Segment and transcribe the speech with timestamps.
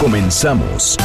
[0.00, 0.96] Comenzamos.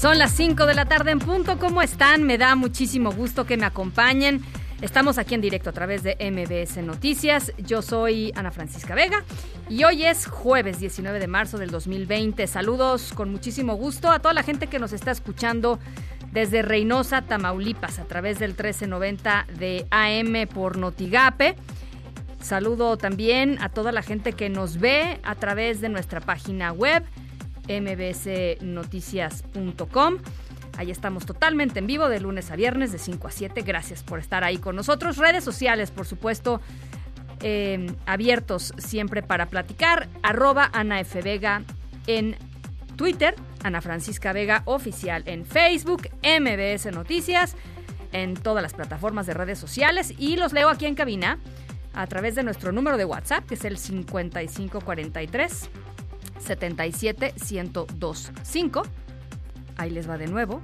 [0.00, 1.58] Son las 5 de la tarde en punto.
[1.58, 2.24] ¿Cómo están?
[2.24, 4.42] Me da muchísimo gusto que me acompañen.
[4.82, 7.52] Estamos aquí en directo a través de MBS Noticias.
[7.58, 9.22] Yo soy Ana Francisca Vega
[9.68, 12.46] y hoy es jueves 19 de marzo del 2020.
[12.46, 15.78] Saludos con muchísimo gusto a toda la gente que nos está escuchando
[16.32, 21.56] desde Reynosa, Tamaulipas, a través del 1390 de AM por Notigape.
[22.40, 27.04] Saludo también a toda la gente que nos ve a través de nuestra página web
[27.68, 30.16] mbsnoticias.com.
[30.80, 33.60] Ahí estamos totalmente en vivo de lunes a viernes de 5 a 7.
[33.60, 35.18] Gracias por estar ahí con nosotros.
[35.18, 36.62] Redes sociales, por supuesto,
[37.42, 40.08] eh, abiertos siempre para platicar.
[40.22, 41.20] Arroba Ana F.
[41.20, 41.64] Vega
[42.06, 42.34] en
[42.96, 47.56] Twitter, Ana Francisca Vega Oficial en Facebook, MBS Noticias,
[48.12, 51.38] en todas las plataformas de redes sociales y los leo aquí en cabina
[51.92, 55.68] a través de nuestro número de WhatsApp, que es el 5543
[56.38, 58.82] 77 1025.
[59.80, 60.60] Ahí les va de nuevo.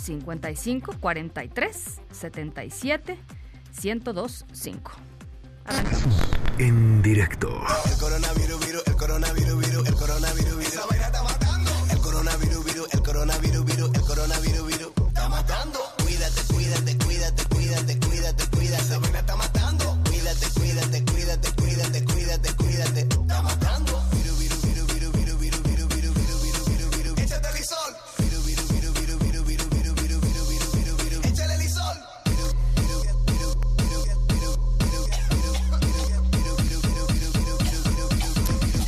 [0.00, 3.18] 55 43 77
[3.82, 4.92] 1025.
[5.64, 6.22] Arrancamos.
[6.58, 7.48] En directo.
[7.84, 10.53] El coronavirus, virus, el coronavirus, virus, el coronavirus,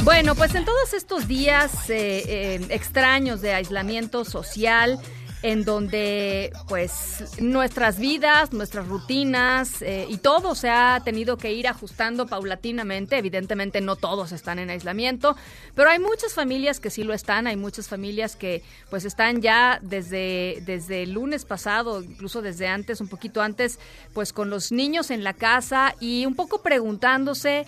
[0.07, 5.01] Bueno, pues en todos estos días eh, eh, extraños de aislamiento social,
[5.43, 11.67] en donde pues nuestras vidas, nuestras rutinas eh, y todo se ha tenido que ir
[11.67, 13.19] ajustando paulatinamente.
[13.19, 15.35] Evidentemente no todos están en aislamiento,
[15.75, 19.81] pero hay muchas familias que sí lo están, hay muchas familias que pues están ya
[19.83, 23.81] desde, desde el lunes pasado, incluso desde antes, un poquito antes,
[24.15, 27.67] pues con los niños en la casa y un poco preguntándose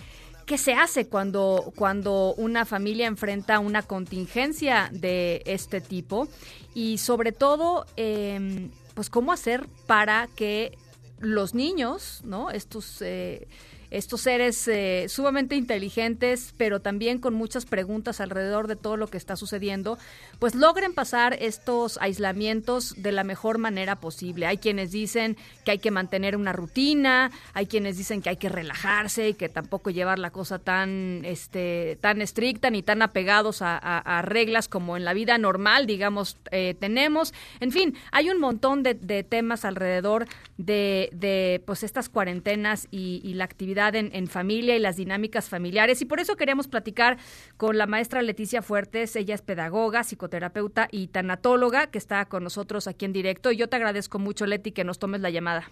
[0.49, 6.27] ¿Qué se hace cuando, cuando una familia enfrenta una contingencia de este tipo?
[6.73, 10.75] Y sobre todo, eh, pues cómo hacer para que
[11.19, 12.49] los niños, ¿no?
[12.49, 13.47] Estos, eh,
[13.91, 19.17] estos seres eh, sumamente inteligentes, pero también con muchas preguntas alrededor de todo lo que
[19.17, 19.97] está sucediendo,
[20.37, 24.45] pues logren pasar estos aislamientos de la mejor manera posible.
[24.45, 28.49] Hay quienes dicen que hay que mantener una rutina, hay quienes dicen que hay que
[28.49, 33.79] relajarse y que tampoco llevar la cosa tan, este, tan estricta ni tan apegados a,
[34.23, 37.33] reglas como en la vida normal, digamos, eh, tenemos.
[37.59, 43.21] En fin, hay un montón de, de temas alrededor de, de, pues estas cuarentenas y,
[43.23, 46.01] y la actividad en, en familia y las dinámicas familiares.
[46.01, 47.17] Y por eso queremos platicar
[47.57, 49.15] con la maestra Leticia Fuertes.
[49.15, 53.51] Ella es pedagoga, psicoterapeuta y tanatóloga que está con nosotros aquí en directo.
[53.51, 55.69] Y yo te agradezco mucho, Leti, que nos tomes la llamada.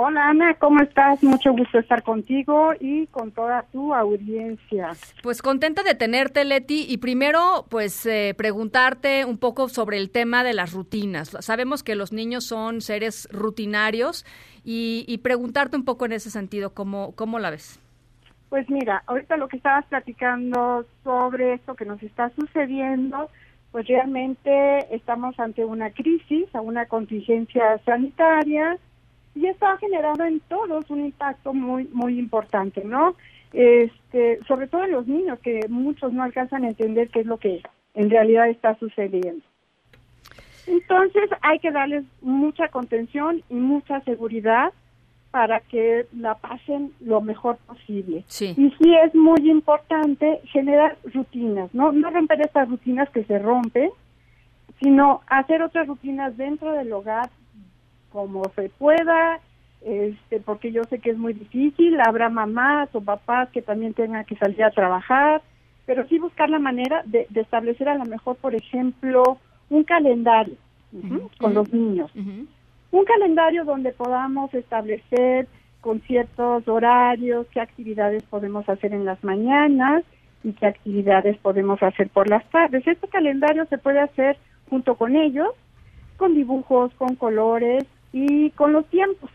[0.00, 1.24] Hola Ana, ¿cómo estás?
[1.24, 4.90] Mucho gusto estar contigo y con toda tu audiencia.
[5.24, 10.44] Pues contenta de tenerte, Leti, y primero, pues eh, preguntarte un poco sobre el tema
[10.44, 11.36] de las rutinas.
[11.40, 14.24] Sabemos que los niños son seres rutinarios
[14.70, 17.80] y, y preguntarte un poco en ese sentido, ¿cómo, cómo la ves?
[18.50, 23.30] Pues mira, ahorita lo que estabas platicando sobre esto que nos está sucediendo,
[23.72, 28.76] pues realmente estamos ante una crisis, a una contingencia sanitaria
[29.34, 33.16] y esto ha generado en todos un impacto muy muy importante, ¿no?
[33.54, 37.38] Este, sobre todo en los niños que muchos no alcanzan a entender qué es lo
[37.38, 37.62] que
[37.94, 39.47] en realidad está sucediendo.
[40.68, 44.72] Entonces hay que darles mucha contención y mucha seguridad
[45.30, 48.24] para que la pasen lo mejor posible.
[48.26, 48.54] Sí.
[48.56, 51.92] Y sí es muy importante generar rutinas, ¿no?
[51.92, 53.90] No romper estas rutinas que se rompen,
[54.80, 57.30] sino hacer otras rutinas dentro del hogar
[58.10, 59.40] como se pueda,
[59.82, 64.24] este, porque yo sé que es muy difícil, habrá mamás o papás que también tengan
[64.24, 65.42] que salir a trabajar,
[65.86, 69.38] pero sí buscar la manera de, de establecer a lo mejor, por ejemplo,
[69.70, 70.54] un calendario
[71.38, 72.10] con los niños.
[72.90, 75.46] Un calendario donde podamos establecer
[75.80, 80.02] con ciertos horarios qué actividades podemos hacer en las mañanas
[80.42, 82.86] y qué actividades podemos hacer por las tardes.
[82.86, 84.36] Este calendario se puede hacer
[84.70, 85.50] junto con ellos,
[86.16, 89.30] con dibujos, con colores y con los tiempos.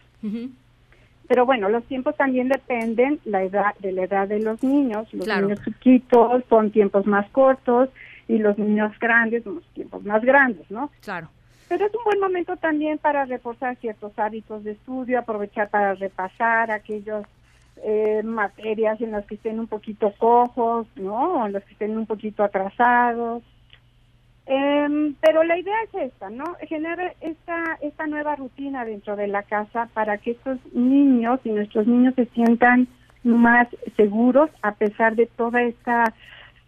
[1.27, 5.07] Pero bueno, los tiempos también dependen la edad de la edad de los niños.
[5.13, 5.47] Los Claro.
[5.47, 7.89] niños chiquitos son tiempos más cortos
[8.27, 10.89] y los niños grandes son tiempos más grandes, ¿no?
[11.01, 11.29] Claro.
[11.69, 16.71] Pero es un buen momento también para reforzar ciertos hábitos de estudio, aprovechar para repasar
[16.71, 17.25] aquellas
[17.83, 21.41] eh, materias en las que estén un poquito cojos, ¿no?
[21.41, 23.43] O en las que estén un poquito atrasados.
[24.45, 26.43] Em, pero la idea es esta, ¿no?
[26.67, 31.87] Generar esta, esta nueva rutina dentro de la casa para que estos niños y nuestros
[31.87, 32.87] niños se sientan
[33.23, 36.13] más seguros a pesar de toda esta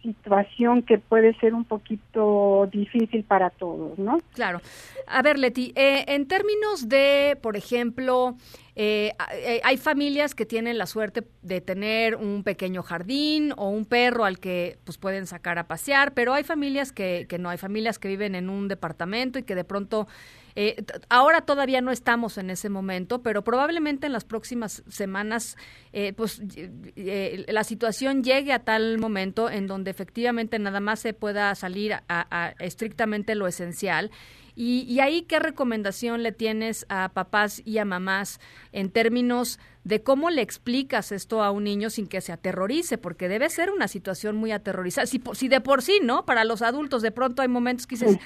[0.06, 4.18] situación que puede ser un poquito difícil para todos, ¿no?
[4.34, 4.60] Claro.
[5.06, 8.36] A ver, Leti, eh, en términos de, por ejemplo,
[8.76, 13.84] eh, eh, hay familias que tienen la suerte de tener un pequeño jardín o un
[13.84, 17.58] perro al que pues pueden sacar a pasear, pero hay familias que, que no, hay
[17.58, 20.06] familias que viven en un departamento y que de pronto
[20.58, 25.58] eh, ahora todavía no estamos en ese momento, pero probablemente en las próximas semanas,
[25.92, 26.40] eh, pues
[26.96, 31.92] eh, la situación llegue a tal momento en donde efectivamente nada más se pueda salir
[31.92, 34.10] a, a estrictamente lo esencial.
[34.54, 38.40] Y, y ahí, ¿qué recomendación le tienes a papás y a mamás
[38.72, 42.98] en términos de cómo le explicas esto a un niño sin que se aterrorice?
[42.98, 45.06] Porque debe ser una situación muy aterrorizada.
[45.06, 46.24] Si, si de por sí, ¿no?
[46.24, 48.18] Para los adultos de pronto hay momentos que dices,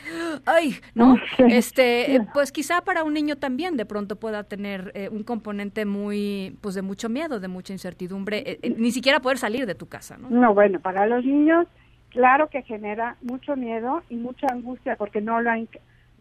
[0.47, 1.17] ay, ¿no?
[1.37, 1.43] Sí.
[1.51, 5.85] Este, eh, pues quizá para un niño también de pronto pueda tener eh, un componente
[5.85, 9.75] muy, pues de mucho miedo, de mucha incertidumbre, eh, eh, ni siquiera poder salir de
[9.75, 10.31] tu casa, ¿no?
[10.31, 11.67] No, bueno, para los niños,
[12.09, 15.51] claro que genera mucho miedo y mucha angustia porque no lo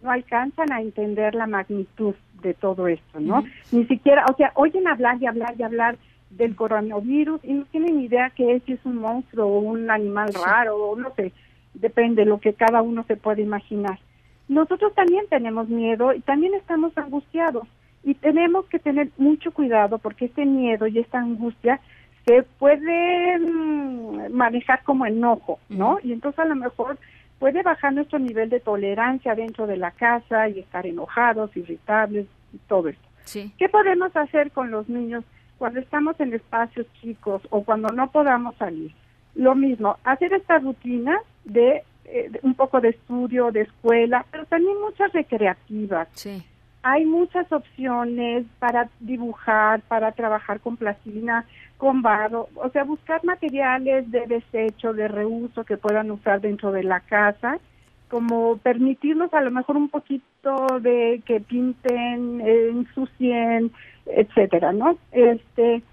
[0.02, 3.44] no alcanzan a entender la magnitud de todo esto, ¿no?
[3.72, 5.98] Ni siquiera, o sea, oyen hablar y hablar y hablar
[6.30, 10.34] del coronavirus y no tienen idea que es, si es un monstruo o un animal
[10.34, 11.32] raro o no sé,
[11.74, 14.00] depende de lo que cada uno se puede imaginar.
[14.48, 17.68] Nosotros también tenemos miedo y también estamos angustiados
[18.04, 21.80] y tenemos que tener mucho cuidado porque este miedo y esta angustia
[22.26, 25.98] se puede mm, manejar como enojo, ¿no?
[26.04, 26.98] Y entonces a lo mejor
[27.40, 32.58] puede bajar nuestro nivel de tolerancia dentro de la casa y estar enojados, irritables y
[32.68, 33.08] todo esto.
[33.24, 33.52] Sí.
[33.58, 35.24] ¿Qué podemos hacer con los niños
[35.58, 38.94] cuando estamos en espacios chicos o cuando no podamos salir?
[39.36, 44.46] Lo mismo, hacer esta rutina de, eh, de un poco de estudio, de escuela, pero
[44.46, 46.08] también muchas recreativas.
[46.14, 46.44] Sí.
[46.82, 51.46] Hay muchas opciones para dibujar, para trabajar con plastilina,
[51.78, 56.84] con barro, o sea, buscar materiales de desecho, de reuso que puedan usar dentro de
[56.84, 57.60] la casa,
[58.10, 63.72] como permitirnos a lo mejor un poquito de que pinten, eh, ensucien,
[64.06, 64.98] etcétera, ¿no?
[65.12, 65.84] Este,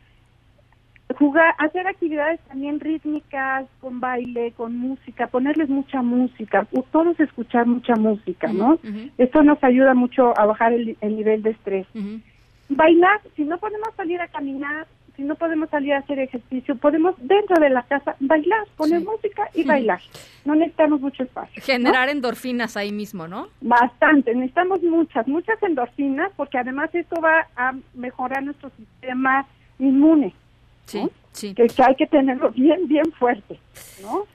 [1.18, 7.94] jugar, hacer actividades también rítmicas, con baile, con música, ponerles mucha música, todos escuchar mucha
[7.96, 8.74] música, ¿no?
[8.74, 9.10] Ujú.
[9.18, 11.86] Esto nos ayuda mucho a bajar el, el nivel de estrés.
[12.68, 14.86] Bailar, si no podemos salir a caminar,
[15.16, 19.06] si no podemos salir a hacer ejercicio, podemos dentro de la casa bailar, poner Sí.
[19.06, 20.00] música y bailar.
[20.44, 21.54] No necesitamos mucho espacio.
[21.58, 21.64] ¿no?
[21.64, 23.48] Generar endorfinas ahí mismo, ¿no?
[23.62, 29.46] Bastante, necesitamos muchas, muchas endorfinas, porque además esto va a mejorar nuestro sistema
[29.78, 30.34] inmune,
[30.86, 31.10] Sí, ¿no?
[31.32, 31.54] sí.
[31.54, 33.58] que, que hay que tenerlo bien, bien fuerte,
[34.02, 34.26] ¿no?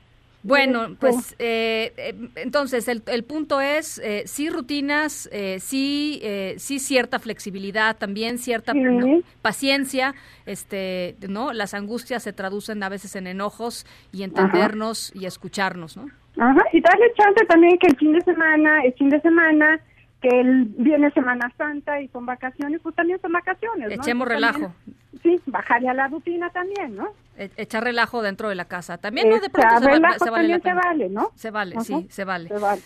[0.44, 6.56] Bueno, pues eh, eh, entonces el, el punto es eh, sí rutinas, eh, sí eh,
[6.58, 8.80] sí cierta flexibilidad, también cierta Sí.
[8.80, 10.16] no, paciencia,
[10.48, 16.08] este, no, las angustias se traducen a veces en enojos y entendernos y escucharnos, ¿no?
[16.38, 19.80] Ajá, y darle chance también que el fin de semana es fin de semana,
[20.22, 23.94] que el viene Semana Santa y son vacaciones, pues también son vacaciones, ¿no?
[23.96, 24.74] Echemos Entonces relajo.
[24.76, 27.08] también, sí, bajarle a la rutina también, ¿no?
[27.38, 29.00] E- echar relajo dentro de la casa.
[29.00, 31.32] También no de pronto se, va- se vale también se vale, ¿no?
[31.36, 31.84] Se vale, Ajá.
[31.86, 32.50] sí, se vale.
[32.50, 32.82] Se vale.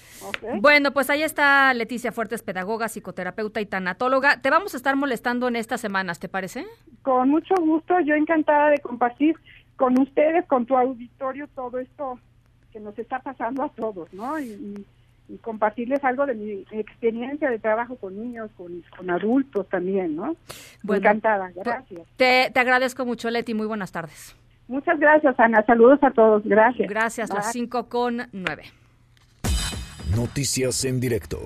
[0.62, 4.40] Bueno, pues ahí está Leticia Fuertes, pedagoga, psicoterapeuta y tanatóloga.
[4.42, 6.66] Te vamos a estar molestando en estas semanas, ¿te parece?
[7.02, 9.36] Con mucho gusto, yo encantada de compartir
[9.76, 12.18] con ustedes, con tu auditorio, todo esto
[12.72, 14.40] que nos está pasando a todos, ¿no?
[14.40, 14.86] Y, y-
[15.28, 20.36] y compartirles algo de mi experiencia de trabajo con niños, con, con adultos también, ¿no?
[20.84, 22.08] Bueno, encantada, gracias.
[22.16, 23.54] Te, te agradezco mucho, Leti.
[23.54, 24.36] Muy buenas tardes.
[24.68, 25.64] Muchas gracias, Ana.
[25.66, 26.44] Saludos a todos.
[26.44, 26.90] Gracias.
[26.90, 27.54] Gracias, las Bye.
[27.54, 28.64] 5 con 9.
[30.16, 31.40] Noticias en directo.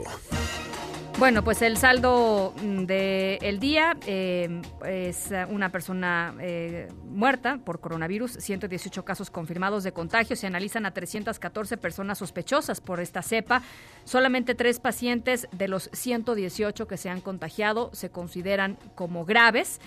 [1.19, 8.37] Bueno, pues el saldo mm, del día eh, es una persona eh, muerta por coronavirus,
[8.39, 13.63] 118 casos confirmados de contagio, se analizan a 314 personas sospechosas por esta cepa,
[14.05, 19.81] solamente tres pacientes de los 118 que se han contagiado se consideran como graves.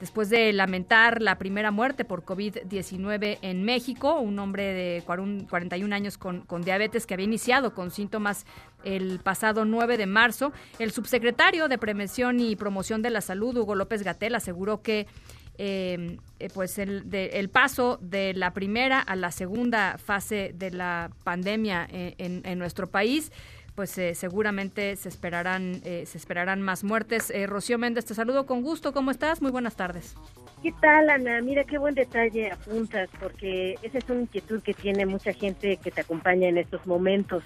[0.00, 6.16] Después de lamentar la primera muerte por COVID-19 en México, un hombre de 41 años
[6.16, 8.46] con, diabetes que había iniciado con síntomas
[8.82, 13.74] el pasado 9 de marzo, el subsecretario de Prevención y Promoción de la Salud, Hugo
[13.74, 15.06] López Gatel, aseguró que
[15.58, 21.10] eh, eh, pues el, el, paso de la primera a la segunda fase de la
[21.24, 23.30] pandemia eh, en nuestro país
[23.80, 27.30] pues eh, seguramente se esperarán, eh, se esperarán más muertes.
[27.30, 28.92] Eh, Rocío Méndez, te saludo con gusto.
[28.92, 29.40] ¿Cómo estás?
[29.40, 30.16] Muy buenas tardes.
[30.62, 31.40] ¿Qué tal, Ana?
[31.40, 35.90] Mira qué buen detalle apuntas, porque esa es una inquietud que tiene mucha gente que
[35.90, 37.42] te acompaña en estos momentos.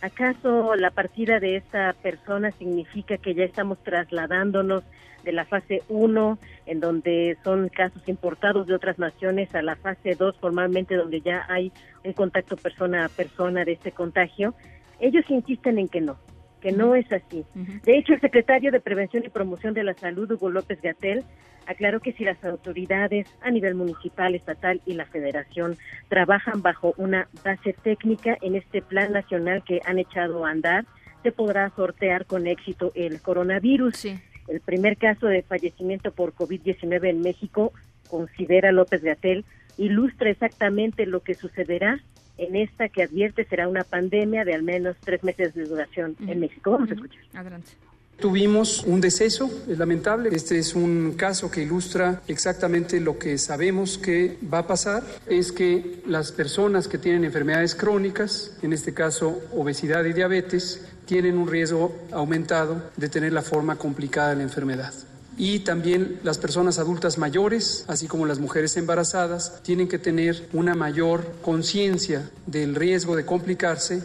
[0.00, 4.84] ¿Acaso la partida de esta persona significa que ya estamos trasladándonos
[5.22, 10.14] de la fase 1, en donde son casos importados de otras naciones, a la fase
[10.14, 11.72] 2, formalmente donde ya hay
[12.04, 14.54] un contacto persona a persona de este contagio?
[15.00, 16.18] Ellos insisten en que no,
[16.60, 17.44] que no es así.
[17.84, 21.24] De hecho, el secretario de Prevención y Promoción de la Salud, Hugo López Gatel,
[21.66, 25.76] aclaró que si las autoridades a nivel municipal, estatal y la federación
[26.08, 30.84] trabajan bajo una base técnica en este plan nacional que han echado a andar,
[31.22, 34.04] se podrá sortear con éxito el coronavirus.
[34.46, 37.72] El primer caso de fallecimiento por COVID-19 en México,
[38.08, 39.44] considera López Gatel,
[39.78, 42.00] ilustra exactamente lo que sucederá
[42.38, 46.40] en esta que advierte será una pandemia de al menos tres meses de duración en
[46.40, 46.72] México.
[46.72, 47.22] Vamos a escuchar.
[47.34, 47.72] Adelante.
[48.18, 50.30] Tuvimos un deceso, es lamentable.
[50.32, 55.02] Este es un caso que ilustra exactamente lo que sabemos que va a pasar.
[55.26, 61.36] Es que las personas que tienen enfermedades crónicas, en este caso obesidad y diabetes, tienen
[61.36, 64.94] un riesgo aumentado de tener la forma complicada de la enfermedad
[65.36, 70.74] y también las personas adultas mayores, así como las mujeres embarazadas, tienen que tener una
[70.74, 74.02] mayor conciencia del riesgo de complicarse.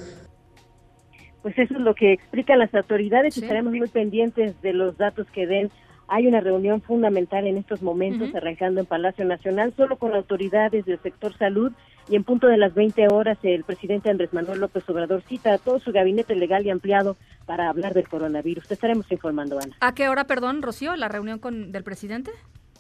[1.42, 5.28] Pues eso es lo que explican las autoridades y estaremos muy pendientes de los datos
[5.32, 5.72] que den.
[6.12, 11.00] Hay una reunión fundamental en estos momentos, arrancando en Palacio Nacional, solo con autoridades del
[11.00, 11.72] sector salud
[12.10, 15.58] y en punto de las 20 horas el presidente Andrés Manuel López Obrador cita a
[15.60, 18.68] todo su gabinete legal y ampliado para hablar del coronavirus.
[18.68, 19.76] Te estaremos informando, Ana.
[19.82, 22.32] ¿A qué hora, perdón, Rocío, la reunión con del presidente?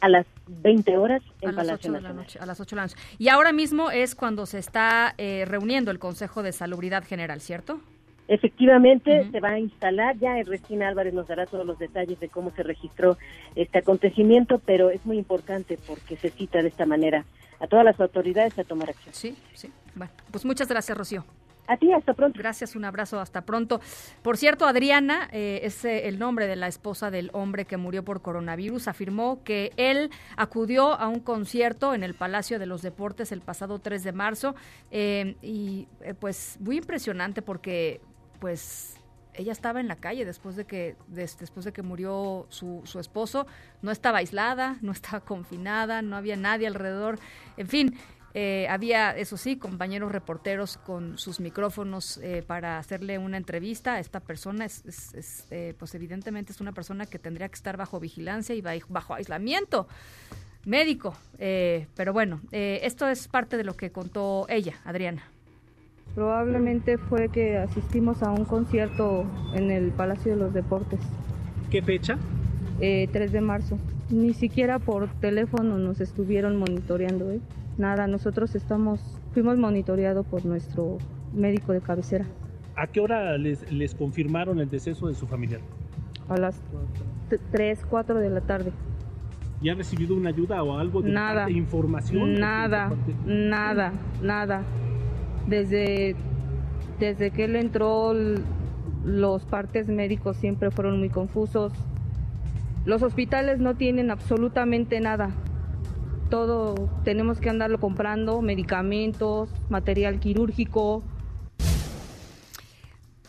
[0.02, 2.02] A las 20 horas en a Palacio las 8 Nacional.
[2.02, 2.96] de la noche, a las 8 de la noche.
[3.20, 7.82] Y ahora mismo es cuando se está eh, reuniendo el Consejo de Salubridad General, ¿cierto?
[8.30, 12.52] Efectivamente, se va a instalar, ya Resina Álvarez nos dará todos los detalles de cómo
[12.52, 13.18] se registró
[13.56, 17.26] este acontecimiento, pero es muy importante porque se cita de esta manera
[17.60, 19.16] a todas las autoridades a tomar acción.
[19.16, 19.72] Sí, sí.
[19.96, 21.26] Bueno, pues muchas gracias, Rocío.
[21.66, 22.38] A ti, hasta pronto.
[22.38, 23.80] Gracias, un abrazo, hasta pronto.
[24.24, 28.04] Por cierto, Adriana, eh, es eh, el nombre de la esposa del hombre que murió
[28.04, 33.32] por coronavirus, afirmó que él acudió a un concierto en el Palacio de los Deportes
[33.32, 34.56] el pasado 3 de marzo
[34.90, 38.02] eh, y eh, pues muy impresionante porque
[38.40, 38.96] pues
[39.34, 43.00] ella estaba en la calle después de que des- después de que murió su, su
[43.00, 43.46] esposo,
[43.82, 47.20] no estaba aislada, no estaba confinada, no había nadie alrededor,
[47.58, 47.98] en fin,
[48.36, 54.00] eh, había, eso sí, compañeros reporteros con sus micrófonos eh, para hacerle una entrevista a
[54.00, 54.66] esta persona.
[54.66, 58.54] Es, es- es, eh, pues evidentemente es una persona que tendría que estar bajo vigilancia
[58.54, 59.88] y ba- bajo aislamiento
[60.66, 61.16] médico.
[61.40, 65.24] Eh, pero bueno, esto es parte de lo que contó ella, Adriana.
[66.16, 71.00] Probablemente fue que asistimos a un concierto en el Palacio de los Deportes.
[71.70, 72.18] ¿Qué fecha?
[72.82, 73.78] Eh, 3 de marzo.
[74.10, 77.40] Ni siquiera por teléfono nos estuvieron monitoreando, ¿eh?
[77.78, 79.00] Nada, nosotros estamos,
[79.34, 80.98] fuimos monitoreados por nuestro
[81.34, 82.26] médico de cabecera
[82.76, 85.62] ¿A qué hora les, les confirmaron el deceso de su familiar?
[86.28, 86.62] a las
[87.52, 88.72] 3, 4 de la tarde.
[89.62, 91.42] ¿Ya ha recibido una ayuda o algo de Nada.
[91.44, 92.40] parte, información?
[92.40, 94.62] Nada, De parte- nada, nada.
[95.50, 96.16] Desde,
[97.00, 98.14] desde que él entró,
[99.04, 101.74] los partes médicos siempre fueron muy confusos.
[102.86, 105.32] Los hospitales no tienen absolutamente nada.
[106.30, 111.04] Todo tenemos que andarlo comprando, medicamentos, material quirúrgico,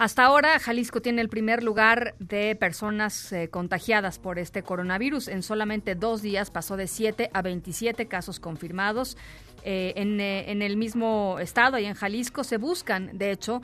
[0.00, 5.28] Hasta ahora, Jalisco tiene el primer lugar de personas eh, contagiadas por este coronavirus.
[5.28, 9.18] En solamente dos días pasó de 7 a 27 casos confirmados.
[9.64, 13.60] Eh, en, eh, en el mismo estado, y en Jalisco, se buscan, de hecho,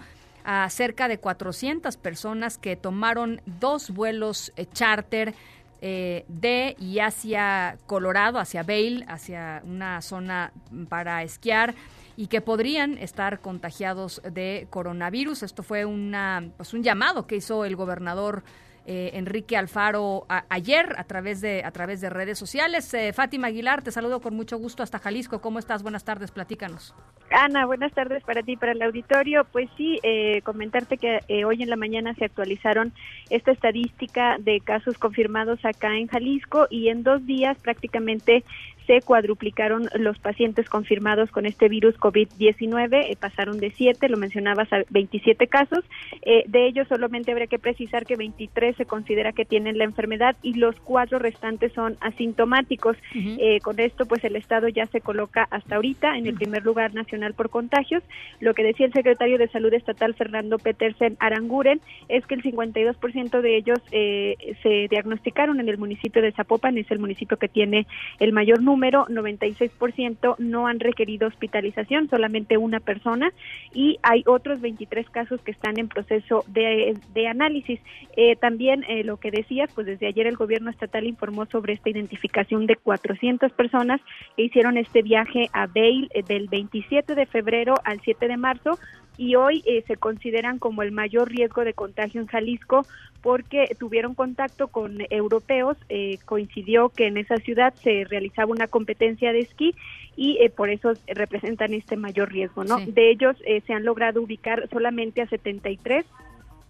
[0.46, 5.34] a cerca de 400 personas que tomaron dos vuelos eh, charter
[5.82, 10.52] eh, de y hacia Colorado, hacia Vail, hacia una zona
[10.88, 11.74] para esquiar
[12.16, 15.42] y que podrían estar contagiados de coronavirus.
[15.42, 18.44] Esto fue una, pues un llamado que hizo el gobernador
[18.86, 22.92] eh, Enrique Alfaro ayer a través de a través de redes sociales.
[22.94, 25.40] Eh, Fátima Aguilar, te saludo con mucho gusto hasta Jalisco.
[25.40, 25.82] ¿Cómo estás?
[25.82, 26.94] Buenas tardes, platícanos.
[27.30, 29.44] Ana, buenas tardes para ti, para el auditorio.
[29.50, 32.92] Pues sí, eh, comentarte que hoy en la mañana se actualizaron
[33.28, 38.44] esta estadística de casos confirmados acá en Jalisco y en dos días prácticamente
[38.86, 44.72] se cuadruplicaron los pacientes confirmados con este virus COVID-19, eh, pasaron de 7, lo mencionabas,
[44.72, 45.84] a 27 casos.
[46.22, 50.36] Eh, de ellos solamente habría que precisar que 23 se considera que tienen la enfermedad
[50.42, 52.96] y los cuatro restantes son asintomáticos.
[53.14, 56.94] Eh, con esto, pues el Estado ya se coloca hasta ahorita en el primer lugar
[56.94, 58.02] nacional por contagios.
[58.40, 63.40] Lo que decía el secretario de Salud Estatal, Fernando Petersen Aranguren, es que el 52%
[63.40, 67.86] de ellos se diagnosticaron en el municipio de Zapopan, es el municipio que tiene
[68.20, 73.32] el mayor número número, 96% no han requerido hospitalización, solamente una persona,
[73.72, 76.94] y hay otros 23 casos que están en proceso de,
[77.26, 77.80] análisis.
[78.16, 81.88] Eh, también eh, lo que decías, pues desde ayer el gobierno estatal informó sobre esta
[81.88, 84.00] identificación de 400 personas
[84.36, 88.78] que hicieron este viaje a Bale eh, del 27 de febrero al 7 de marzo
[89.16, 92.86] y hoy se consideran como el mayor riesgo de contagio en Jalisco
[93.26, 99.32] porque tuvieron contacto con europeos, eh, coincidió que en esa ciudad se realizaba una competencia
[99.32, 99.74] de esquí
[100.14, 102.78] y eh, por eso representan este mayor riesgo, ¿no?
[102.78, 106.06] De ellos eh, se han logrado ubicar solamente a 73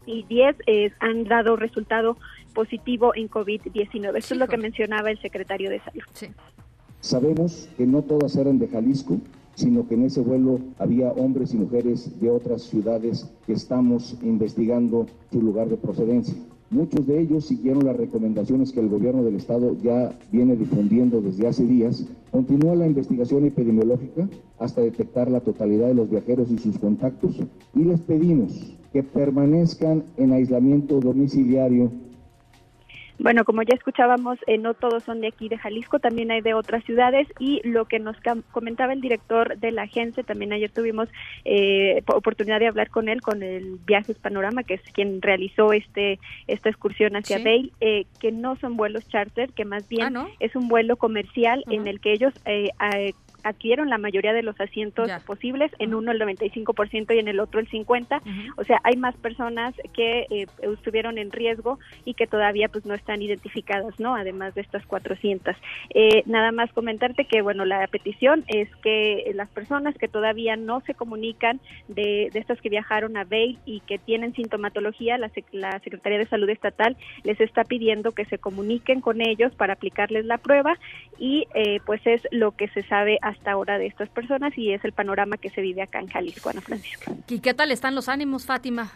[0.06, 0.56] y 10
[1.00, 2.16] han dado resultado
[2.54, 4.16] positivo en COVID-19.
[4.16, 6.04] Esto es lo que mencionaba el secretario de Salud.
[7.00, 9.18] Sabemos que no todas eran de Jalisco,
[9.56, 15.06] sino que en ese vuelo había hombres y mujeres de otras ciudades que estamos investigando
[15.32, 16.36] su lugar de procedencia.
[16.70, 21.46] Muchos de ellos siguieron las recomendaciones que el gobierno del estado ya viene difundiendo desde
[21.46, 22.04] hace días.
[22.30, 27.40] Continúa la investigación epidemiológica hasta detectar la totalidad de los viajeros y sus contactos
[27.74, 31.90] y les pedimos que permanezcan en aislamiento domiciliario
[33.18, 36.54] bueno, como ya escuchábamos, eh, no todos son de aquí de Jalisco, también hay de
[36.54, 37.26] otras ciudades.
[37.38, 38.16] Y lo que nos
[38.52, 41.08] comentaba el director de la agencia, también ayer tuvimos
[41.44, 46.18] eh, oportunidad de hablar con él, con el Viajes Panorama, que es quien realizó este
[46.46, 50.54] esta excursión hacia Bale, eh, que no son vuelos charter, que más bien ah, es
[50.54, 52.34] un vuelo comercial en el que ellos
[53.48, 57.60] adquirieron la mayoría de los asientos posibles, en uno el 95% y en el otro
[57.60, 58.20] el 50%.
[58.56, 62.94] O sea, hay más personas que eh, estuvieron en riesgo y que todavía pues no
[62.94, 64.14] están identificadas, ¿no?
[64.16, 65.56] Además de estas 400.
[65.94, 70.80] Eh, nada más comentarte que, bueno, la petición es que las personas que todavía no
[70.80, 75.78] se comunican de, de estas que viajaron a Bale y que tienen sintomatología, la, la
[75.80, 80.38] Secretaría de Salud Estatal les está pidiendo que se comuniquen con ellos para aplicarles la
[80.38, 80.76] prueba
[81.18, 84.72] y eh, pues es lo que se sabe hasta hasta ahora de estas personas y
[84.72, 87.12] es el panorama que se vive acá en Jalisco, Ana Francisca.
[87.28, 88.90] ¿Y qué tal están los ánimos, Fátima?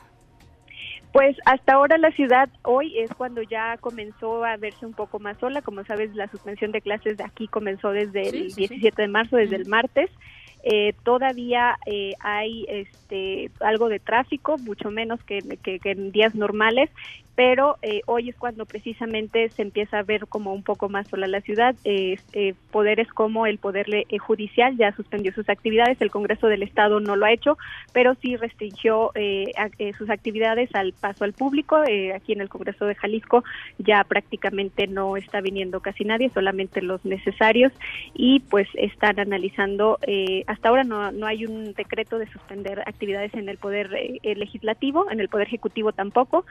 [1.12, 5.37] Pues hasta ahora la ciudad hoy es cuando ya comenzó a verse un poco más
[5.38, 5.61] sola.
[5.61, 9.57] Como sabes, la suspensión de clases de aquí comenzó desde el 17 de marzo, desde
[9.57, 10.09] el martes.
[10.62, 16.90] Eh, todavía eh, hay este algo de tráfico, mucho menos que, que, en días normales,
[17.34, 21.26] pero eh, hoy es cuando precisamente se empieza a ver como un poco más sola
[21.26, 21.74] la ciudad.
[21.84, 22.18] Eh,
[22.70, 27.16] poderes como el Poder eh, Judicial ya suspendió sus actividades, el Congreso del Estado no
[27.16, 27.56] lo ha hecho,
[27.92, 29.12] pero sí restringió
[29.96, 31.82] sus actividades al paso al público.
[32.14, 33.44] aquí en el Congreso de Jalisco
[33.78, 37.72] ya prácticamente no está viniendo casi nadie, solamente los necesarios
[38.14, 39.98] y pues están analizando,
[40.46, 43.90] hasta ahora no, no hay un decreto de suspender actividades en el Poder
[44.22, 46.44] Legislativo, en el Poder Ejecutivo tampoco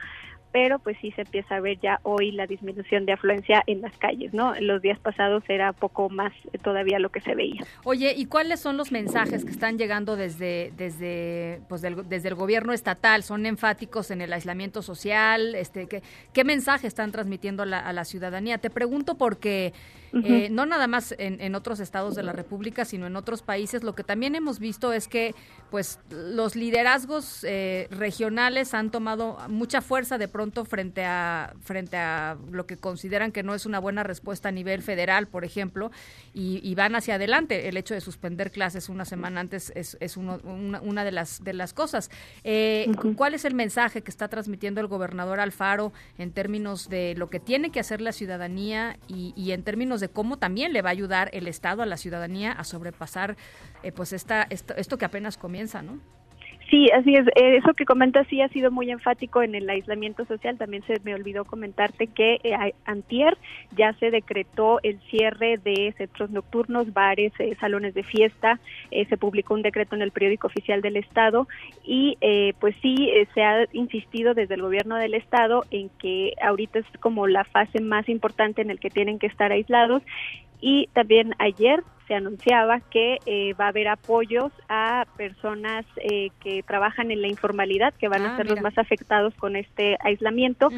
[0.52, 3.96] pero pues sí se empieza a ver ya hoy la disminución de afluencia en las
[3.98, 4.54] calles, ¿no?
[4.60, 7.64] Los días pasados era poco más todavía lo que se veía.
[7.84, 12.72] Oye, ¿y cuáles son los mensajes que están llegando desde desde pues desde el gobierno
[12.72, 13.22] estatal?
[13.22, 15.54] ¿Son enfáticos en el aislamiento social?
[15.54, 16.02] Este, ¿qué,
[16.32, 18.58] qué mensaje están transmitiendo a la ciudadanía?
[18.58, 19.72] Te pregunto porque
[20.12, 23.82] eh, no nada más en, otros estados de la República, sino en otros países.
[23.82, 25.34] Lo que también hemos visto es que
[25.70, 32.36] pues los liderazgos eh, regionales han tomado mucha fuerza de pronto frente a, frente a
[32.50, 35.90] lo que consideran que no es una buena respuesta a nivel federal, por ejemplo,
[36.34, 37.68] y, van hacia adelante.
[37.68, 41.74] El hecho de suspender clases una semana antes es, es una, de, las, de las
[41.74, 42.10] cosas.
[42.42, 47.28] Eh, ¿Cuál es el mensaje que está transmitiendo el gobernador Alfaro en términos de lo
[47.28, 50.90] que tiene que hacer la ciudadanía y, y en términos de cómo también le va
[50.90, 53.36] a ayudar el Estado a la ciudadanía a sobrepasar
[53.82, 56.00] eh, pues esta, esto, esto que apenas comienza, ¿no?
[56.70, 57.26] Sí, así es.
[57.34, 60.56] Eh, Eso que comentas sí ha sido muy enfático en el aislamiento social.
[60.56, 63.36] También se me olvidó comentarte que eh, antier
[63.76, 68.60] ya se decretó el cierre de centros nocturnos, bares, eh, salones de fiesta.
[68.92, 71.48] Eh, se publicó un decreto en el periódico oficial del Estado
[71.84, 76.34] y eh, pues sí eh, se ha insistido desde el gobierno del Estado en que
[76.40, 80.02] ahorita es como la fase más importante en el que tienen que estar aislados
[80.60, 86.64] y también ayer se anunciaba que eh, va a haber apoyos a personas eh, que
[86.64, 88.56] trabajan en la informalidad, que van Ah, a ser mira.
[88.56, 90.70] los más afectados con este aislamiento.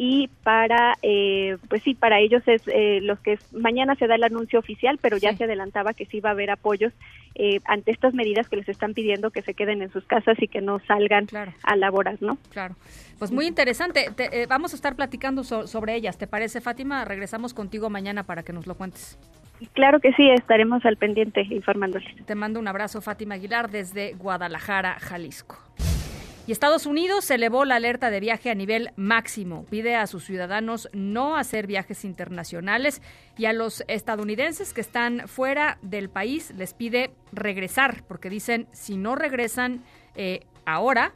[0.00, 4.14] Y para, eh, pues sí, para ellos es eh, los que es- mañana se da
[4.14, 6.92] el anuncio oficial, pero ya se adelantaba que sí va a haber apoyos
[7.34, 10.46] eh, ante estas medidas que les están pidiendo que se queden en sus casas y
[10.46, 11.26] que no salgan
[11.64, 12.38] a laborar, ¿no?
[12.52, 12.76] Claro.
[13.18, 14.08] Pues muy interesante.
[14.14, 16.16] Te- eh, vamos a estar platicando so- sobre ellas.
[16.16, 17.04] ¿Te parece, Fátima?
[17.04, 19.18] Regresamos contigo mañana para que nos lo cuentes.
[19.72, 22.08] Claro que sí, estaremos al pendiente informándoles.
[22.24, 25.58] Te mando un abrazo, Fátima Aguilar, desde Guadalajara, Jalisco.
[26.48, 29.66] Y Estados Unidos elevó la alerta de viaje a nivel máximo.
[29.66, 33.02] Pide a sus ciudadanos no hacer viajes internacionales
[33.36, 38.96] y a los estadounidenses que están fuera del país les pide regresar, porque dicen si
[38.96, 39.84] no regresan
[40.14, 41.12] eh, ahora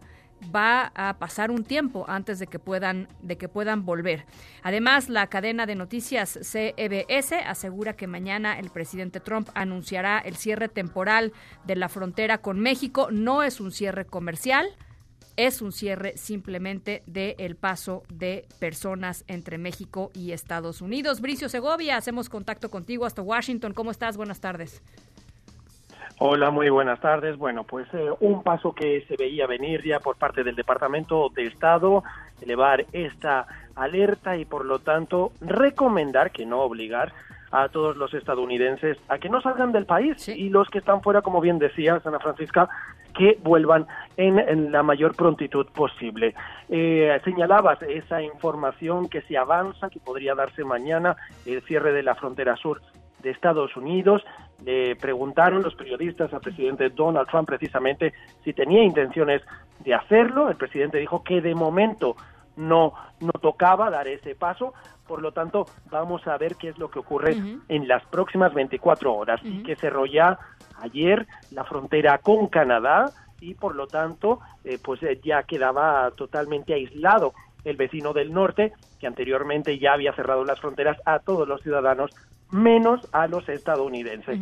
[0.55, 4.27] va a pasar un tiempo antes de que puedan de que puedan volver.
[4.63, 10.69] Además, la cadena de noticias CBS asegura que mañana el presidente Trump anunciará el cierre
[10.69, 11.33] temporal
[11.65, 13.09] de la frontera con México.
[13.11, 14.77] No es un cierre comercial,
[15.37, 21.21] es un cierre simplemente de el paso de personas entre México y Estados Unidos.
[21.21, 23.73] Bricio Segovia, hacemos contacto contigo hasta Washington.
[23.73, 24.17] ¿Cómo estás?
[24.17, 24.83] Buenas tardes.
[26.19, 27.37] Hola, muy buenas tardes.
[27.37, 31.47] Bueno, pues eh, un paso que se veía venir ya por parte del Departamento de
[31.47, 32.05] Estado,
[32.41, 37.13] elevar esta alerta y por lo tanto recomendar, que no obligar,
[37.53, 41.21] a todos los estadounidenses a que no salgan del país y los que están fuera,
[41.21, 42.69] como bien decía Ana Francisca,
[43.13, 46.35] que vuelvan en, la mayor prontitud posible.
[46.69, 52.15] Eh, señalabas esa información que se avanza, que podría darse mañana, el cierre de la
[52.15, 52.81] frontera sur
[53.23, 54.23] de Estados Unidos.
[54.65, 58.13] Le preguntaron los periodistas al presidente Donald Trump precisamente
[58.45, 59.43] si tenía intenciones
[59.81, 60.49] de hacerlo.
[60.49, 62.17] El presidente dijo que de momento
[62.57, 64.75] no, no tocaba dar ese paso.
[65.13, 67.37] Por lo tanto, vamos a ver qué es lo que ocurre
[67.69, 69.43] en las próximas 24 horas.
[69.45, 70.39] Y que cerró ya
[70.81, 76.73] ayer la frontera con Canadá y por lo tanto, eh, pues eh, ya quedaba totalmente
[76.73, 81.61] aislado el vecino del norte, que anteriormente ya había cerrado las fronteras a todos los
[81.61, 82.11] ciudadanos,
[82.51, 84.41] menos a los estadounidenses.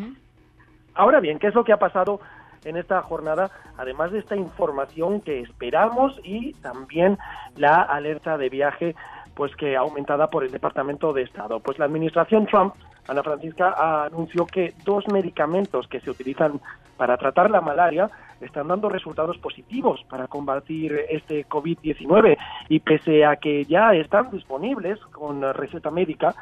[0.95, 2.21] Ahora bien, ¿qué es lo que ha pasado
[2.65, 3.51] en esta jornada?
[3.77, 7.19] Además de esta información que esperamos y también
[7.57, 8.95] la alerta de viaje
[9.41, 11.61] pues que aumentada por el Departamento de Estado.
[11.61, 12.75] Pues la administración Trump,
[13.09, 16.61] Ana Francisca, anunció que dos medicamentos que se utilizan
[16.99, 18.11] para tratar la malaria
[18.43, 22.37] están dando resultados positivos para combatir este COVID-19
[22.69, 26.35] y pese a que ya están disponibles con receta médica,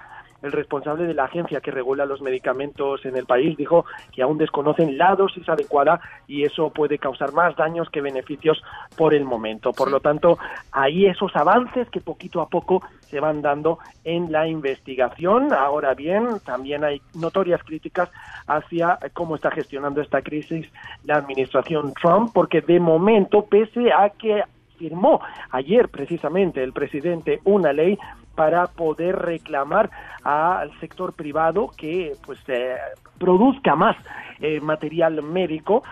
[0.42, 4.38] el responsable de la agencia que regula los medicamentos en el país dijo que aún
[4.38, 8.62] desconocen la dosis adecuada y eso puede causar más daños que beneficios
[8.96, 9.72] por el momento.
[9.72, 10.38] Por lo tanto,
[10.72, 15.52] hay esos avances que poquito a poco se van dando en la investigación.
[15.52, 18.10] Ahora bien, también hay notorias críticas
[18.46, 20.66] hacia cómo está gestionando esta crisis
[21.04, 24.42] la administración Trump, porque de momento, pese a que
[24.78, 25.20] firmó
[25.50, 27.98] ayer precisamente el presidente una ley
[28.38, 29.90] para poder reclamar
[30.22, 32.76] al sector privado que pues eh,
[33.18, 33.96] produzca más
[34.40, 35.82] eh, material médico.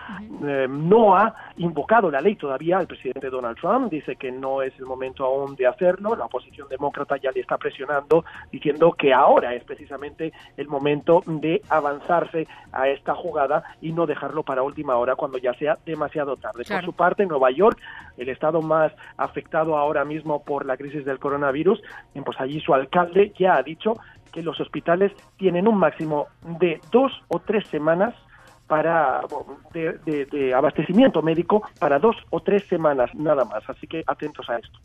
[0.45, 4.73] Eh, no ha invocado la ley todavía el presidente Donald Trump, dice que no es
[4.79, 6.15] el momento aún de hacerlo.
[6.15, 11.61] La oposición demócrata ya le está presionando diciendo que ahora es precisamente el momento de
[11.67, 16.63] avanzarse a esta jugada y no dejarlo para última hora cuando ya sea demasiado tarde.
[16.63, 16.85] Claro.
[16.85, 17.77] Por su parte, Nueva York,
[18.17, 21.81] el estado más afectado ahora mismo por la crisis del coronavirus,
[22.15, 23.93] eh, pues allí su alcalde ya ha dicho
[24.31, 26.27] que los hospitales tienen un máximo
[26.59, 28.13] de dos o tres semanas
[28.67, 29.21] para
[29.73, 33.63] de, de- de abastecimiento médico para dos o tres semanas nada más.
[33.69, 34.79] Así que atentos a esto.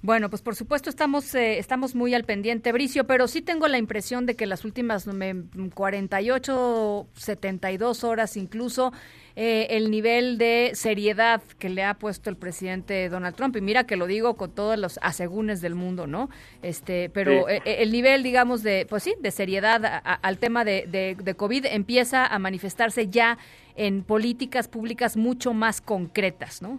[0.00, 3.78] Bueno, pues por supuesto estamos eh, estamos muy al pendiente, Bricio, pero sí tengo la
[3.78, 5.34] impresión de que las últimas me-
[5.74, 8.92] 48, 72 horas incluso,
[9.34, 13.84] eh, el nivel de seriedad que le ha puesto el presidente Donald Trump, y mira
[13.88, 16.30] que lo digo con todos los asegúnes del mundo, ¿no?
[16.62, 17.54] Este, pero Sí.
[17.64, 21.16] eh, el nivel, digamos, de, pues sí, de seriedad a- a- al tema de, de,
[21.20, 23.36] de COVID empieza a manifestarse ya
[23.74, 26.78] en políticas públicas mucho más concretas, ¿no?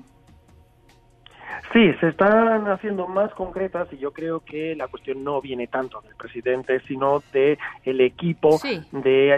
[1.74, 6.02] Sí, se están haciendo más concretas y yo creo que la cuestión no viene tanto
[6.02, 8.82] del presidente, sino de el equipo Sí.
[8.92, 9.30] de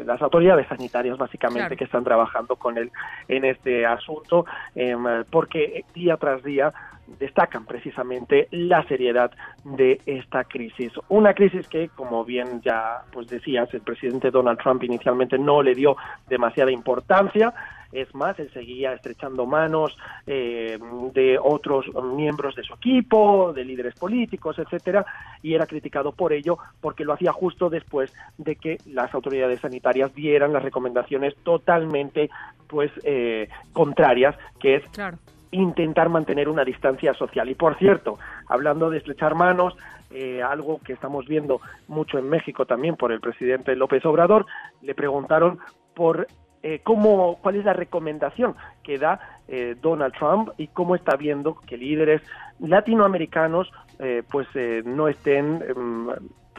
[0.00, 1.76] eh, las autoridades sanitarias, básicamente, Claro.
[1.76, 2.90] que están trabajando con él
[3.26, 6.72] en este asunto, em, porque día tras día
[7.18, 9.32] destacan precisamente la seriedad
[9.64, 10.92] de esta crisis.
[11.08, 15.74] Una crisis que, como bien ya pues decías, el presidente Donald Trump inicialmente no le
[15.74, 15.96] dio
[16.28, 17.52] demasiada importancia.
[17.92, 20.78] Es más, él seguía estrechando manos eh,
[21.12, 25.04] de otros miembros de su equipo, de líderes políticos, etcétera,
[25.42, 30.14] y era criticado por ello porque lo hacía justo después de que las autoridades sanitarias
[30.14, 32.30] dieran las recomendaciones totalmente,
[32.68, 35.18] pues, eh, contrarias, que es Claro.
[35.50, 37.48] intentar mantener una distancia social.
[37.48, 39.76] Y por cierto, hablando de estrechar manos,
[40.12, 44.46] eh, algo que estamos viendo mucho en México también por el presidente López Obrador,
[44.82, 45.58] le preguntaron
[45.94, 46.26] por
[46.62, 51.56] eh, cómo, cuál es la recomendación que da eh, Donald Trump y cómo está viendo
[51.66, 52.22] que líderes
[52.60, 56.08] latinoamericanos eh, pues eh, no estén em,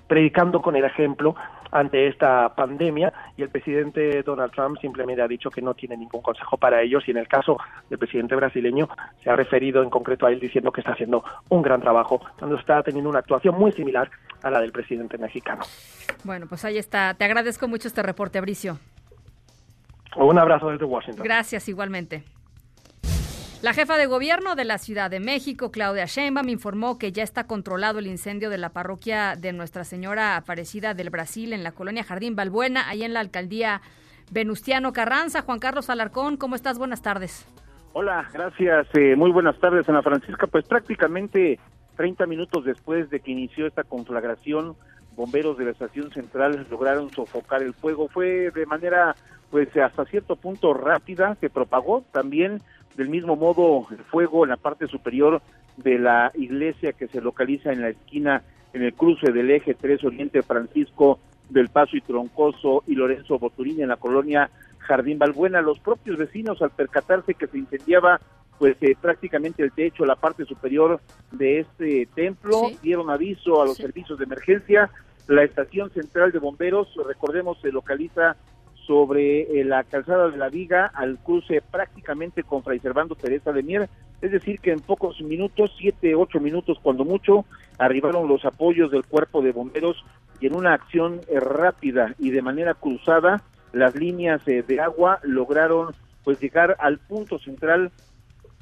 [0.07, 1.35] predicando con el ejemplo
[1.71, 6.21] ante esta pandemia y el presidente Donald Trump simplemente ha dicho que no tiene ningún
[6.21, 7.57] consejo para ellos y en el caso
[7.89, 8.89] del presidente brasileño
[9.23, 12.57] se ha referido en concreto a él diciendo que está haciendo un gran trabajo cuando
[12.57, 14.11] está teniendo una actuación muy similar
[14.43, 15.63] a la del presidente mexicano.
[16.23, 17.13] Bueno, pues ahí está.
[17.13, 18.77] Te agradezco mucho este reporte, Abricio.
[20.15, 21.23] Un abrazo desde Washington.
[21.23, 22.23] Gracias, igualmente.
[23.61, 27.45] La jefa de gobierno de la Ciudad de México, Claudia Sheinbaum, informó que ya está
[27.45, 32.03] controlado el incendio de la parroquia de Nuestra Señora Aparecida del Brasil en la colonia
[32.03, 33.81] Jardín Balbuena, ahí en la alcaldía
[34.31, 35.41] Venustiano Carranza.
[35.43, 36.79] Juan Carlos Alarcón, ¿cómo estás?
[36.79, 37.45] Buenas tardes.
[37.93, 38.87] Hola, gracias.
[38.95, 40.47] eh, muy buenas tardes, Ana Francisca.
[40.47, 41.59] Pues prácticamente
[41.97, 44.75] 30 minutos después de que inició esta conflagración,
[45.15, 48.07] bomberos de la estación central lograron sofocar el fuego.
[48.07, 49.15] Fue de manera,
[49.51, 52.61] pues hasta cierto punto rápida, se propagó también
[52.95, 55.41] del mismo modo el fuego en la parte superior
[55.77, 60.03] de la iglesia que se localiza en la esquina, en el cruce del eje 3
[60.05, 65.61] Oriente Francisco del Paso y Troncoso y Lorenzo Boturini en la colonia Jardín Balbuena.
[65.61, 68.19] Los propios vecinos al percatarse que se incendiaba
[68.57, 72.77] pues eh, prácticamente el techo, la parte superior de este templo, Sí.
[72.83, 74.89] dieron aviso a los servicios de emergencia.
[75.27, 78.35] La estación central de bomberos, recordemos, se localiza
[78.91, 83.63] sobre eh, la calzada de la Viga al cruce prácticamente con Fray Servando Teresa de
[83.63, 83.89] Mier,
[84.21, 87.45] es decir que en pocos minutos, siete, ocho minutos cuando mucho,
[87.77, 90.03] arribaron los apoyos del cuerpo de bomberos
[90.41, 95.19] y en una acción eh, rápida y de manera cruzada, las líneas eh, de agua
[95.23, 97.93] lograron pues llegar al punto central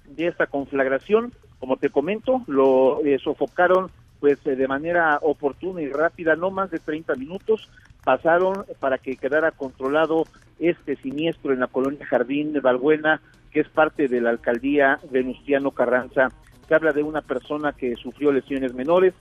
[0.10, 1.34] de esta conflagración.
[1.60, 3.90] Como te comento, lo eh, sofocaron
[4.20, 7.70] pues de manera oportuna y rápida, no más de 30 minutos,
[8.04, 10.26] pasaron para que quedara controlado
[10.60, 15.72] este siniestro en la colonia Jardín de Balbuena, que es parte de la alcaldía Venustiano
[15.72, 16.30] Carranza.
[16.68, 19.14] Se habla de una persona que sufrió lesiones menores,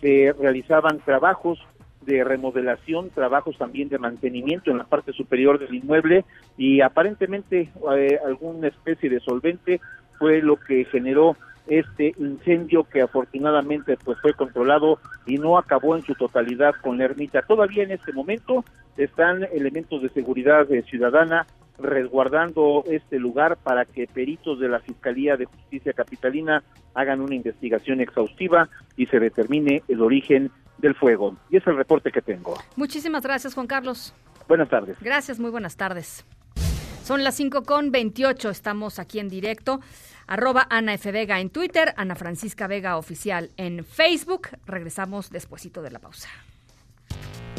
[0.00, 1.58] se realizaban trabajos
[2.02, 6.24] de remodelación, trabajos también de mantenimiento en la parte superior del inmueble
[6.56, 9.80] y aparentemente eh, alguna especie de solvente
[10.18, 16.02] fue lo que generó este incendio que afortunadamente pues fue controlado y no acabó en
[16.02, 17.42] su totalidad con la ermita.
[17.42, 18.64] Todavía en este momento
[18.96, 21.46] están elementos de seguridad eh, ciudadana
[21.78, 26.62] resguardando este lugar para que peritos de la Fiscalía de Justicia Capitalina
[26.94, 31.36] hagan una investigación exhaustiva y se determine el origen del fuego.
[31.50, 32.54] Y es el reporte que tengo.
[32.76, 34.14] Muchísimas gracias, Juan Carlos.
[34.46, 34.96] Buenas tardes.
[35.00, 36.24] Gracias, muy buenas tardes.
[37.04, 39.82] Son las 5 con 28, estamos aquí en directo.
[40.26, 41.12] Arroba Ana F.
[41.12, 44.48] Vega en Twitter, Ana Francisca Vega Oficial en Facebook.
[44.64, 46.30] Regresamos despuesito de la pausa.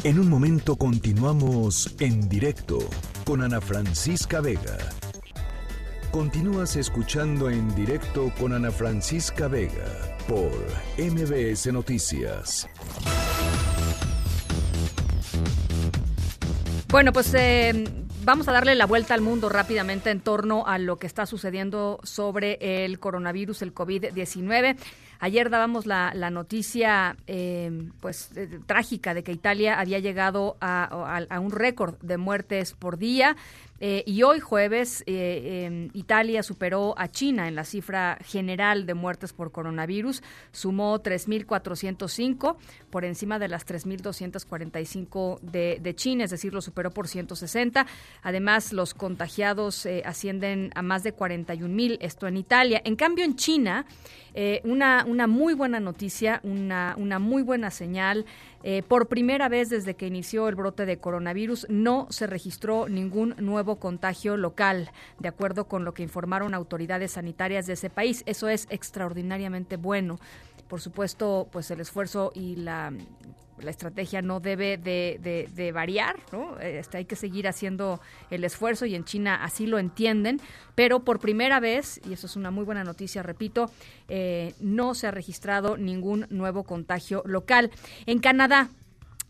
[0.02, 2.78] En un momento continuamos en directo
[3.24, 4.78] con Ana Francisca Vega.
[6.10, 10.50] Continúas escuchando en directo con Ana Francisca Vega por
[10.98, 12.68] MBS Noticias.
[16.88, 20.98] Bueno, pues eh, vamos a darle la vuelta al mundo rápidamente en torno a lo
[20.98, 24.76] que está sucediendo sobre el coronavirus, el COVID-19.
[25.20, 31.52] Ayer dábamos la, noticia eh, pues eh, trágica de que Italia había llegado a un
[31.52, 33.36] récord de muertes por día.
[33.78, 38.94] Eh, y hoy jueves eh, eh, Italia superó a China en la cifra general de
[38.94, 42.56] muertes por coronavirus, sumó 3.405
[42.90, 47.86] por encima de las 3.245 de, de China, es decir, lo superó por 160.
[48.22, 52.80] Además, los contagiados eh, ascienden a más de 41.000, esto en Italia.
[52.84, 53.84] En cambio, en China,
[54.64, 58.26] una, una muy buena noticia, una, una muy buena señal.
[58.68, 63.36] Eh, por primera vez desde que inició el brote de coronavirus no se registró ningún
[63.38, 68.24] nuevo contagio local, de acuerdo con lo que informaron autoridades sanitarias de ese país.
[68.26, 70.18] Eso es extraordinariamente bueno.
[70.66, 72.92] Por supuesto, pues el esfuerzo y la
[73.60, 76.58] la estrategia no debe de, variar, ¿no?
[76.58, 80.40] Este, hay que seguir haciendo el esfuerzo y en China así lo entienden,
[80.74, 83.70] pero por primera vez, y eso es una muy buena noticia, repito,
[84.08, 87.70] eh, no se ha registrado ningún nuevo contagio local.
[88.06, 88.70] En Canadá,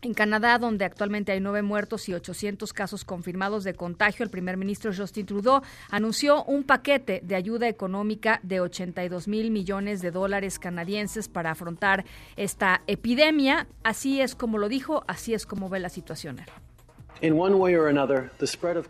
[0.07, 4.57] en Canadá, donde actualmente hay nueve muertos y 800 casos confirmados de contagio, el primer
[4.57, 10.59] ministro Justin Trudeau anunció un paquete de ayuda económica de 82 mil millones de dólares
[10.59, 12.05] canadienses para afrontar
[12.37, 13.67] esta epidemia.
[13.83, 16.39] Así es como lo dijo, así es como ve la situación.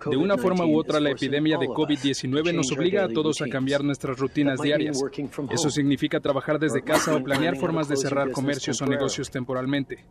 [0.10, 3.84] De una forma u otra, la epidemia de COVID-19 nos obliga a todos a cambiar
[3.84, 5.02] nuestras rutinas diarias.
[5.50, 10.06] Eso significa trabajar desde casa o planear formas de cerrar comercios o negocios temporalmente.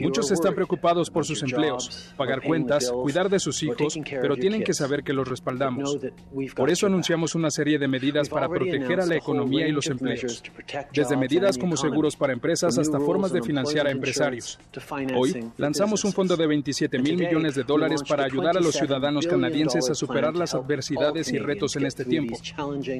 [0.00, 4.74] Muchos están preocupados por sus empleos, pagar cuentas, cuidar de sus hijos, pero tienen que
[4.74, 5.98] saber que los respaldamos.
[6.54, 10.42] Por eso anunciamos una serie de medidas para proteger a la economía y los empleos,
[10.92, 14.58] desde medidas como seguros para empresas hasta formas de financiar a empresarios.
[15.16, 19.26] Hoy lanzamos un fondo de 27 mil millones de dólares para ayudar a los ciudadanos
[19.26, 22.36] canadienses a superar las adversidades y retos en este tiempo.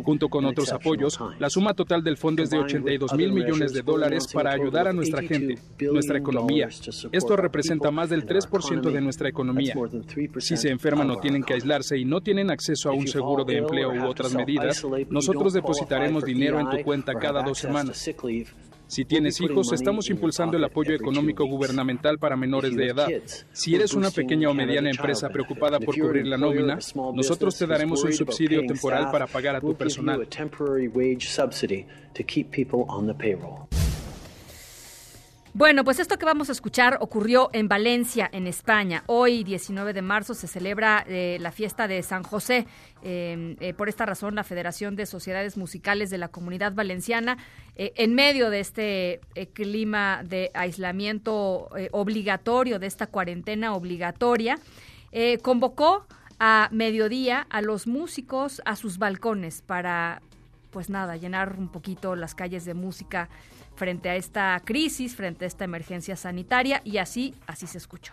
[0.04, 3.82] Junto con otros apoyos, la suma total del fondo es de 82 mil millones de
[3.82, 6.68] dólares para ayudar a nuestra gente, nuestra economía.
[7.12, 9.74] Esto representa más del 3% de nuestra economía.
[10.38, 13.58] Si se enferman o tienen que aislarse y no tienen acceso a un seguro de
[13.58, 18.10] empleo u otras medidas, nosotros depositaremos dinero en tu cuenta cada dos semanas.
[18.90, 23.08] Si tienes hijos, estamos impulsando el apoyo económico gubernamental para menores de edad.
[23.52, 26.76] Si eres una pequeña o mediana empresa preocupada por cubrir la nómina,
[27.14, 30.26] nosotros te daremos un subsidio temporal para pagar a tu personal.
[35.52, 39.02] Bueno, pues esto que vamos a escuchar ocurrió en Valencia, en España.
[39.06, 42.68] Hoy, 19 de marzo, se celebra eh, la fiesta de San José.
[43.02, 47.36] Em, eh, por esta razón, la Federación de Sociedades Musicales de la Comunidad Valenciana,
[47.74, 49.20] eh, en medio de este
[49.52, 54.56] clima de aislamiento obligatorio, de esta cuarentena obligatoria,
[55.42, 56.06] convocó
[56.38, 60.22] a mediodía a los músicos a sus balcones para,
[60.70, 63.28] pues nada, llenar un poquito las calles de música
[63.80, 68.12] frente a esta crisis, frente a esta emergencia sanitaria y así, así se escuchó.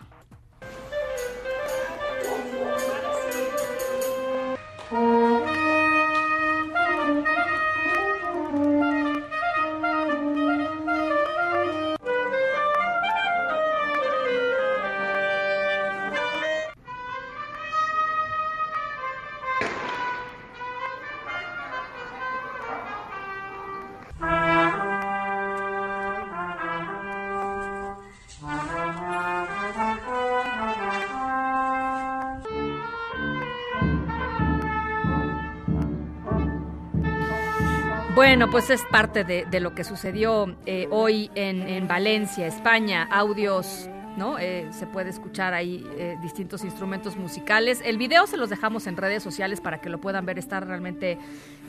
[38.38, 43.08] Bueno, pues es parte de, lo que sucedió eh, hoy en, Valencia, España.
[43.10, 44.38] Audios, ¿no?
[44.38, 47.82] Eh, se puede escuchar ahí eh, distintos instrumentos musicales.
[47.84, 50.38] El video se los dejamos en redes sociales para que lo puedan ver.
[50.38, 51.18] Está realmente,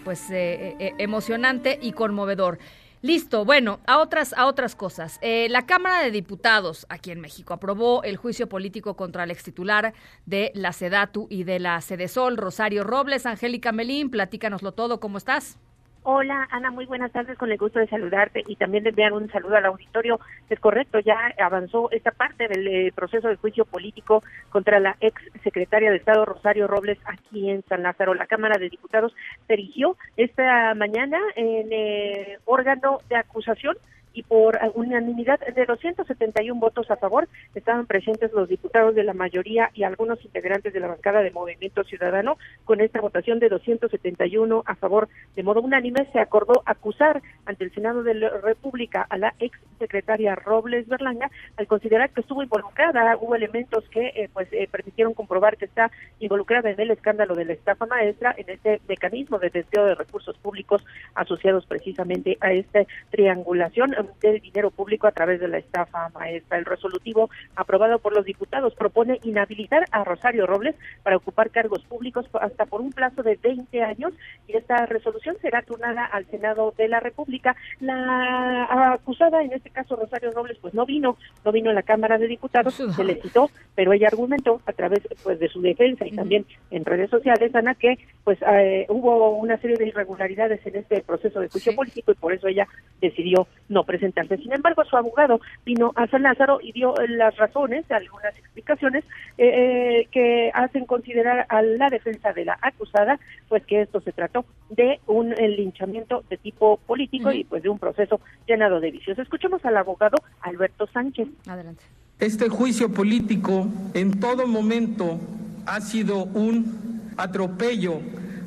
[0.03, 2.60] pues, emocionante y conmovedor.
[3.01, 5.19] Listo, bueno, a otras, a otras cosas.
[5.23, 9.95] la Cámara de Diputados aquí en México aprobó el juicio político contra el extitular
[10.27, 13.25] de la SEDATU y de la SEDESOL, Rosario Robles.
[13.25, 15.58] Angélica Melín, platícanoslo todo, ¿cómo estás?
[16.03, 19.29] Hola, Ana, muy buenas tardes, con el gusto de saludarte y también de enviar un
[19.31, 20.17] saludo al auditorio.
[20.49, 25.21] Es correcto, ya avanzó esta parte del eh, proceso de juicio político contra la ex
[25.43, 28.13] secretaria de Estado Rosario Robles aquí en San Lázaro.
[28.13, 29.13] La Cámara de Diputados
[29.45, 33.75] se erigió esta mañana en eh, órgano de acusación
[34.19, 39.71] y por unanimidad de 271 votos a favor estaban presentes los diputados de la mayoría
[39.73, 42.38] y algunos integrantes de la bancada de Movimiento Ciudadano.
[42.65, 47.73] Con esta votación de 271 a favor de modo unánime se acordó acusar ante el
[47.73, 53.15] Senado de la República a la ex secretaria Robles Berlanga al considerar que estuvo involucrada,
[53.21, 57.45] hubo elementos que eh, pues eh, permitieron comprobar que está involucrada en el escándalo de
[57.45, 62.82] la estafa maestra en este mecanismo de desvío de recursos públicos asociados precisamente a esta
[63.12, 66.58] triangulación del dinero público a través de la estafa maestra.
[66.58, 72.26] El resolutivo aprobado por los diputados propone inhabilitar a Rosario Robles para ocupar cargos públicos
[72.41, 74.13] hasta por un plazo de 20 años
[74.48, 77.56] y esta resolución será turnada al Senado de la República.
[77.80, 82.17] La acusada, en este caso Rosario Robles, pues no vino, no vino a la Cámara
[82.17, 86.12] de Diputados, se le citó, pero ella argumentó a través pues de su defensa y
[86.12, 91.02] también en redes sociales, Ana, que pues eh, hubo una serie de irregularidades en este
[91.02, 92.67] proceso de juicio político y por eso ella
[93.02, 94.38] decidió no presentarse.
[94.38, 99.04] Sin embargo, su abogado vino a San Lázaro y dio las razones, algunas explicaciones
[99.39, 104.12] eh, eh, que hacen considerar a la defensa de la acusada, pues que esto se
[104.12, 109.18] trató de un linchamiento de tipo político y pues de un proceso llenado de vicios.
[109.18, 111.28] Escuchemos al abogado Alberto Sánchez.
[111.47, 111.84] Adelante.
[112.20, 115.20] Este juicio político en todo momento
[115.66, 118.01] ha sido un atropello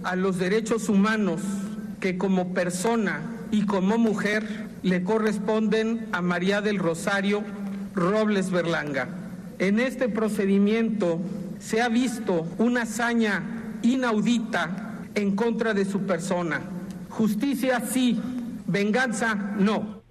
[0.04, 1.42] a los derechos humanos
[1.98, 7.42] que como persona y como mujer le corresponden a María del Rosario
[7.94, 9.08] Robles Berlanga.
[9.58, 11.20] En este procedimiento
[11.58, 13.42] se ha visto una hazaña
[13.82, 16.60] inaudita en contra de su persona.
[17.10, 18.20] Justicia sí,
[18.66, 20.01] venganza no.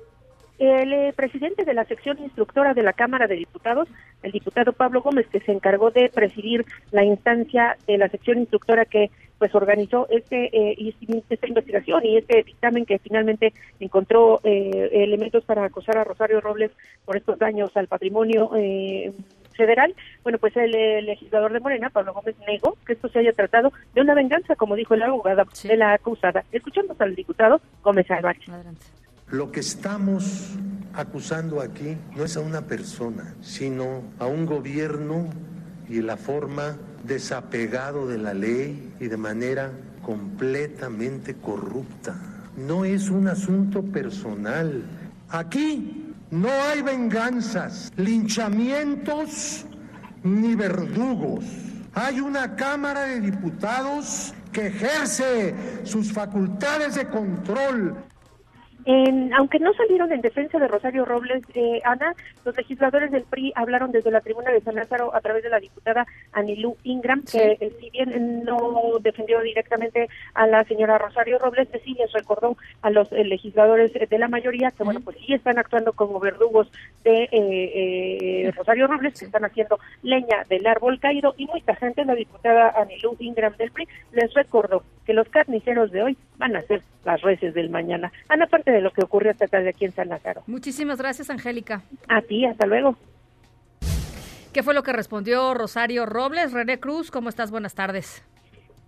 [0.62, 3.90] El eh, presidente de la sección instructora de la Cámara de Diputados,
[4.22, 8.86] el diputado Pablo Gómez, que se encargó de presidir la instancia de la sección instructora
[8.86, 9.10] que
[9.40, 10.94] pues organizó este eh,
[11.32, 16.70] esta investigación y este dictamen que finalmente encontró eh, elementos para acusar a Rosario Robles
[17.06, 18.52] por estos daños al patrimonio
[19.58, 20.72] federal, bueno, pues el,
[21.08, 24.76] legislador de Morena, Pablo Gómez, negó que esto se haya tratado de una venganza, como
[24.76, 26.44] dijo el abogado de la acusada.
[26.52, 28.46] Escuchamos al diputado Gómez Álvarez.
[29.32, 30.50] Lo que estamos
[30.94, 35.30] acusando aquí no es a una persona, sino a un gobierno
[35.88, 36.76] y la forma
[37.06, 39.72] desapegado de la ley y de manera
[40.04, 42.14] completamente corrupta.
[42.58, 44.84] No es un asunto personal.
[45.30, 49.66] Aquí no hay venganzas, linchamientos
[50.24, 51.46] ni verdugos.
[51.94, 55.56] Hay una Cámara de Diputados que ejerce
[55.86, 57.96] sus facultades de control
[58.86, 62.16] aunque no salieron en defensa de Rosario Robles, eh, Ana,
[62.46, 65.60] los legisladores del PRI hablaron desde la tribuna de San Lázaro a través de la
[65.60, 71.68] diputada Anilú Ingram, que eh, si bien no defendió directamente a la señora Rosario Robles,
[71.84, 75.60] sí les recordó a los eh, legisladores de la mayoría que, bueno, pues sí están
[75.60, 76.72] actuando como verdugos
[77.04, 82.74] de Rosario Robles, que están haciendo leña del árbol caído, y mucha gente, la diputada
[82.78, 87.22] Anilú Ingram del PRI, les recordó que los carniceros de hoy van a ser las
[87.22, 88.14] reces del mañana.
[88.30, 90.42] Ana, aparte de lo que ocurrió esta tarde aquí en San Lázaro.
[90.48, 91.82] Muchísimas gracias, Angélica.
[92.08, 92.96] A ti, hasta luego.
[94.54, 96.54] ¿Qué fue lo que respondió Rosario Robles?
[96.54, 97.52] René Cruz, ¿cómo estás?
[97.52, 98.24] Buenas tardes.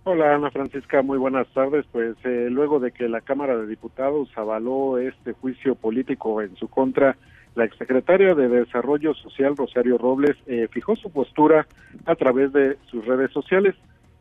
[0.04, 1.84] Hola Ana Francisca, muy buenas tardes.
[1.92, 6.68] Pues eh, luego de que la Cámara de Diputados avaló este juicio político en su
[6.68, 7.18] contra,
[7.54, 11.66] la exsecretaria de Desarrollo Social, Rosario Robles, eh, fijó su postura
[12.06, 13.74] a través de sus redes sociales.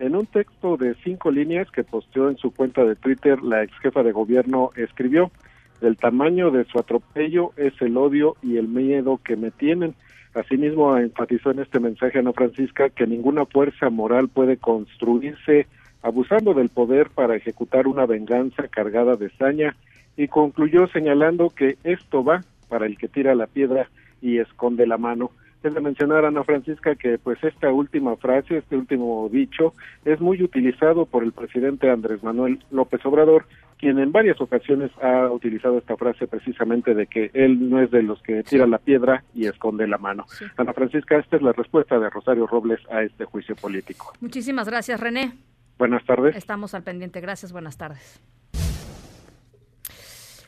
[0.04, 3.74] En un texto de cinco líneas que posteó en su cuenta de Twitter, la ex
[3.80, 5.32] jefa de gobierno escribió,
[5.80, 9.95] el tamaño de su atropello es el odio y el miedo que me tienen.
[10.34, 15.68] Asimismo, enfatizó en este mensaje Ana Francisca que ninguna fuerza moral puede construirse
[16.01, 19.74] abusando del poder para ejecutar una venganza cargada de saña
[20.18, 23.88] y concluyó señalando que esto va para el que tira la piedra
[24.22, 25.32] y esconde la mano.
[25.64, 30.43] Es de mencionar, Ana Francisca, que pues esta última frase, este último dicho, es muy
[30.43, 33.45] utilizado por el presidente Andrés Manuel López Obrador,
[33.78, 38.03] quien en varias ocasiones ha utilizado esta frase precisamente de que él no es de
[38.03, 40.26] los que tira la piedra y esconde la mano.
[40.57, 44.14] Ana Francisca, esta es la respuesta de Rosario Robles a este juicio político.
[44.20, 45.34] Muchísimas gracias, René.
[45.78, 46.36] Buenas tardes.
[46.36, 47.22] Estamos al pendiente.
[47.22, 48.22] Gracias, buenas tardes.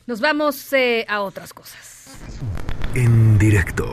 [0.07, 2.19] Nos vamos eh, a otras cosas.
[2.93, 3.85] En directo.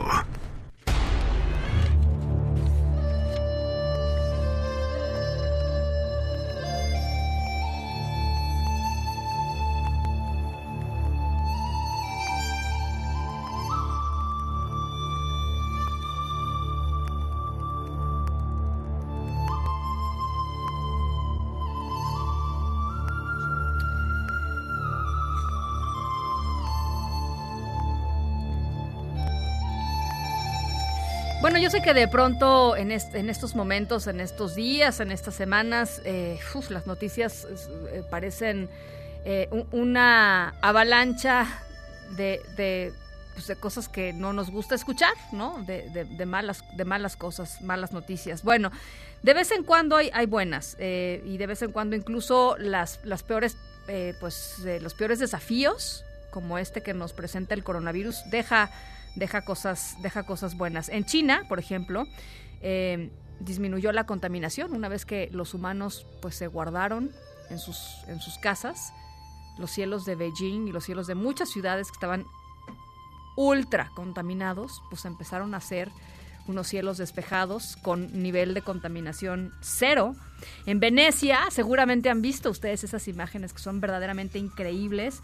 [31.63, 36.37] Yo sé que de pronto en, estos momentos, en estos días, en estas semanas, eh,
[36.69, 37.47] las noticias
[37.93, 38.67] eh, parecen
[39.23, 41.47] eh, una avalancha
[42.17, 42.91] de,
[43.33, 45.63] pues, de, cosas que no nos gusta escuchar, ¿no?
[45.63, 48.43] De, de, malas, de malas cosas, malas noticias.
[48.43, 48.69] Bueno,
[49.21, 53.23] de vez en cuando hay, hay buenas y de vez en cuando incluso las, las
[53.23, 53.55] peores,
[54.19, 58.69] pues los peores desafíos como este que nos presenta el coronavirus deja,
[59.15, 60.89] deja, cosas, deja cosas buenas.
[60.89, 62.05] En China, por ejemplo,
[62.61, 67.11] eh, disminuyó la contaminación una vez que los humanos pues se guardaron
[67.49, 68.93] en sus, en sus casas.
[69.57, 72.25] Los cielos de Beijing y los cielos de muchas ciudades que estaban
[73.35, 75.91] ultra contaminados, pues empezaron a ser
[76.47, 80.15] unos cielos despejados con nivel de contaminación cero.
[80.65, 85.21] En Venecia, seguramente han visto ustedes esas imágenes que son verdaderamente increíbles.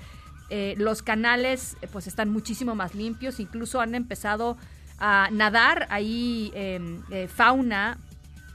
[0.49, 4.57] Eh, los canales pues están muchísimo más limpios, incluso han empezado
[4.97, 7.97] a nadar ahí em, eh, fauna,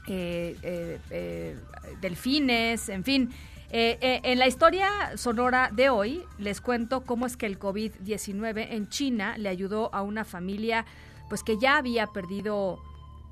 [0.07, 1.57] eh,
[2.01, 3.31] delfines, en fin.
[3.71, 9.37] en la historia sonora de hoy les cuento cómo es que el COVID-19 en China
[9.37, 10.85] le ayudó a una familia
[11.29, 12.79] pues que ya había perdido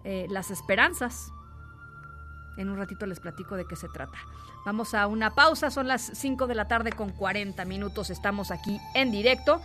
[0.04, 1.32] eh, las esperanzas.
[2.58, 4.18] En un ratito les platico de qué se trata.
[4.66, 8.80] Vamos a una pausa, son las 5 de la tarde con 40 minutos, estamos aquí
[8.94, 9.62] en directo.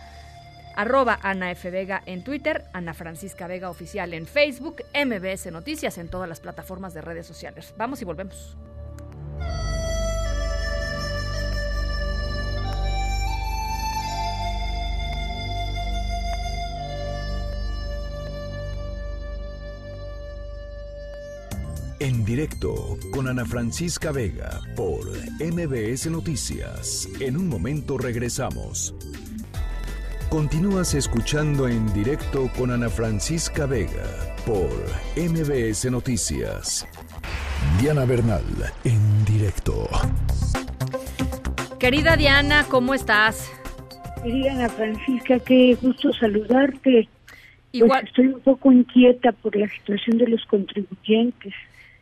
[0.75, 1.69] Arroba Ana F.
[1.71, 6.93] Vega en Twitter, Ana Francisca Vega Oficial en Facebook, MBS Noticias en todas las plataformas
[6.93, 7.73] de redes sociales.
[7.77, 8.55] Vamos y volvemos.
[22.01, 25.01] En directo con Ana Francisca Vega por
[25.41, 27.09] MBS Noticias.
[27.19, 28.95] En un momento regresamos.
[30.29, 34.69] Continúas escuchando en directo con Ana Francisca Vega por
[35.17, 36.87] MBS Noticias.
[37.81, 38.45] Diana Bernal,
[38.85, 39.89] en directo.
[41.79, 43.51] Querida Diana, ¿cómo estás?
[44.23, 47.09] Querida Ana Francisca, qué gusto saludarte.
[47.73, 47.99] Igual.
[47.99, 51.53] Pues estoy un poco inquieta por la situación de los contribuyentes.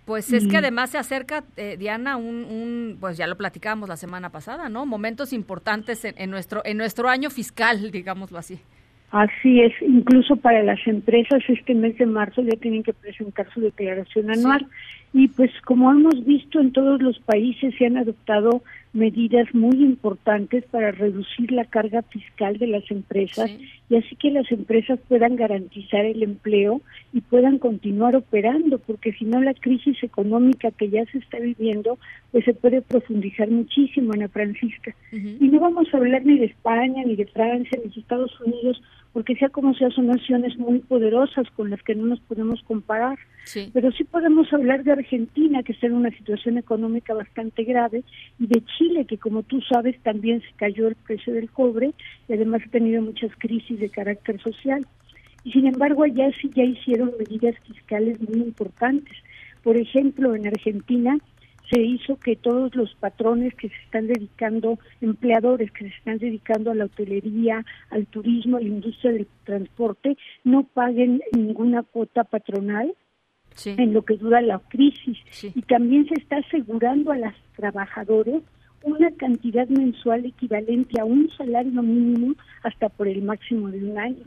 [0.07, 4.29] Pues es que además se acerca, eh, Diana, un, pues ya lo platicábamos la semana
[4.29, 4.85] pasada, ¿no?
[4.85, 8.57] Momentos importantes en, nuestro en nuestro año fiscal, digámoslo así.
[9.11, 13.59] Así es, incluso para las empresas este mes de marzo ya tienen que presentar su
[13.59, 14.65] declaración anual.
[15.17, 18.61] Y pues como hemos visto en todos los países se han adoptado
[18.93, 23.49] medidas muy importantes para reducir la carga fiscal de las empresas
[23.89, 26.81] y así que las empresas puedan garantizar el empleo
[27.13, 31.97] y puedan continuar operando, porque si no la crisis económica que ya se está viviendo,
[32.31, 34.95] pues se puede profundizar muchísimo, Ana Francisca.
[35.11, 38.83] Y no vamos a hablar ni de España, ni de Francia, ni de Estados Unidos,
[39.17, 43.17] porque sea como sea son naciones muy poderosas con las que no nos podemos comparar.
[43.73, 48.03] Pero sí podemos hablar de Argentina, que está en una situación económica bastante grave,
[48.37, 51.93] y de Chile, que como tú sabes también se cayó el precio del cobre
[52.29, 54.85] y además ha tenido muchas crisis de carácter social.
[55.43, 59.17] Y sin embargo allá sí ya hicieron medidas fiscales muy importantes.
[59.63, 61.17] Por ejemplo, en Argentina
[61.69, 66.71] se hizo que todos los patrones que se están dedicando, empleadores que se están dedicando
[66.71, 72.93] a la hotelería, al turismo, a la industria del transporte, no paguen ninguna cuota patronal
[73.65, 75.17] en lo que dura la crisis.
[75.43, 78.43] Y también se está asegurando a las trabajadores
[78.83, 84.23] una cantidad mensual equivalente a un salario mínimo hasta por el máximo de un año.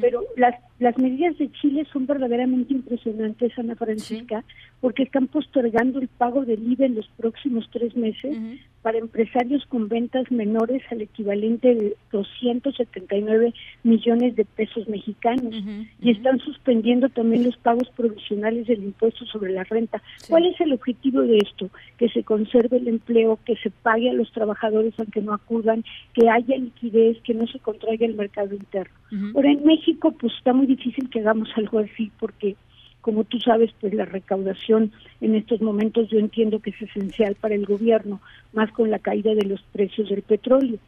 [0.00, 4.42] Pero las, las medidas de Chile son verdaderamente impresionantes, Ana Francisca,
[4.80, 8.34] porque están postergando el pago del IVA en los próximos tres meses
[8.80, 13.52] para empresarios con ventas menores al equivalente de 279
[13.82, 15.54] millones de pesos mexicanos
[16.00, 20.02] y están suspendiendo también los pagos provisionales del impuesto sobre la renta.
[20.30, 21.68] ¿Cuál es el objetivo de esto?
[21.98, 26.30] Que se conserve el empleo, que se pague a los trabajadores aunque no acudan, que
[26.30, 28.94] haya liquidez, que no se contraiga el mercado interno.
[29.34, 32.56] Ahora en México pues está muy difícil que hagamos algo así porque
[33.00, 37.54] como tú sabes, pues la recaudación en estos momentos yo entiendo que es esencial para
[37.54, 38.20] el gobierno,
[38.52, 40.78] más con la caída de los precios del petróleo.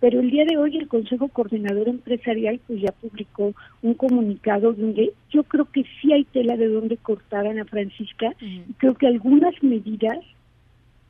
[0.00, 5.12] Pero el día de hoy el Consejo Coordinador Empresarial pues ya publicó un comunicado donde
[5.30, 9.60] yo creo que sí hay tela de donde cortar, Ana Francisca, y creo que algunas
[9.62, 10.18] medidas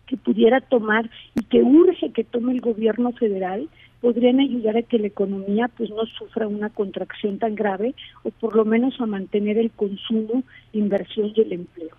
[0.07, 3.69] que pudiera tomar y que urge que tome el gobierno federal
[4.01, 8.55] podrían ayudar a que la economía pues no sufra una contracción tan grave o por
[8.55, 11.97] lo menos a mantener el consumo, inversión y el empleo.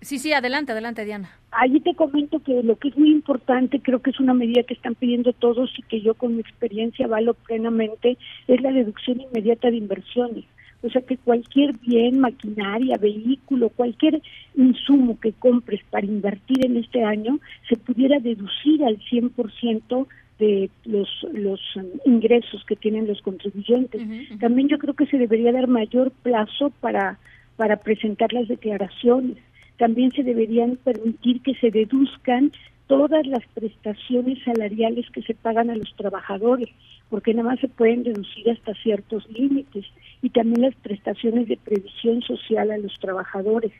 [0.00, 1.30] sí, sí, adelante, adelante Diana.
[1.52, 4.74] Allí te comento que lo que es muy importante, creo que es una medida que
[4.74, 8.16] están pidiendo todos y que yo con mi experiencia valo plenamente,
[8.48, 10.44] es la deducción inmediata de inversiones.
[10.82, 14.20] O sea que cualquier bien, maquinaria, vehículo, cualquier
[14.56, 17.38] insumo que compres para invertir en este año
[17.68, 20.06] se pudiera deducir al 100%
[20.42, 21.60] de los, los
[22.04, 24.02] ingresos que tienen los contribuyentes.
[24.40, 27.18] También yo creo que se debería dar mayor plazo para,
[27.56, 29.38] para presentar las declaraciones.
[29.78, 32.52] también se deberían permitir que se deduzcan
[32.86, 36.68] todas las prestaciones salariales que se pagan a los trabajadores,
[37.08, 39.84] porque nada más se pueden deducir hasta ciertos límites,
[40.22, 43.72] y también las prestaciones de previsión social a los trabajadores.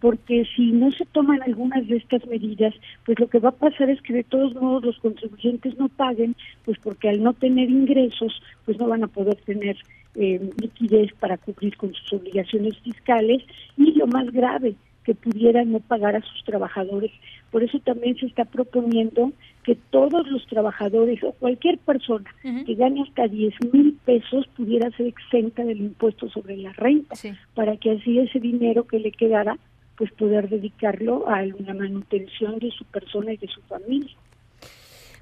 [0.00, 3.90] Porque si no se toman algunas de estas medidas, pues lo que va a pasar
[3.90, 8.40] es que de todos modos los contribuyentes no paguen, pues porque al no tener ingresos,
[8.64, 9.76] pues no van a poder tener
[10.14, 13.42] eh, liquidez para cumplir con sus obligaciones fiscales.
[13.76, 14.74] Y lo más grave,
[15.08, 17.10] que pudieran no pagar a sus trabajadores.
[17.50, 19.32] Por eso también se está proponiendo
[19.62, 25.06] que todos los trabajadores o cualquier persona que gane hasta 10 mil pesos pudiera ser
[25.06, 27.14] exenta del impuesto sobre la renta,
[27.54, 29.56] para que así ese dinero que le quedara,
[29.96, 34.14] pues poder dedicarlo a la manutención de su persona y de su familia.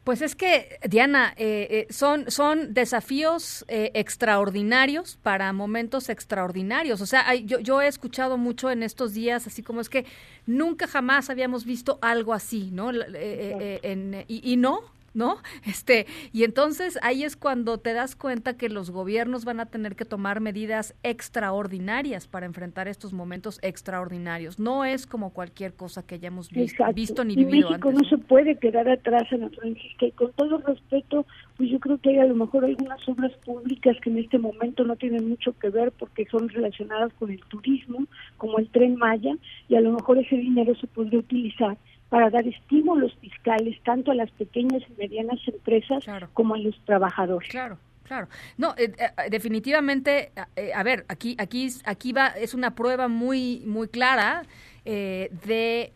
[0.07, 7.01] Pues es que, Diana, eh, eh, son, son desafíos eh, extraordinarios para momentos extraordinarios.
[7.01, 10.07] O sea, yo, yo he escuchado mucho en estos días, así como es que
[10.47, 12.93] nunca jamás habíamos visto algo así, ¿no?
[12.93, 14.83] y, y, no,
[15.17, 15.39] ¿no?
[15.67, 19.97] Este, y entonces ahí es cuando te das cuenta que los gobiernos van a tener
[19.97, 24.61] que tomar medidas extraordinarias para enfrentar estos momentos extraordinarios.
[24.61, 28.57] No es como cualquier cosa que hayamos visto, visto ni vivido México no se puede
[28.57, 32.27] quedar atrás en la Francisca y con todo respeto, pues yo creo que hay a
[32.27, 36.27] lo mejor algunas obras públicas que en este momento no tienen mucho que ver porque
[36.27, 38.07] son relacionadas con el turismo,
[38.37, 39.33] como el Tren Maya,
[39.69, 41.79] y a lo mejor ese dinero se podría utilizar
[42.09, 47.49] para dar estímulos fiscales tanto a las pequeñas y medianas empresas como a los trabajadores.
[47.49, 47.79] Claro.
[48.07, 53.09] Claro, no, eh, eh, definitivamente, eh, a ver, aquí, aquí, aquí va, es una prueba
[53.09, 54.43] muy, muy clara
[54.85, 55.93] de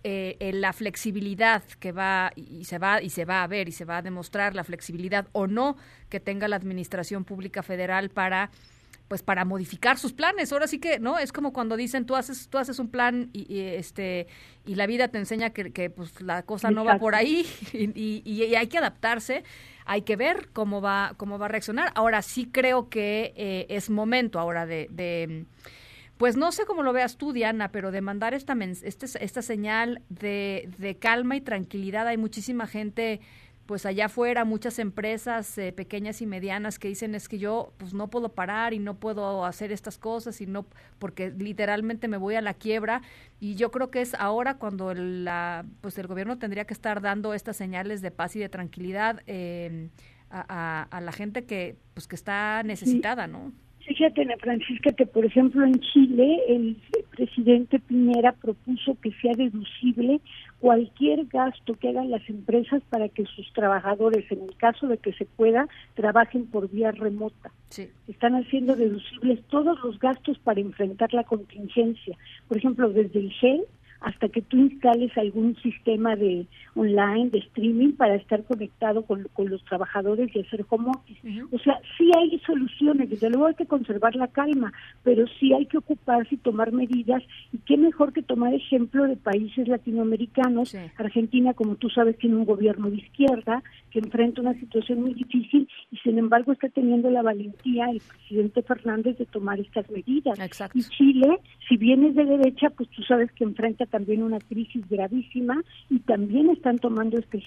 [0.53, 3.99] la flexibilidad que va y se va y se va a ver y se va
[3.99, 5.77] a demostrar la flexibilidad o no
[6.09, 8.51] que tenga la administración pública federal para
[9.11, 10.53] pues para modificar sus planes.
[10.53, 11.19] Ahora sí que, ¿no?
[11.19, 14.29] Es como cuando dicen tú haces tú haces un plan y, este
[14.65, 18.23] y la vida te enseña que, que pues la cosa no va por ahí y,
[18.25, 19.43] y, hay que adaptarse.
[19.85, 21.91] Hay que ver cómo va cómo va a reaccionar.
[21.97, 25.45] Ahora sí creo que eh, es momento ahora de, de
[26.17, 30.03] pues no sé cómo lo veas tú, Diana, pero de mandar esta, este, esta señal
[30.09, 32.07] de, de calma y tranquilidad.
[32.07, 33.21] Hay muchísima gente
[33.71, 37.95] pues allá afuera muchas empresas eh, pequeñas y medianas que dicen es que yo pues
[37.95, 40.67] no puedo parar y no puedo hacer estas cosas y no
[40.99, 43.01] porque literalmente me voy a la quiebra
[43.39, 47.33] y yo creo que es ahora cuando la pues el gobierno tendría que estar dando
[47.33, 49.91] estas señales de paz y de tranquilidad em,
[50.33, 53.53] a, la gente que pues que está necesitada, ¿no?
[53.87, 56.77] Fíjate, Ana Francisca, que por ejemplo en Chile el
[57.11, 60.21] presidente Piñera propuso que sea deducible
[60.61, 65.13] cualquier gasto que hagan las empresas para que sus trabajadores, en el caso de que
[65.15, 67.51] se pueda, trabajen por vía remota.
[68.09, 72.17] Están haciendo deducibles todos los gastos para enfrentar la contingencia.
[72.49, 73.65] Por ejemplo, desde el GEL
[74.01, 79.65] hasta que tú instales algún sistema de online, de streaming para estar conectado con, los
[79.65, 81.43] trabajadores y hacer home office.
[81.51, 84.73] O sea, sí hay soluciones, desde luego hay que conservar la calma,
[85.03, 87.23] pero sí hay que ocuparse y tomar medidas
[87.53, 90.75] y qué mejor que tomar ejemplo de países latinoamericanos.
[90.97, 95.69] Argentina, como tú sabes, tiene un gobierno de izquierda que enfrenta una situación muy difícil
[95.91, 100.39] y sin embargo está teniendo la valentía el presidente Fernández de tomar estas medidas.
[100.75, 101.39] Y Chile,
[101.69, 106.51] si vienes de derecha, pues tú sabes que enfrenta también una crisis gravísima y también
[106.51, 107.43] están tomando este,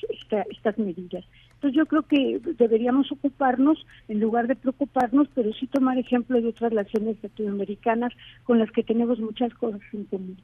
[0.50, 1.26] estas medidas.
[1.56, 6.50] Entonces yo creo que deberíamos ocuparnos en lugar de preocuparnos, pero sí tomar ejemplo de
[6.50, 8.14] otras naciones latinoamericanas
[8.44, 10.38] con las que tenemos muchas cosas en común.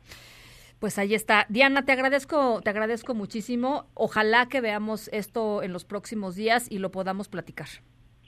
[0.79, 1.45] Pues ahí está.
[1.49, 3.85] Diana, te agradezco, te agradezco muchísimo.
[3.95, 7.67] Ojalá que veamos esto en los próximos días y lo podamos platicar.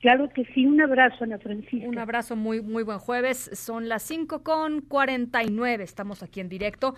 [0.01, 1.87] Claro que sí, un abrazo, Ana Francisca.
[1.87, 3.51] Un abrazo, muy, muy buen jueves.
[3.53, 5.83] Son las 5 con 49.
[5.83, 6.95] Estamos aquí en directo.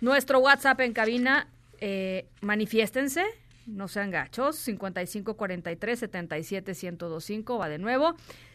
[0.00, 1.48] Nuestro WhatsApp en cabina,
[1.80, 3.24] eh, manifiéstense,
[3.66, 8.14] no sean gachos, 5543 77 1025, va de nuevo,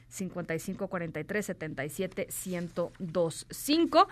[0.09, 4.07] 5543 77 1025.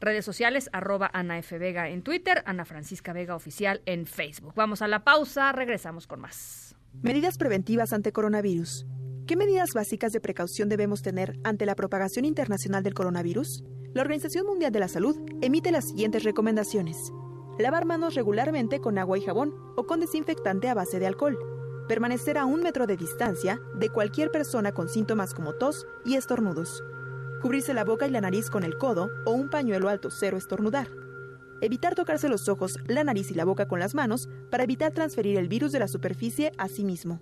[0.00, 1.58] Redes sociales, arroba Ana F.
[1.58, 4.54] Vega en Twitter, Ana Francisca Vega Oficial en Facebook.
[4.56, 6.74] Vamos a la pausa, regresamos con más.
[7.02, 8.86] Medidas preventivas ante coronavirus.
[9.26, 13.62] ¿Qué medidas básicas de precaución debemos tener ante la propagación internacional del coronavirus?
[13.92, 17.12] La Organización Mundial de la Salud emite las siguientes recomendaciones.
[17.58, 21.36] Lavar manos regularmente con agua y jabón o con desinfectante a base de alcohol.
[21.88, 26.84] Permanecer a un metro de distancia de cualquier persona con síntomas como tos y estornudos.
[27.42, 30.86] Cubrirse la boca y la nariz con el codo o un pañuelo alto cero estornudar.
[31.60, 35.36] Evitar tocarse los ojos, la nariz y la boca con las manos para evitar transferir
[35.36, 37.20] el virus de la superficie a sí mismo.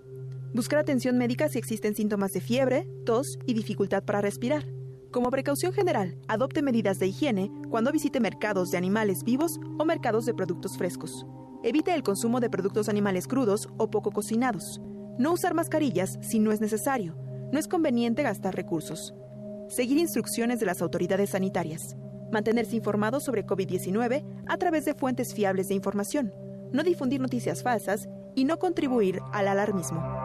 [0.53, 4.65] Buscar atención médica si existen síntomas de fiebre, tos y dificultad para respirar
[5.11, 10.25] Como precaución general, adopte medidas de higiene cuando visite mercados de animales vivos o mercados
[10.27, 11.25] de productos frescos.
[11.63, 14.79] Evite el consumo de productos animales crudos o poco cocinados.
[15.17, 17.15] No usar mascarillas si no es necesario.
[17.51, 19.15] No es conveniente gastar recursos.
[19.67, 21.95] Seguir instrucciones de las autoridades sanitarias.
[22.31, 26.31] Mantenerse informado sobre COVID-19 a través de fuentes fiables de información.
[26.71, 30.18] No difundir noticias falsas y no contribuir al alarmismo.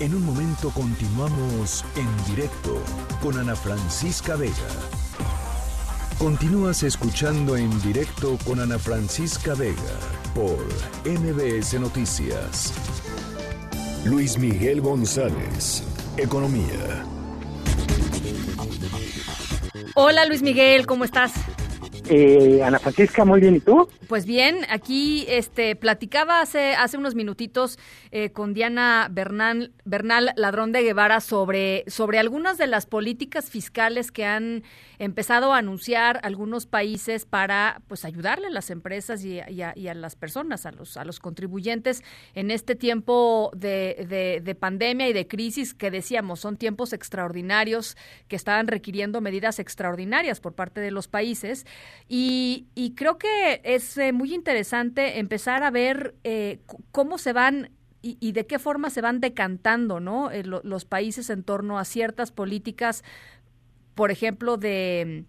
[0.00, 2.82] En un momento continuamos en directo
[3.22, 4.54] con Ana Francisca Vega.
[6.18, 9.76] Continúas escuchando en directo con Ana Francisca Vega
[10.34, 10.56] por
[11.04, 12.72] MBS Noticias.
[14.06, 15.84] Luis Miguel González,
[16.16, 17.04] Economía.
[19.94, 21.32] Hola Luis Miguel, ¿cómo estás?
[22.12, 23.88] Eh, Ana Francisca, muy bien, ¿y tú?
[24.08, 27.78] Pues bien, aquí este platicaba hace hace unos minutitos
[28.10, 34.10] eh, con Diana Bernal, Bernal Ladrón de Guevara sobre sobre algunas de las políticas fiscales
[34.10, 34.64] que han
[34.98, 40.66] empezado a anunciar algunos países para pues ayudarle a las empresas y, a, las personas,
[40.66, 42.02] a los a los contribuyentes
[42.34, 47.96] en este tiempo de, de pandemia y de crisis que decíamos son tiempos extraordinarios
[48.26, 51.66] que estaban requiriendo medidas extraordinarias por parte de los países
[52.08, 56.60] y, y creo que es eh, muy interesante empezar a ver eh,
[56.92, 57.70] cómo se van
[58.02, 60.30] y, de qué forma se van decantando ¿no?
[60.30, 63.04] Eh, los países en torno a ciertas políticas,
[63.94, 65.26] por ejemplo, de,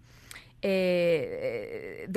[0.62, 2.08] de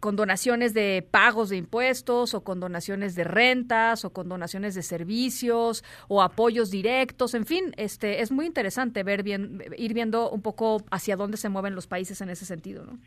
[0.00, 6.70] condonaciones de pagos de impuestos o condonaciones de rentas o condonaciones de servicios o apoyos
[6.70, 11.36] directos, en fin, este es muy interesante ver bien ir viendo un poco hacia dónde
[11.36, 12.98] se mueven los países en ese sentido, ¿no?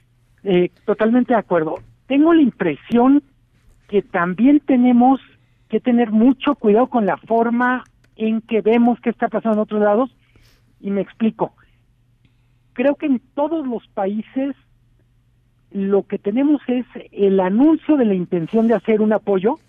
[0.44, 1.76] Eh, totalmente de acuerdo.
[2.08, 3.24] Tengo la impresión
[3.88, 5.22] que también tenemos
[5.70, 7.84] que tener mucho cuidado con la forma
[8.16, 10.16] en que vemos qué está pasando en otros lados
[10.80, 11.56] y me explico.
[12.74, 14.56] Creo que en todos los países
[15.74, 19.60] lo que tenemos es el anuncio de la intención de hacer un apoyo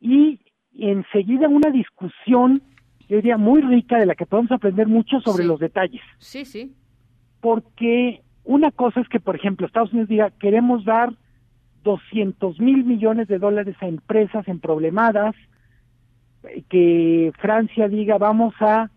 [0.00, 0.40] y
[0.76, 2.60] enseguida una discusión,
[3.08, 6.02] yo diría, muy rica de la que podemos aprender mucho sobre los detalles.
[6.18, 6.74] Sí, sí.
[7.40, 11.12] Porque una cosa es que, por ejemplo, Estados Unidos diga, queremos dar
[11.84, 15.36] 200 mil millones de dólares a empresas en problemadas,
[16.68, 18.90] que Francia diga, vamos a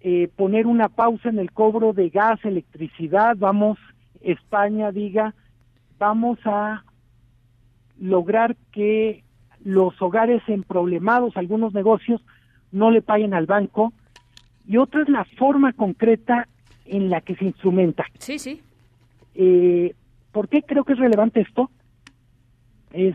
[0.00, 3.78] eh, poner una pausa en el cobro de gas, electricidad, vamos,
[4.20, 5.34] España diga,
[5.98, 6.84] vamos a
[8.00, 9.24] lograr que
[9.64, 12.20] los hogares en problemados, algunos negocios,
[12.70, 13.92] no le paguen al banco.
[14.66, 16.46] Y otra es la forma concreta
[16.84, 18.04] en la que se instrumenta.
[18.18, 18.62] Sí, sí.
[19.34, 19.94] Eh,
[20.32, 21.70] ¿Por qué creo que es relevante esto?
[22.92, 23.14] Es,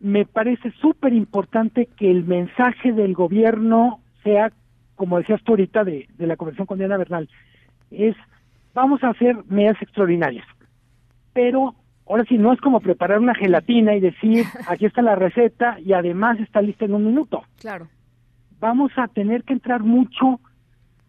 [0.00, 4.52] me parece súper importante que el mensaje del gobierno sea,
[4.94, 7.28] como decías tú ahorita de, de la conversación con Diana Bernal,
[7.90, 8.16] es
[8.74, 10.46] vamos a hacer medidas extraordinarias.
[11.32, 11.74] Pero
[12.06, 15.92] ahora sí, no es como preparar una gelatina y decir, aquí está la receta y
[15.92, 17.42] además está lista en un minuto.
[17.60, 17.88] Claro.
[18.60, 20.40] Vamos a tener que entrar mucho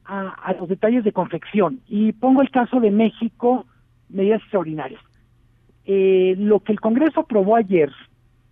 [0.06, 1.80] a, los detalles de confección.
[1.88, 3.66] Y pongo el caso de México,
[4.10, 5.02] medidas extraordinarias.
[5.86, 7.92] Eh, lo que el Congreso aprobó ayer,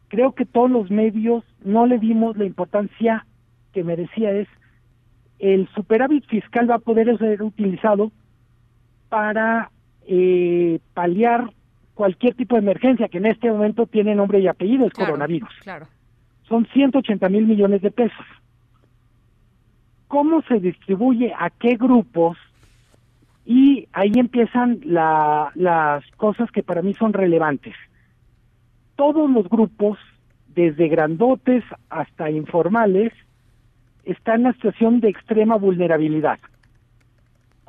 [0.07, 3.25] creo que todos los medios no le dimos la importancia
[3.73, 4.47] que merecía es
[5.39, 8.11] el superávit fiscal va a poder ser utilizado
[9.11, 9.69] para
[10.07, 11.51] eh, paliar
[11.93, 15.53] cualquier tipo de emergencia que en este momento tiene nombre y apellido, el coronavirus.
[15.61, 15.87] Claro.
[16.47, 18.25] Son 180 mil millones de pesos
[20.11, 22.37] cómo se distribuye a qué grupos
[23.45, 27.73] y ahí empiezan las cosas que para mí son relevantes.
[28.97, 29.97] Todos los grupos,
[30.53, 33.13] desde grandotes hasta informales,
[34.03, 36.39] están en una situación de extrema vulnerabilidad.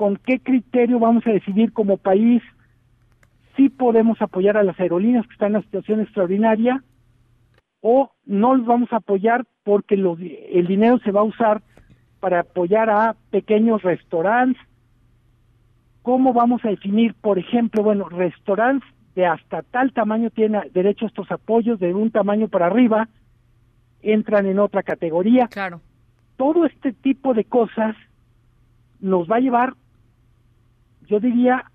[0.03, 2.43] ¿Con qué criterio vamos a decidir como país
[3.57, 6.83] si podemos apoyar a las aerolíneas que están en una situación extraordinaria
[7.81, 11.63] o no los vamos a apoyar porque el dinero se va a usar
[12.19, 14.61] para apoyar a pequeños restaurantes.
[16.03, 21.09] ¿Cómo vamos a definir, por ejemplo, bueno, restaurantes de hasta tal tamaño tienen derecho a
[21.11, 23.09] estos apoyos, de un tamaño para arriba,
[24.03, 25.47] entran en otra categoría?
[25.47, 25.81] Claro.
[26.37, 27.95] Todo este tipo de cosas
[28.99, 29.75] nos va a llevar,
[31.13, 31.71] yo diría,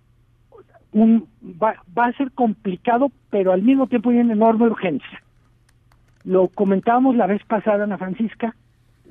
[0.92, 5.22] un, va, va a ser complicado, pero al mismo tiempo hay una enorme urgencia.
[6.24, 8.56] Lo comentábamos la vez pasada, Ana Francisca,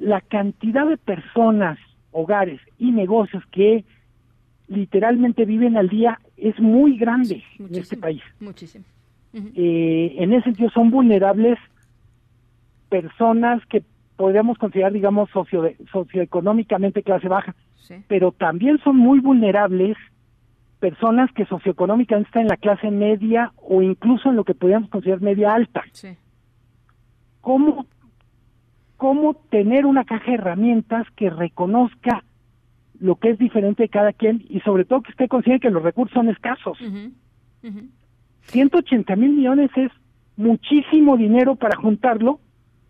[0.01, 1.79] la cantidad de personas,
[2.11, 3.85] hogares y negocios que
[4.67, 8.23] literalmente viven al día es muy grande en este país.
[8.41, 8.85] Muchísimo.
[9.33, 11.59] Eh, en ese sentido son vulnerables
[12.89, 13.85] personas que
[14.17, 17.55] podríamos considerar, digamos, socio, socioeconómicamente clase baja,
[18.09, 19.97] pero también son muy vulnerables
[20.79, 25.23] personas que socioeconómicamente están en la clase media o incluso en lo que podríamos considerar
[25.23, 25.83] media alta.
[27.41, 27.87] ¿Cómo,
[28.97, 32.25] ¿Cómo tener una caja de herramientas que reconozca
[32.99, 35.83] lo que es diferente de cada quien y sobre todo que esté consciente que los
[35.83, 36.79] recursos son escasos?
[38.43, 39.91] 180 mil millones es
[40.37, 42.41] muchísimo dinero para juntarlo,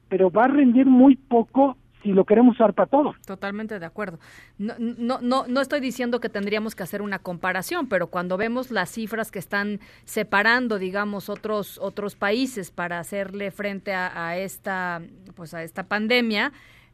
[0.09, 3.15] pero va a rendir muy poco si lo queremos usar para todo.
[3.27, 4.19] Totalmente de acuerdo.
[4.59, 8.71] No, no, no, no estoy diciendo que tendríamos que hacer una comparación, pero cuando vemos
[8.71, 15.03] las cifras que están separando, digamos, otros otros países para hacerle frente a, esta
[15.35, 16.53] pues a esta pandemia,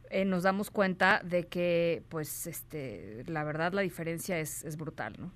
[0.09, 5.13] eh, nos damos cuenta de que, pues, este, la verdad la diferencia es, es brutal,
[5.19, 5.31] ¿no?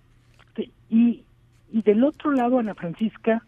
[0.55, 1.23] Sí, y,
[1.71, 3.43] y del otro lado, Ana Francisca,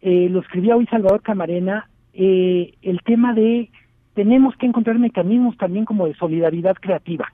[0.00, 3.70] eh, lo escribía hoy Salvador Camarena, eh, el tema de
[4.20, 7.32] tenemos que encontrar mecanismos también como de solidaridad creativa.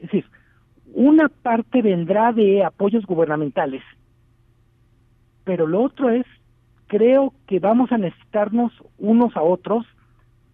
[0.00, 0.24] Es decir,
[0.92, 3.80] una parte vendrá de apoyos gubernamentales,
[5.44, 6.26] pero lo otro es,
[6.88, 9.86] creo que vamos a necesitarnos unos a otros,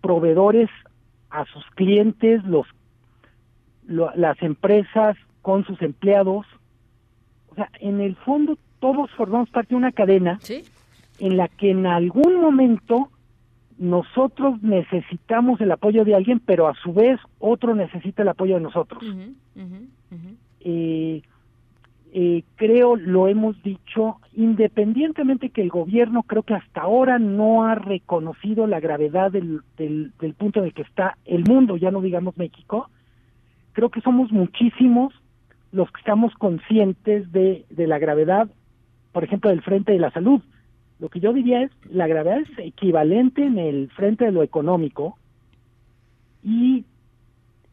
[0.03, 0.69] proveedores
[1.31, 2.67] a sus clientes, los
[3.89, 6.45] las empresas con sus empleados.
[7.49, 10.39] O sea, en el fondo todos formamos parte de una cadena
[11.19, 13.09] en la que en algún momento
[13.81, 18.61] nosotros necesitamos el apoyo de alguien, pero a su vez otro necesita el apoyo de
[18.61, 19.03] nosotros.
[20.61, 21.23] Eh,
[22.13, 27.75] eh, creo, lo hemos dicho, independientemente que el gobierno creo que hasta ahora no ha
[27.75, 32.03] reconocido la gravedad del, del, del punto en el que está el mundo, ya no
[32.03, 32.91] digamos México,
[33.73, 35.15] creo que somos muchísimos
[35.73, 38.51] los que estamos conscientes de, de la gravedad,
[39.13, 40.43] por ejemplo, del frente de la salud.
[41.01, 45.17] Lo que yo diría es, la gravedad es equivalente en el frente de lo económico
[46.45, 46.85] y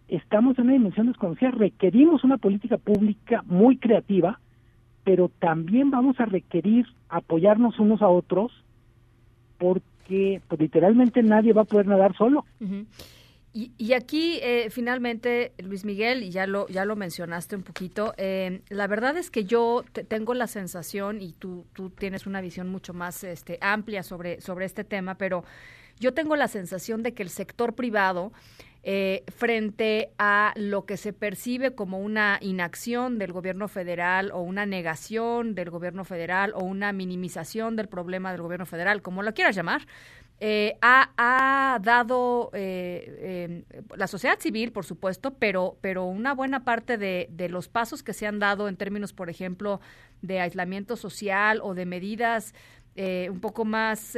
[0.07, 1.51] estamos en una dimensión desconocida.
[1.51, 4.39] Requerimos una política pública muy creativa,
[5.03, 8.51] pero también vamos a requerir apoyarnos unos a otros
[9.57, 12.45] porque pues, literalmente nadie va a poder nadar solo.
[13.59, 18.61] Y, aquí, eh, finalmente, Luis Miguel, y ya lo, ya lo mencionaste un poquito, eh,
[18.69, 22.93] la verdad es que yo tengo la sensación, y tú, tú tienes una visión mucho
[22.93, 25.43] más este, amplia sobre, sobre este tema, pero
[25.99, 28.31] yo tengo la sensación de que el sector privado,
[28.83, 34.65] eh, frente a lo que se percibe como una inacción del gobierno federal o una
[34.65, 39.55] negación del gobierno federal o una minimización del problema del gobierno federal, como lo quieras
[39.55, 39.81] llamar,
[40.39, 46.97] eh, ha, dado eh, em, la sociedad civil, por supuesto, pero, pero una buena parte
[46.97, 49.79] de, de, los pasos que se han dado en términos, por ejemplo,
[50.21, 52.53] de aislamiento social o de medidas
[52.95, 54.17] eh, un poco más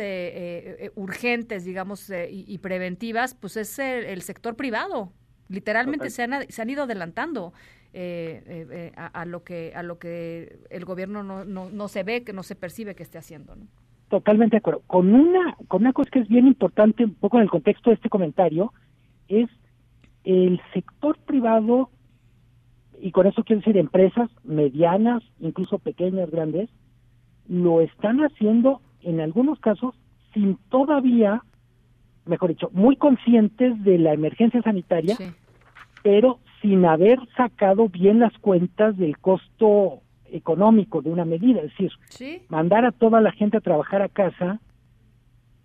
[0.96, 5.14] urgentes, digamos, y, preventivas, pues es el, sector privado.
[5.48, 7.54] Literalmente se han, se han ido adelantando.
[7.94, 12.44] a, lo que a lo que el gobierno no, no, no se ve que no
[12.44, 13.68] se percibe que esté haciendo ¿no?
[14.10, 14.82] Totalmente de acuerdo.
[14.88, 17.96] Con una, con una cosa que es bien importante, un poco en el contexto de
[17.96, 18.74] este comentario,
[19.28, 19.50] es
[20.24, 21.90] el sector privado,
[23.00, 26.70] y con eso quiero decir empresas medianas, incluso pequeñas, grandes,
[27.48, 29.96] lo están haciendo en algunos casos
[30.34, 31.44] sin todavía,
[32.26, 35.18] mejor dicho, muy conscientes de la emergencia sanitaria,
[36.04, 40.02] pero sin haber sacado bien las cuentas del costo
[40.32, 41.92] económico de una medida, es decir,
[42.50, 44.60] mandar a toda la gente a trabajar a casa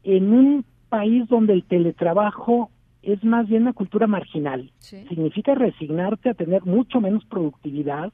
[0.03, 2.71] en un país donde el teletrabajo
[3.03, 4.71] es más bien una cultura marginal.
[4.79, 8.13] Significa resignarte a tener mucho menos productividad,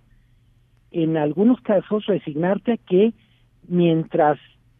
[0.90, 3.12] en algunos casos resignarte a que
[3.68, 4.38] mientras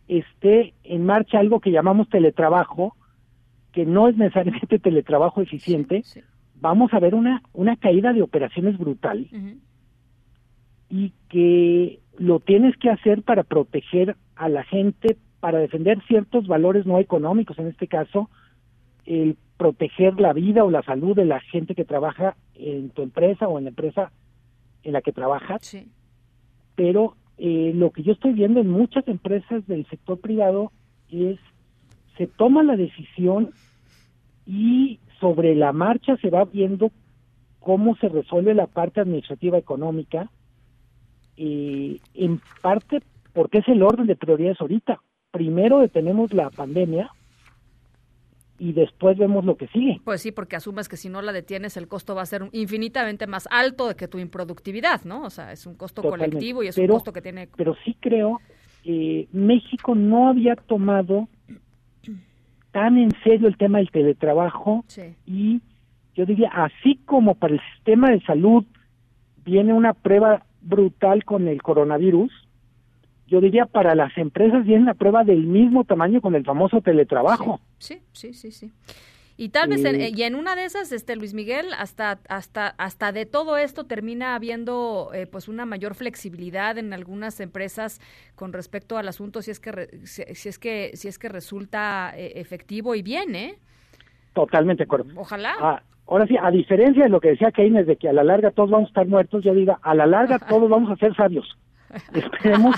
[0.09, 2.97] esté en marcha algo que llamamos teletrabajo,
[3.73, 6.03] que no es necesariamente teletrabajo eficiente,
[6.57, 9.29] vamos a ver una, una caída de operaciones brutal
[10.91, 16.85] y que lo tienes que hacer para proteger a la gente, para defender ciertos valores
[16.85, 18.29] no económicos, en este caso,
[19.07, 23.49] el proteger la vida o la salud de la gente que trabaja en tu empresa
[23.49, 24.13] o en la empresa
[24.83, 25.77] en la que trabajas.
[26.75, 30.73] Pero eh, lo que yo estoy viendo en muchas empresas del sector privado
[31.11, 31.39] es
[32.17, 33.51] se toma la decisión
[34.47, 36.91] y sobre la marcha se va viendo
[37.61, 40.31] cómo se resuelve la parte administrativa económica
[41.43, 43.01] eh, en parte
[43.33, 45.01] porque es el orden de prioridades ahorita.
[45.31, 47.11] Primero detenemos la pandemia
[48.59, 50.03] y después vemos lo que sigue.
[50.05, 53.27] Pues sí, porque asumes que si no la detienes el costo va a ser infinitamente
[53.27, 55.23] más alto de que tu improductividad, ¿no?
[55.23, 57.49] O sea, es un costo colectivo y es un costo que tiene...
[57.57, 58.39] Pero sí creo
[58.83, 61.27] que México no había tomado
[62.71, 64.85] tan en serio el tema del teletrabajo
[65.25, 65.63] y
[66.15, 68.67] yo diría, así como para el sistema de salud
[69.43, 72.31] viene una prueba brutal con el coronavirus,
[73.27, 77.61] yo diría para las empresas viene una prueba del mismo tamaño con el famoso teletrabajo.
[77.79, 78.73] Sí, sí, sí, sí.
[79.37, 83.11] Y tal vez, en, y en una de esas, este Luis Miguel, hasta, hasta, hasta
[83.11, 88.03] de todo esto termina habiendo eh, pues una mayor flexibilidad en algunas empresas
[88.35, 91.31] con respecto al asunto si es que re- si, si es que si es que
[91.31, 93.59] resulta eh, efectivo y bien, ¿eh?
[94.33, 95.13] Totalmente de acuerdo.
[95.17, 95.55] Ojalá.
[95.61, 98.51] Ah, ahora sí, a diferencia de lo que decía Keynes de que a la larga
[98.51, 101.59] todos vamos a estar muertos, yo diga, a la larga todos vamos a ser sabios.
[102.15, 102.77] Esperemos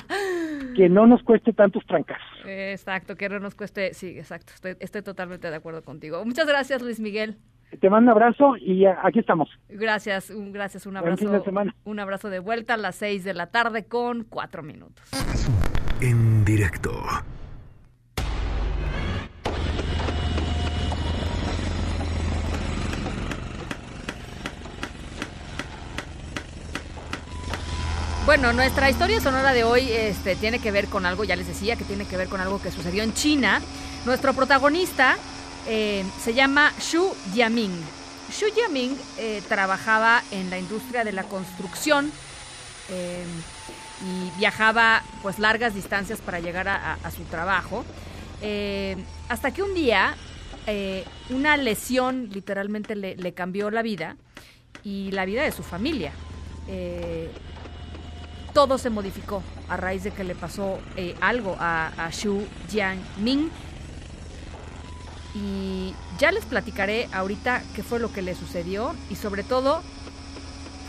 [0.75, 2.19] que no nos cueste tantos trancas.
[2.47, 6.25] Exacto, que no nos cueste, sí, exacto, estoy, estoy totalmente de acuerdo contigo.
[6.25, 7.37] Muchas gracias, Luis Miguel.
[7.81, 9.49] Te mando un abrazo y ah, aquí estamos.
[9.69, 11.25] Gracias, un gracias, un Buen abrazo.
[11.25, 11.75] fin de semana.
[11.85, 15.11] Un abrazo de vuelta a las seis de la tarde con cuatro minutos.
[16.01, 16.91] En directo.
[28.25, 31.75] Bueno, nuestra historia sonora de hoy este, tiene que ver con algo, ya les decía,
[31.75, 33.61] que tiene que ver con algo que sucedió en China.
[34.07, 35.17] Nuestro protagonista
[35.67, 37.77] eh, se llama Xu Jiaming.
[38.31, 42.13] Xu Jiaming eh, trabajaba en la industria de la construcción
[42.91, 43.25] eh,
[44.07, 47.85] y viajaba pues largas distancias para llegar a, su trabajo.
[48.41, 48.97] Eh,
[49.29, 50.15] hasta que un día
[51.29, 54.17] una lesión literalmente le cambió la vida
[54.85, 56.13] y la vida de su familia.
[58.53, 63.51] Todo se modificó a raíz de que le pasó eh, algo a, a Xu Jianming.
[65.35, 69.83] Y ya les platicaré ahorita qué fue lo que le sucedió y sobre todo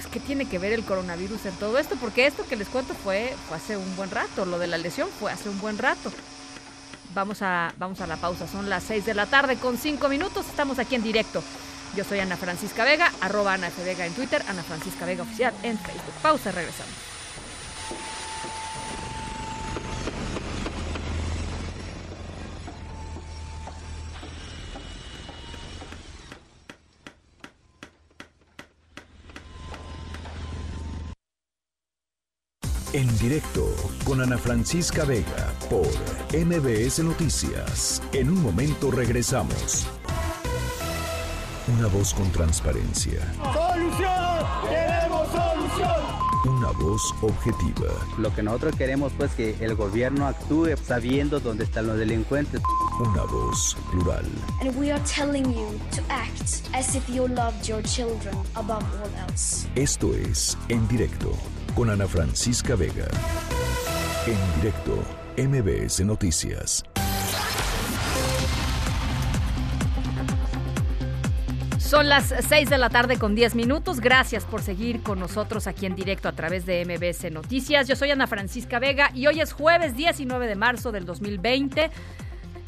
[0.03, 2.93] pues, qué tiene que ver el coronavirus en todo esto, porque esto que les cuento
[2.93, 6.11] fue, hace un buen rato, lo de la lesión fue hace un buen rato.
[7.14, 10.47] Vamos a, vamos a la pausa, son las 6 de la tarde con 5 minutos,
[10.47, 11.41] estamos aquí en directo.
[11.95, 13.70] Yo soy Ana Francisca Vega, arroba Ana.
[13.86, 16.14] Vega en Twitter, Ana Francisca Vega Oficial en Facebook.
[16.24, 17.12] Pausa, regresamos.
[32.94, 33.66] En directo
[34.06, 35.88] con Ana Francisca Vega por
[36.32, 38.04] MBS Noticias.
[38.14, 39.88] En un momento regresamos.
[41.76, 43.20] Una voz con transparencia.
[43.52, 44.46] ¡Solución!
[44.70, 46.56] ¡Queremos solución!
[46.56, 47.89] Una voz objetiva.
[48.20, 52.62] Lo que nosotros queremos pues que el gobierno actúe sabiendo dónde están los delincuentes.
[53.00, 54.26] Una voz plural.
[54.62, 59.10] And we are telling you to act as if you loved your children above all
[59.28, 59.68] else.
[59.74, 61.32] Esto es En directo
[61.76, 63.07] con Ana Francisca Vega.
[64.28, 65.03] En directo,
[65.38, 66.84] MBS Noticias.
[71.80, 73.99] Son las 6 de la tarde con 10 minutos.
[73.99, 77.88] Gracias por seguir con nosotros aquí en directo a través de MBS Noticias.
[77.88, 81.91] Yo soy Ana Francisca Vega y hoy es jueves 19 de marzo del 2020.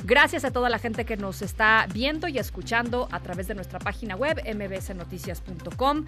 [0.04, 3.80] Gracias a toda la gente que nos está viendo y escuchando a través de nuestra
[3.80, 6.06] página web mbsnoticias.com.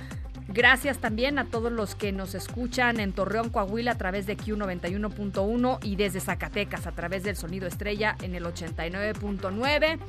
[0.47, 5.79] Gracias también a todos los que nos escuchan en Torreón, Coahuila a través de Q91.1
[5.83, 9.99] y desde Zacatecas a través del Sonido Estrella en el 89.9.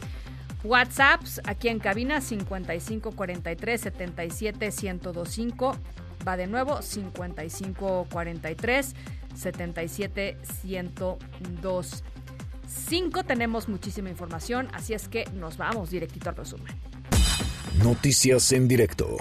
[0.65, 5.77] WhatsApps aquí en cabina 55 43 77 1025.
[6.27, 8.95] Va de nuevo 55 43
[9.35, 12.05] 77 102.
[12.67, 16.75] 5 tenemos muchísima información, así es que nos vamos directito al resumen.
[17.83, 19.17] Noticias en directo.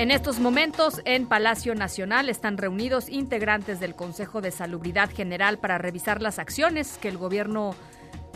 [0.00, 5.76] En estos momentos, en Palacio Nacional están reunidos integrantes del Consejo de Salubridad General para
[5.76, 7.74] revisar las acciones que el gobierno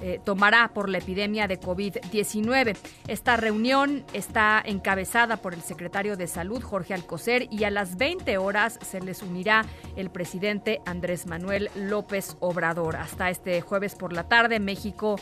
[0.03, 2.77] eh, tomará por la epidemia de COVID-19.
[3.09, 8.37] Esta reunión está encabezada por el secretario de Salud, Jorge Alcocer, y a las 20
[8.37, 9.65] horas se les unirá
[9.97, 12.97] el presidente Andrés Manuel López Obrador.
[12.97, 15.17] Hasta este jueves por la tarde, México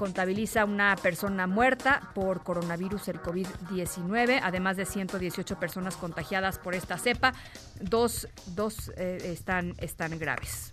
[0.00, 6.96] contabiliza una persona muerta por coronavirus, el COVID-19, además de 118 personas contagiadas por esta
[6.96, 7.34] cepa.
[7.82, 10.72] Dos, dos eh, están, están graves.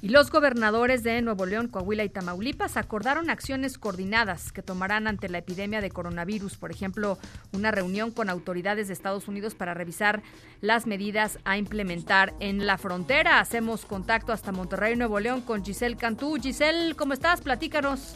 [0.00, 5.28] Y los gobernadores de Nuevo León, Coahuila y Tamaulipas acordaron acciones coordinadas que tomarán ante
[5.28, 6.56] la epidemia de coronavirus.
[6.56, 7.18] Por ejemplo,
[7.52, 10.22] una reunión con autoridades de Estados Unidos para revisar
[10.60, 13.40] las medidas a implementar en la frontera.
[13.40, 16.36] Hacemos contacto hasta Monterrey, Nuevo León, con Giselle Cantú.
[16.40, 17.40] Giselle, ¿cómo estás?
[17.40, 18.14] Platícanos.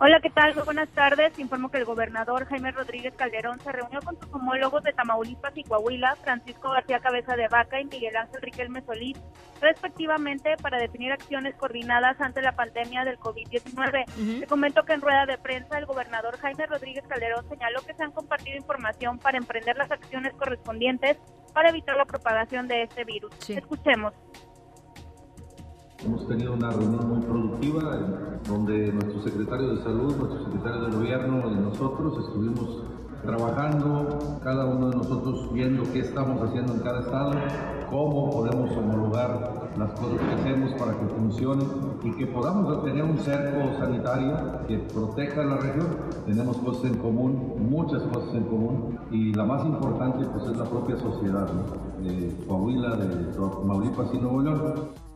[0.00, 0.54] Hola, ¿qué tal?
[0.54, 1.36] Muy buenas tardes.
[1.40, 5.64] Informo que el gobernador Jaime Rodríguez Calderón se reunió con sus homólogos de Tamaulipas y
[5.64, 9.20] Coahuila, Francisco García Cabeza de Vaca y Miguel Ángel Riquelme Solís,
[9.60, 14.04] respectivamente, para definir acciones coordinadas ante la pandemia del COVID-19.
[14.16, 17.94] Uh Te comento que en rueda de prensa el gobernador Jaime Rodríguez Calderón señaló que
[17.94, 21.18] se han compartido información para emprender las acciones correspondientes
[21.52, 23.32] para evitar la propagación de este virus.
[23.48, 24.14] Escuchemos.
[26.04, 27.98] Hemos tenido una reunión muy productiva
[28.48, 32.84] donde nuestro secretario de salud, nuestro secretario de gobierno y nosotros estuvimos
[33.24, 37.32] trabajando, cada uno de nosotros viendo qué estamos haciendo en cada estado,
[37.90, 41.66] cómo podemos homologar las cosas que hacemos para que funcionen
[42.04, 44.36] y que podamos tener un cerco sanitario
[44.68, 45.88] que proteja la región.
[46.26, 50.64] Tenemos cosas en común, muchas cosas en común y la más importante pues es la
[50.64, 51.48] propia sociedad
[52.00, 55.07] de Coahuila, de Tamaulipas y Nuevo León.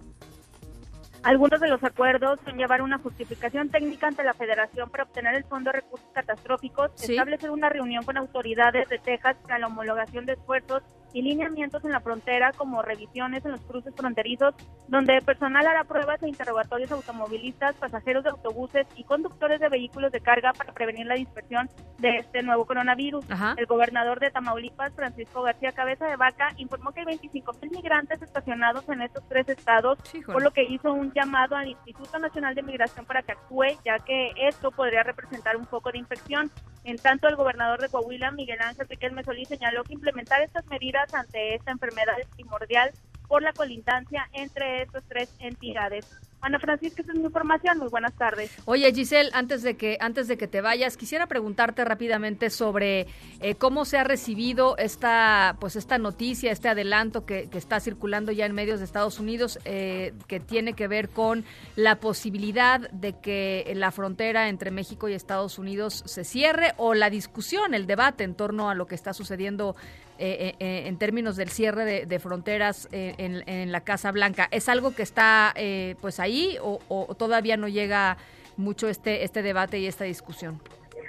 [1.22, 5.44] Algunos de los acuerdos son llevar una justificación técnica ante la Federación para obtener el
[5.44, 10.32] Fondo de Recursos Catastróficos, establecer una reunión con autoridades de Texas para la homologación de
[10.32, 10.82] esfuerzos
[11.12, 14.54] y lineamientos en la frontera, como revisiones en los cruces fronterizos,
[14.88, 19.68] donde el personal hará pruebas e interrogatorios a automovilistas, pasajeros de autobuses y conductores de
[19.68, 23.24] vehículos de carga para prevenir la dispersión de este nuevo coronavirus.
[23.56, 28.22] El gobernador de Tamaulipas, Francisco García Cabeza de Vaca, informó que hay 25 mil migrantes
[28.22, 32.62] estacionados en estos tres estados, por lo que hizo un llamado al Instituto Nacional de
[32.62, 36.50] Migración para que actúe, ya que esto podría representar un foco de infección.
[36.84, 41.12] En tanto, el gobernador de Coahuila, Miguel Ángel Riquelme Solís, señaló que implementar estas medidas
[41.14, 42.92] ante esta enfermedad es primordial
[43.28, 46.06] por la colindancia entre estas tres entidades.
[46.42, 47.78] Ana Francisca, esa es mi información.
[47.78, 48.50] Muy buenas tardes.
[48.64, 53.06] Oye, Giselle, antes de que antes de que te vayas, quisiera preguntarte rápidamente sobre
[53.40, 58.44] eh, cómo se ha recibido esta pues esta noticia, este adelanto que, está circulando ya
[58.44, 61.44] en medios de Estados Unidos, eh, que tiene que ver con
[61.76, 67.08] la posibilidad de que la frontera entre México y Estados Unidos se cierre o la
[67.08, 69.76] discusión, el debate en torno a lo que está sucediendo
[70.24, 74.46] eh, eh, en términos del cierre de, fronteras eh, en, la Casa Blanca.
[74.52, 75.52] ¿Es algo que está
[76.00, 76.78] pues ahí o,
[77.18, 78.18] todavía no llega
[78.56, 80.60] mucho este, este debate y esta discusión?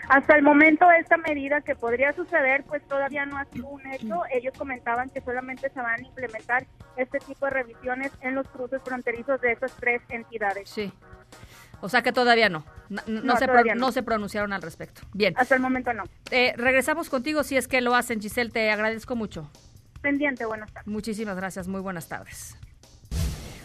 [0.09, 4.23] Hasta el momento esta medida que podría suceder pues todavía no ha sido un hecho.
[4.33, 6.65] Ellos comentaban que solamente se van a implementar
[6.97, 10.67] este tipo de revisiones en los cruces fronterizos de esas tres entidades.
[10.67, 10.91] Sí.
[11.83, 12.63] O sea que todavía no.
[12.87, 13.91] No, se, no.
[13.91, 15.01] se pronunciaron al respecto.
[15.11, 15.33] Bien.
[15.35, 16.05] Hasta el momento no.
[16.31, 18.49] Eh, regresamos contigo si es que lo hacen, Giselle.
[18.51, 19.51] Te agradezco mucho.
[20.01, 20.87] Pendiente, buenas tardes.
[20.87, 21.67] Muchísimas gracias.
[21.67, 22.55] Muy buenas tardes.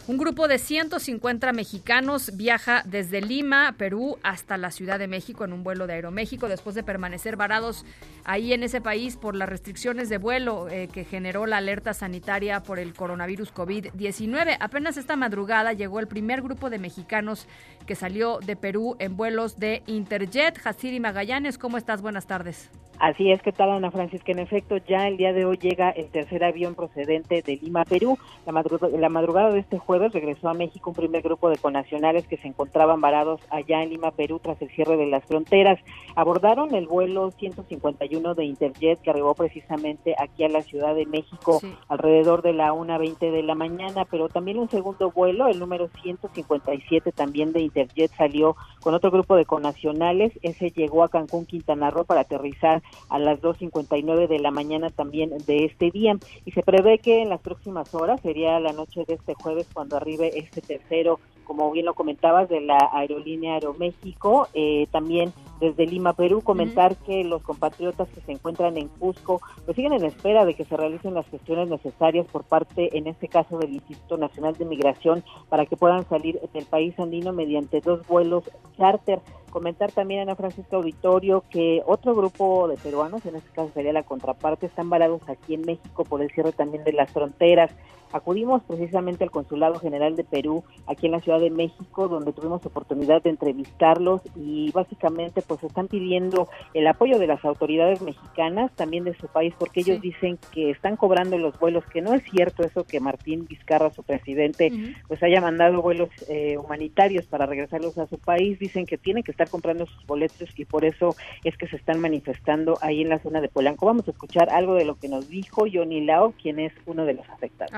[0.09, 5.53] Un grupo de 150 mexicanos viaja desde Lima, Perú, hasta la Ciudad de México en
[5.53, 7.85] un vuelo de Aeroméxico después de permanecer varados
[8.25, 12.63] ahí en ese país por las restricciones de vuelo eh, que generó la alerta sanitaria
[12.63, 14.57] por el coronavirus COVID-19.
[14.59, 17.47] Apenas esta madrugada llegó el primer grupo de mexicanos
[17.87, 20.59] que salió de Perú en vuelos de Interjet.
[20.65, 22.01] Hasiri Magallanes, ¿cómo estás?
[22.01, 22.71] Buenas tardes.
[22.99, 24.33] Así es, que tal, Ana Francisca?
[24.33, 28.19] En efecto, ya el día de hoy llega el tercer avión procedente de Lima, Perú.
[28.45, 28.65] La,
[28.99, 32.49] la madrugada de este jueves regresó a México un primer grupo de conacionales que se
[32.49, 35.79] encontraban varados allá en Lima, Perú, tras el cierre de las fronteras.
[36.15, 41.61] Abordaron el vuelo 151 de Interjet que arribó precisamente aquí a la Ciudad de México
[41.89, 47.13] alrededor de la 1.20 de la mañana, pero también un segundo vuelo, el número 157
[47.13, 50.33] también de Interjet, salió con otro grupo de conacionales.
[50.43, 55.31] Ese llegó a Cancún, Quintana Roo, para aterrizar a las 2.59 de la mañana también
[55.47, 56.17] de este día.
[56.45, 59.88] Y se prevé que en las próximas horas, sería la noche de este jueves, cuando
[59.97, 66.13] arribe este tercero, como bien lo comentabas, de la aerolínea Aeroméxico, eh, también desde Lima,
[66.13, 70.55] Perú, comentar que los compatriotas que se encuentran en Cusco pues siguen en espera de
[70.55, 74.67] que se realicen las gestiones necesarias por parte, en este caso, del Instituto Nacional de
[74.67, 78.45] Migración para que puedan salir del país andino mediante dos vuelos
[78.77, 79.21] charter.
[79.51, 84.03] Comentar también, Ana Francisca Auditorio, que otro grupo de peruanos, en este caso sería la
[84.03, 87.71] contraparte, están varados aquí en México por el cierre también de las fronteras.
[88.11, 92.65] Acudimos precisamente al Consulado General de Perú, aquí en la Ciudad de México, donde tuvimos
[92.65, 99.05] oportunidad de entrevistarlos y básicamente pues están pidiendo el apoyo de las autoridades mexicanas, también
[99.05, 102.63] de su país, porque ellos dicen que están cobrando los vuelos, que no es cierto
[102.63, 104.73] eso que Martín Vizcarra, su presidente,
[105.07, 108.59] pues haya mandado vuelos eh, humanitarios para regresarlos a su país.
[108.59, 111.15] Dicen que tienen que estar comprando sus boletos y por eso
[111.45, 113.87] es que se están manifestando ahí en la zona de Polanco.
[113.87, 117.15] Vamos a escuchar algo de lo que nos dijo Johnny Lao, quien es uno de
[117.15, 117.73] los afectados.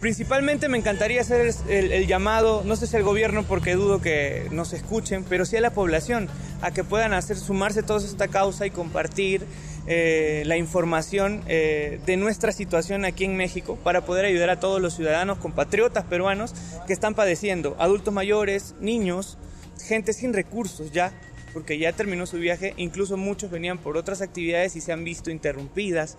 [0.00, 4.72] Principalmente me encantaría hacer el, llamado, no sé si al gobierno porque dudo que nos
[4.72, 6.28] escuchen, pero sí a la población,
[6.60, 9.44] a que puedan hacer sumarse todos a esta causa y compartir
[9.88, 14.80] eh, la información eh, de nuestra situación aquí en México para poder ayudar a todos
[14.80, 16.54] los ciudadanos, compatriotas peruanos
[16.86, 19.36] que están padeciendo, adultos mayores, niños,
[19.78, 21.12] gente sin recursos ya,
[21.52, 25.30] porque ya terminó su viaje, incluso muchos venían por otras actividades y se han visto
[25.30, 26.16] interrumpidas,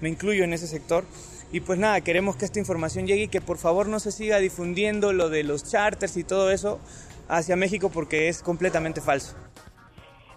[0.00, 1.04] me incluyo en ese sector.
[1.50, 4.38] Y pues nada, queremos que esta información llegue y que por favor no se siga
[4.38, 6.78] difundiendo lo de los charters y todo eso
[7.28, 9.34] hacia México porque es completamente falso.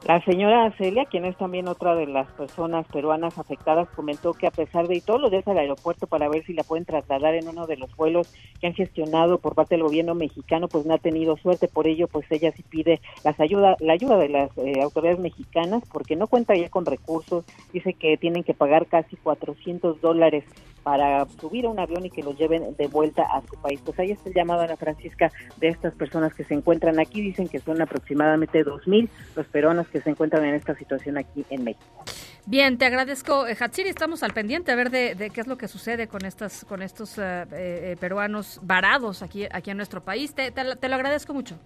[0.04, 4.52] La señora Celia, quien es también otra de las personas peruanas afectadas, comentó que a
[4.52, 7.68] pesar de todo lo de al aeropuerto para ver si la pueden trasladar en uno
[7.68, 8.28] de los vuelos
[8.60, 11.68] que han gestionado por parte del gobierno mexicano, pues no ha tenido suerte.
[11.68, 15.84] Por ello, pues ella sí pide las ayuda, la ayuda de las eh, autoridades mexicanas
[15.92, 17.46] porque no cuenta ya con recursos.
[17.72, 20.46] Dice que tienen que pagar casi 400 dólares
[20.84, 23.80] para subir a un avión y que los lleven de vuelta a su país.
[23.84, 27.22] Pues ahí está el llamado, Ana Francisca, de estas personas que se encuentran aquí.
[27.22, 31.64] Dicen que son aproximadamente 2.000 los peruanos que se encuentran en esta situación aquí en
[31.64, 32.04] México.
[32.46, 33.90] Bien, te agradezco, eh, Hatsiri.
[33.90, 37.18] Estamos al pendiente a ver de, qué es lo que sucede con estas, con estos
[37.18, 40.34] eh, eh, peruanos varados aquí, aquí en nuestro país.
[40.34, 41.58] Te, te lo agradezco mucho.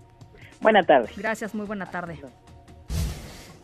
[0.62, 1.10] Buena tarde.
[1.16, 2.20] Gracias, muy buena tarde.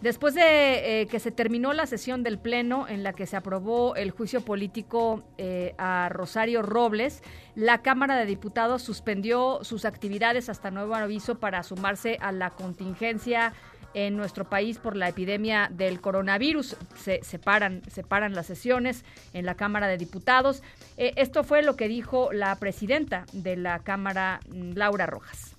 [0.02, 3.96] Después de eh, que se terminó la sesión del Pleno en la que se aprobó
[3.96, 7.22] el juicio político eh, a Rosario Robles,
[7.54, 13.54] la Cámara de Diputados suspendió sus actividades hasta nuevo aviso para sumarse a la contingencia
[13.94, 16.78] en nuestro país por la epidemia del coronavirus.
[16.96, 20.64] Se separan, separan las sesiones en la Cámara de Diputados.
[20.98, 25.51] Eh, esto fue lo que dijo la presidenta de la Cámara, Laura Rojas.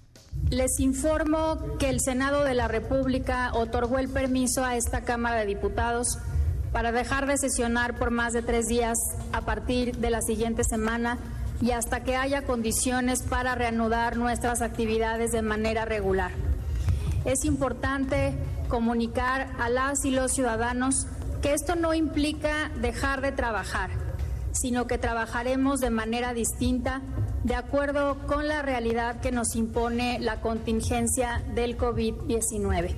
[0.52, 5.46] Les informo que el Senado de la República otorgó el permiso a esta Cámara de
[5.46, 6.18] Diputados
[6.72, 8.98] para dejar de sesionar por más de tres días
[9.32, 11.16] a partir de la siguiente semana
[11.62, 16.32] y hasta que haya condiciones para reanudar nuestras actividades de manera regular.
[17.24, 18.34] Es importante
[18.68, 21.06] comunicar a las y los ciudadanos
[21.40, 23.88] que esto no implica dejar de trabajar,
[24.52, 27.00] sino que trabajaremos de manera distinta
[27.44, 32.94] de acuerdo con la realidad que nos impone la contingencia del COVID-19.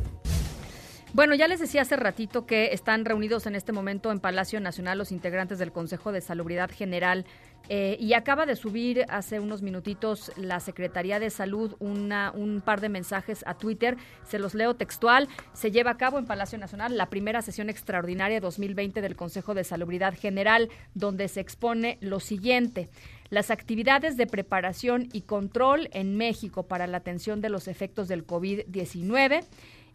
[1.14, 4.98] Bueno, ya les decía hace ratito que están reunidos en este momento en Palacio Nacional
[4.98, 7.24] los integrantes del Consejo de Salubridad General
[7.68, 12.88] eh, y acaba de subir hace unos minutitos la Secretaría de Salud un par de
[12.88, 13.96] mensajes a Twitter.
[14.24, 15.28] Se los leo textual.
[15.52, 19.62] Se lleva a cabo en Palacio Nacional la primera sesión extraordinaria 2020 del Consejo de
[19.62, 22.90] Salubridad General, donde se expone lo siguiente
[23.34, 28.24] las actividades de preparación y control en México para la atención de los efectos del
[28.24, 29.44] COVID-19,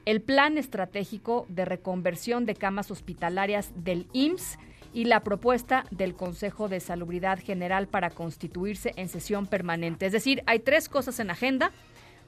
[0.06, 4.60] el plan estratégico de reconversión de camas hospitalarias del IMSS
[4.94, 10.06] y la propuesta del Consejo de Salubridad General para constituirse en sesión permanente.
[10.06, 11.72] Es decir, hay tres cosas en agenda.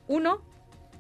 [0.08, 0.42] Uno,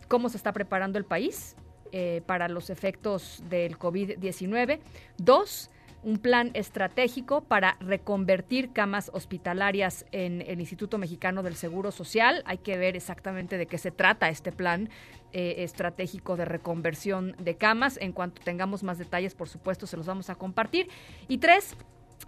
[0.09, 1.55] cómo se está preparando el país
[1.93, 4.79] eh, para los efectos del COVID-19.
[5.17, 5.69] Dos,
[6.03, 12.43] un plan estratégico para reconvertir camas hospitalarias en el Instituto Mexicano del Seguro Social.
[12.45, 14.89] Hay que ver exactamente de qué se trata este plan
[15.31, 17.97] eh, estratégico de reconversión de camas.
[18.01, 20.89] En cuanto tengamos más detalles, por supuesto, se los vamos a compartir.
[21.27, 21.75] Y tres,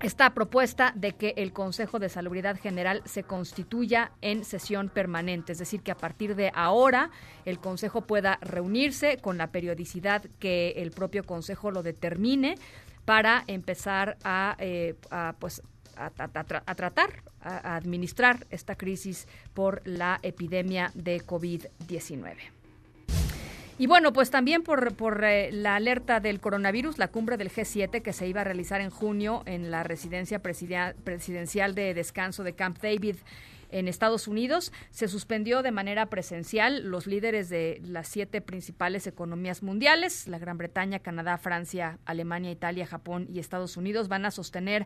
[0.01, 5.59] esta propuesta de que el Consejo de Salubridad General se constituya en sesión permanente, es
[5.59, 7.09] decir, que a partir de ahora
[7.45, 12.55] el Consejo pueda reunirse con la periodicidad que el propio Consejo lo determine
[13.05, 14.95] para empezar a, eh,
[15.39, 15.61] pues,
[15.95, 22.35] a, tratar, a, administrar esta crisis por la epidemia de COVID-19.
[23.79, 28.03] Y bueno, pues también por, por eh, la alerta del coronavirus, la cumbre del G7
[28.03, 32.77] que se iba a realizar en junio en la residencia presidencial de descanso de Camp
[32.81, 33.15] David
[33.73, 34.71] en Estados Unidos.
[34.91, 36.83] Se suspendió de manera presencial.
[36.89, 42.85] Los líderes de las siete principales economías mundiales, la Gran Bretaña, Canadá, Francia, Alemania, Italia,
[42.85, 44.85] Japón y Estados Unidos, van a sostener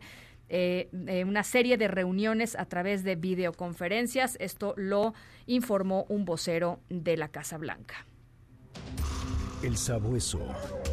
[0.49, 4.37] eh, eh, una serie de reuniones a través de videoconferencias.
[4.39, 5.13] Esto lo
[5.45, 8.05] informó un vocero de la Casa Blanca.
[9.63, 10.39] El sabueso.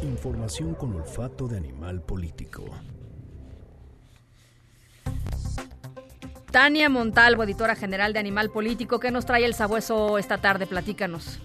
[0.01, 2.65] Información con olfato de animal político.
[6.55, 8.97] Tania Montalvo, editora general de Animal Político.
[8.97, 10.65] ¿Qué nos trae el sabueso esta tarde?
[10.65, 11.41] Platícanos.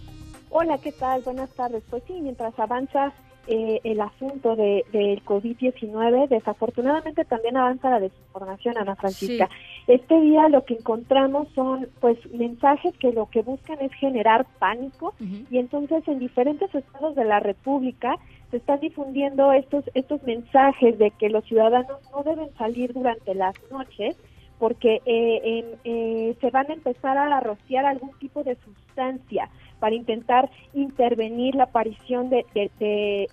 [0.50, 1.22] Hola, ¿qué tal?
[1.22, 1.82] Buenas tardes.
[1.90, 3.12] Pues sí, mientras avanza
[3.48, 9.48] eh, el asunto de, del COVID-19, desafortunadamente también avanza la desinformación, Ana Francisca.
[9.88, 15.14] Este día lo que encontramos son pues mensajes que lo que buscan es generar pánico
[15.50, 18.14] y entonces en diferentes estados de la República
[18.52, 23.56] se están difundiendo estos estos mensajes de que los ciudadanos no deben salir durante las
[23.72, 24.16] noches
[24.60, 29.48] porque eh, eh, se van a empezar a rociar algún tipo de sustancia
[29.80, 32.44] para intentar intervenir la aparición de,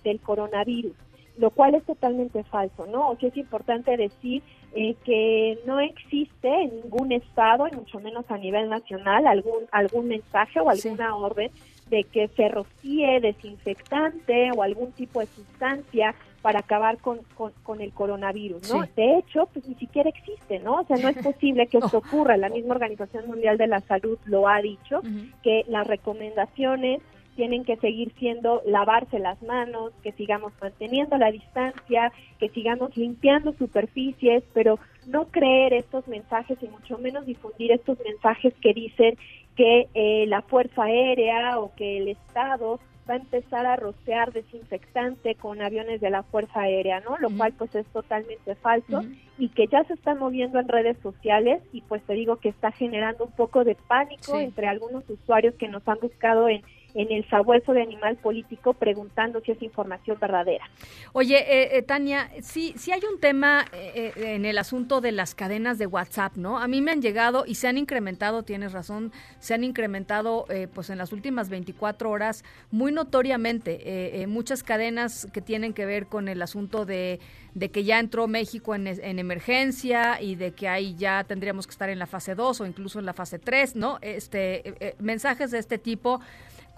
[0.02, 0.94] del coronavirus,
[1.36, 3.10] lo cual es totalmente falso, ¿no?
[3.10, 4.42] O sea, es importante decir,
[4.74, 10.08] eh, que no existe en ningún estado, y mucho menos a nivel nacional, algún algún
[10.08, 11.50] mensaje o alguna orden
[11.90, 17.92] de que se rocíe desinfectante o algún tipo de sustancia para acabar con, con, el
[17.92, 18.84] coronavirus, ¿no?
[18.96, 20.80] De hecho, pues ni siquiera existe, ¿no?
[20.80, 22.36] O sea, no es posible que esto ocurra.
[22.36, 25.00] La misma Organización Mundial de la Salud lo ha dicho,
[25.42, 27.00] que las recomendaciones
[27.38, 33.52] tienen que seguir siendo lavarse las manos, que sigamos manteniendo la distancia, que sigamos limpiando
[33.52, 39.16] superficies, pero no creer estos mensajes y mucho menos difundir estos mensajes que dicen
[39.54, 45.34] que eh, la Fuerza Aérea o que el Estado va a empezar a rociar desinfectante
[45.34, 47.16] con aviones de la Fuerza Aérea, ¿no?
[47.18, 49.02] Lo cual pues es totalmente falso
[49.38, 52.72] y que ya se está moviendo en redes sociales y pues te digo que está
[52.72, 56.62] generando un poco de pánico entre algunos usuarios que nos han buscado en
[56.94, 60.64] en el sabueso de animal político preguntando si es información verdadera.
[61.12, 65.34] Oye, eh, eh, Tania, sí, sí hay un tema eh, en el asunto de las
[65.34, 66.58] cadenas de WhatsApp, ¿no?
[66.58, 70.90] A mí me han llegado y se han incrementado, tienes razón, se han incrementado pues
[70.90, 76.40] en las últimas 24 horas muy notoriamente muchas cadenas que tienen que ver con el
[76.42, 77.20] asunto de,
[77.54, 81.72] de que ya entró México en, en, emergencia y de que ahí ya tendríamos que
[81.72, 83.98] estar en la fase 2 o incluso en la fase 3, ¿no?
[84.00, 86.20] Este, mensajes de este tipo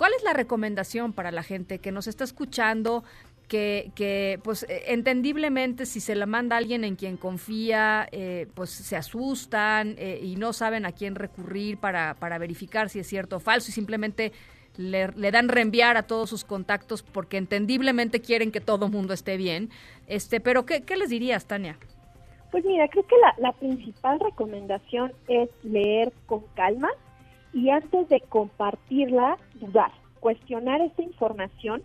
[0.01, 3.05] ¿Cuál es la recomendación para la gente que nos está escuchando?
[3.49, 8.71] Que, que, pues eh, entendiblemente si se la manda alguien en quien confía, eh, pues
[8.71, 13.37] se asustan eh, y no saben a quién recurrir para, para verificar si es cierto
[13.37, 14.33] o falso y simplemente
[14.79, 19.69] le, dan reenviar a todos sus contactos porque entendiblemente quieren que todo mundo esté bien.
[20.07, 21.77] Este, pero ¿qué, ¿qué, les dirías, Tania?
[22.51, 26.89] Pues mira, creo que la principal recomendación es leer con calma,
[27.53, 29.91] y antes de compartirla, dudar,
[30.21, 31.83] cuestionar esta información,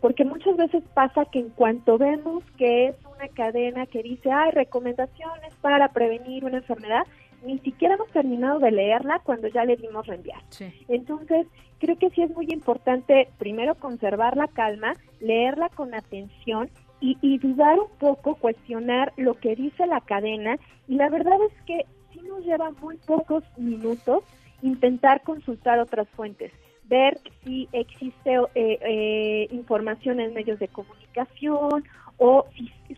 [0.00, 4.52] porque muchas veces pasa que en cuanto vemos que es una cadena que dice, hay
[4.52, 7.06] recomendaciones para prevenir una enfermedad,
[7.44, 10.40] ni siquiera hemos terminado de leerla cuando ya le dimos reenviar.
[10.88, 11.46] Entonces,
[11.78, 16.70] creo que sí es muy importante primero conservar la calma, leerla con atención
[17.00, 20.56] y, y, dudar un poco, cuestionar lo que dice la cadena.
[20.88, 24.24] Y la verdad es que sí nos lleva muy pocos minutos
[24.62, 26.52] intentar consultar otras fuentes,
[26.88, 31.84] ver si existe eh, eh, información en medios de comunicación
[32.18, 32.46] o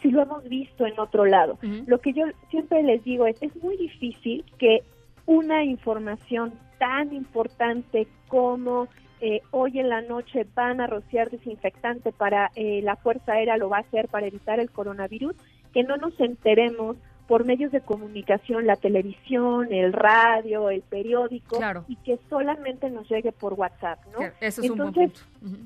[0.01, 1.59] si, lo hemos visto en otro lado.
[1.86, 4.82] Lo que yo siempre les digo es, es muy difícil que
[5.26, 8.89] una información tan importante como
[9.20, 13.78] eh, hoy en la noche van a rociar desinfectante para la Fuerza Aérea, lo va
[13.78, 15.35] a hacer para evitar el coronavirus,
[15.72, 16.97] que no nos enteremos
[17.28, 23.32] por medios de comunicación, la televisión, el radio, el periódico, y que solamente nos llegue
[23.32, 24.24] por WhatsApp, ¿no?
[24.40, 25.12] Eso es Entonces,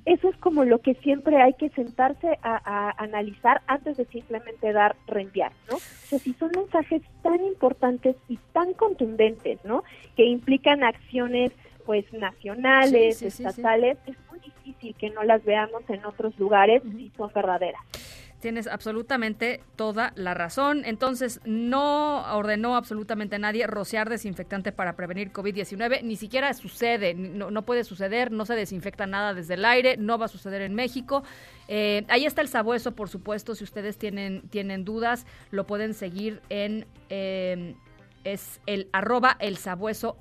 [0.04, 4.96] eso es como lo que siempre hay que sentarse a, analizar antes de simplemente dar
[5.06, 5.76] reenviar, ¿no?
[5.76, 9.84] O sea, si son mensajes tan importantes y tan contundentes, ¿no?
[10.16, 11.52] Que implican acciones
[11.86, 17.30] pues nacionales, estatales, es muy difícil que no las veamos en otros lugares si son
[17.32, 17.82] verdaderas.
[18.42, 20.82] Tienes absolutamente toda la razón.
[20.84, 26.02] Entonces, no ordenó absolutamente nadie rociar desinfectante para prevenir COVID-19.
[26.02, 30.24] Ni siquiera sucede, no, puede suceder, no se desinfecta nada desde el aire, no va
[30.24, 31.22] a suceder en México.
[31.68, 33.54] Eh, ahí está el sabueso, por supuesto.
[33.54, 36.84] Si ustedes tienen, tienen dudas, lo pueden seguir en...
[37.10, 37.76] Eh,
[38.24, 40.16] es el arroba el sabueso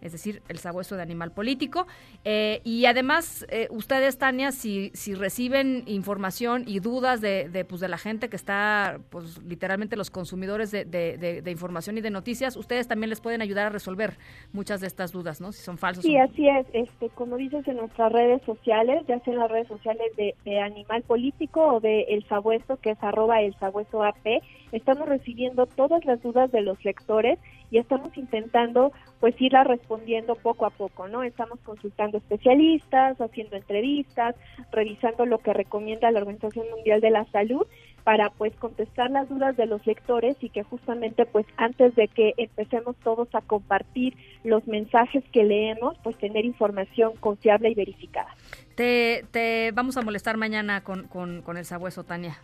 [0.00, 1.86] es decir, el sabueso de animal político.
[2.24, 7.80] Eh, y además, eh, ustedes, Tania, si, si reciben información y dudas de, de, pues,
[7.80, 12.56] de la gente que está, pues literalmente los consumidores de, de, información y de noticias,
[12.56, 14.16] ustedes también les pueden ayudar a resolver
[14.52, 15.52] muchas de estas dudas, ¿no?
[15.52, 16.04] Si son falsos.
[16.04, 16.66] Sí, así es.
[16.72, 21.02] Este, como dices en nuestras redes sociales, ya sea en las redes sociales de, Animal
[21.02, 26.22] Político o de El Sabueso, que es arroba El Sabueso AP, estamos recibiendo todas las
[26.22, 27.38] dudas de los lectores
[27.70, 31.22] y estamos intentando pues irla respondiendo poco a poco, ¿no?
[31.22, 34.34] Estamos consultando especialistas, haciendo entrevistas,
[34.72, 37.66] revisando lo que recomienda la Organización Mundial de la Salud
[38.04, 42.32] para pues contestar las dudas de los lectores y que justamente pues antes de que
[42.38, 48.34] empecemos todos a compartir los mensajes que leemos, pues tener información confiable y verificada.
[48.74, 52.38] Te, te vamos a molestar mañana con, con, con el sabueso, Tania.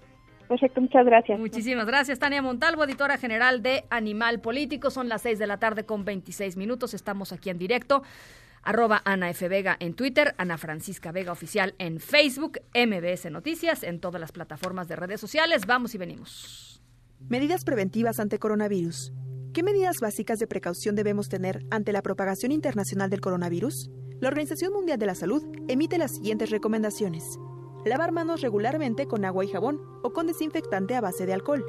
[0.49, 1.39] Perfecto, muchas gracias.
[1.39, 4.91] Muchísimas gracias, Tania Montalvo, editora general de Animal Político.
[4.91, 6.95] Son las 6 de la tarde con 26 minutos.
[6.95, 8.03] Estamos aquí en directo.
[8.63, 9.49] Arroba Ana F.
[9.49, 14.89] Vega en Twitter, Ana Francisca Vega Oficial en Facebook, MBS Noticias en todas las plataformas
[14.89, 15.67] de redes sociales.
[15.67, 16.83] Vamos y venimos.
[17.29, 19.13] Medidas preventivas ante coronavirus.
[19.55, 23.89] ¿Qué medidas básicas de precaución debemos tener ante la propagación internacional del coronavirus?
[24.21, 27.39] La Organización Mundial de la Salud emite las siguientes recomendaciones.
[27.87, 31.65] Lavar manos regularmente con agua y jabón o con desinfectante a base de alcohol.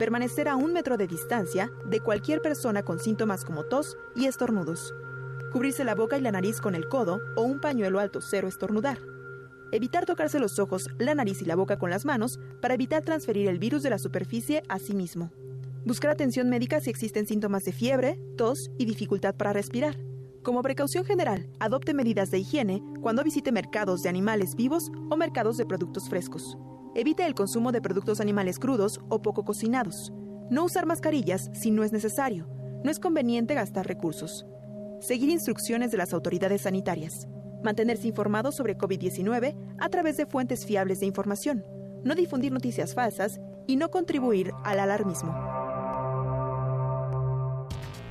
[0.00, 4.92] Permanecer a un metro de distancia de cualquier persona con síntomas como tos y estornudos.
[5.52, 8.98] Cubrirse la boca y la nariz con el codo o un pañuelo alto cero estornudar.
[9.70, 13.48] Evitar tocarse los ojos, la nariz y la boca con las manos para evitar transferir
[13.48, 15.30] el virus de la superficie a sí mismo.
[15.84, 20.09] Buscar atención médica si existen síntomas de fiebre, tos y dificultad para respirar.
[20.42, 25.58] Como precaución general, adopte medidas de higiene cuando visite mercados de animales vivos o mercados
[25.58, 26.56] de productos frescos.
[26.94, 30.12] Evite el consumo de productos animales crudos o poco cocinados.
[30.50, 32.48] No usar mascarillas si no es necesario.
[32.82, 34.46] No es conveniente gastar recursos.
[35.00, 37.28] Seguir instrucciones de las autoridades sanitarias.
[37.62, 41.66] Mantenerse informado sobre COVID-19 a través de fuentes fiables de información.
[42.02, 45.59] No difundir noticias falsas y no contribuir al alarmismo.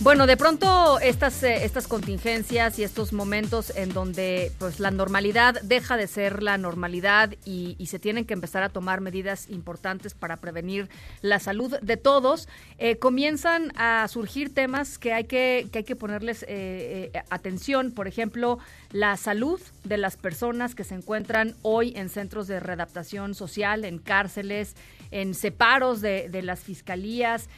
[0.00, 5.60] Bueno, de pronto estas, eh, estas contingencias y estos momentos en donde pues la normalidad
[5.62, 10.36] deja de ser la normalidad y, se tienen que empezar a tomar medidas importantes para
[10.36, 10.88] prevenir
[11.20, 12.48] la salud de todos,
[12.78, 17.90] eh, comienzan a surgir temas que hay que, que, hay que ponerles eh, atención.
[17.90, 18.58] Por ejemplo,
[18.92, 23.98] la salud de las personas que se encuentran hoy en centros de readaptación social, en
[23.98, 24.76] cárceles,
[25.10, 27.48] en separos de, de las fiscalías.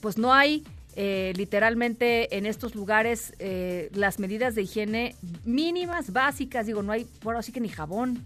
[0.00, 0.62] pues no hay
[0.94, 7.06] eh, literalmente en estos lugares eh, las medidas de higiene mínimas, básicas, digo, no hay,
[7.22, 8.24] bueno, así que ni jabón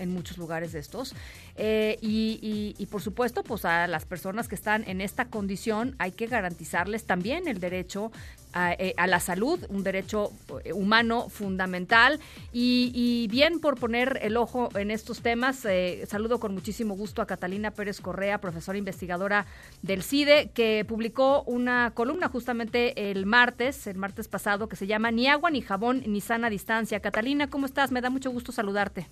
[0.00, 1.14] en muchos lugares de estos.
[1.56, 6.26] Eh, y, por supuesto, pues a las personas que están en esta condición hay que
[6.26, 8.10] garantizarles también el derecho
[8.52, 10.32] a, eh, la salud, un derecho
[10.64, 12.18] eh, humano fundamental.
[12.52, 15.66] Y, bien por poner el ojo en estos temas,
[16.08, 19.46] saludo con muchísimo gusto a Catalina Pérez Correa, profesora investigadora
[19.82, 25.10] del CIDE, que publicó una columna justamente el martes, el martes pasado, que se llama
[25.10, 27.00] Ni agua, ni jabón, ni sana distancia.
[27.00, 27.90] Catalina, ¿cómo estás?
[27.90, 29.06] Me da mucho gusto saludarte.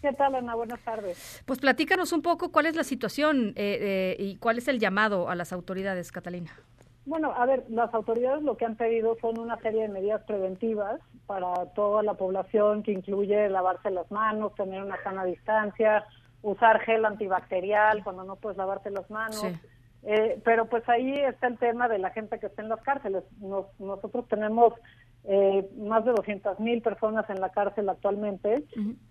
[0.00, 0.54] ¿Qué tal, Ana?
[0.54, 1.42] Buenas tardes.
[1.44, 5.28] Pues platícanos un poco cuál es la situación eh, eh, y cuál es el llamado
[5.28, 6.52] a las autoridades, Catalina.
[7.04, 11.00] Bueno, a ver, las autoridades lo que han pedido son una serie de medidas preventivas
[11.26, 16.04] para toda la población, que incluye lavarse las manos, tener una sana distancia,
[16.42, 19.44] usar gel antibacterial cuando no puedes lavarte las manos.
[20.02, 23.22] Eh, pero pues ahí está el tema de la gente que está en las cárceles.
[23.78, 24.72] nosotros tenemos
[25.24, 28.64] eh, más de 200 mil personas en la cárcel actualmente.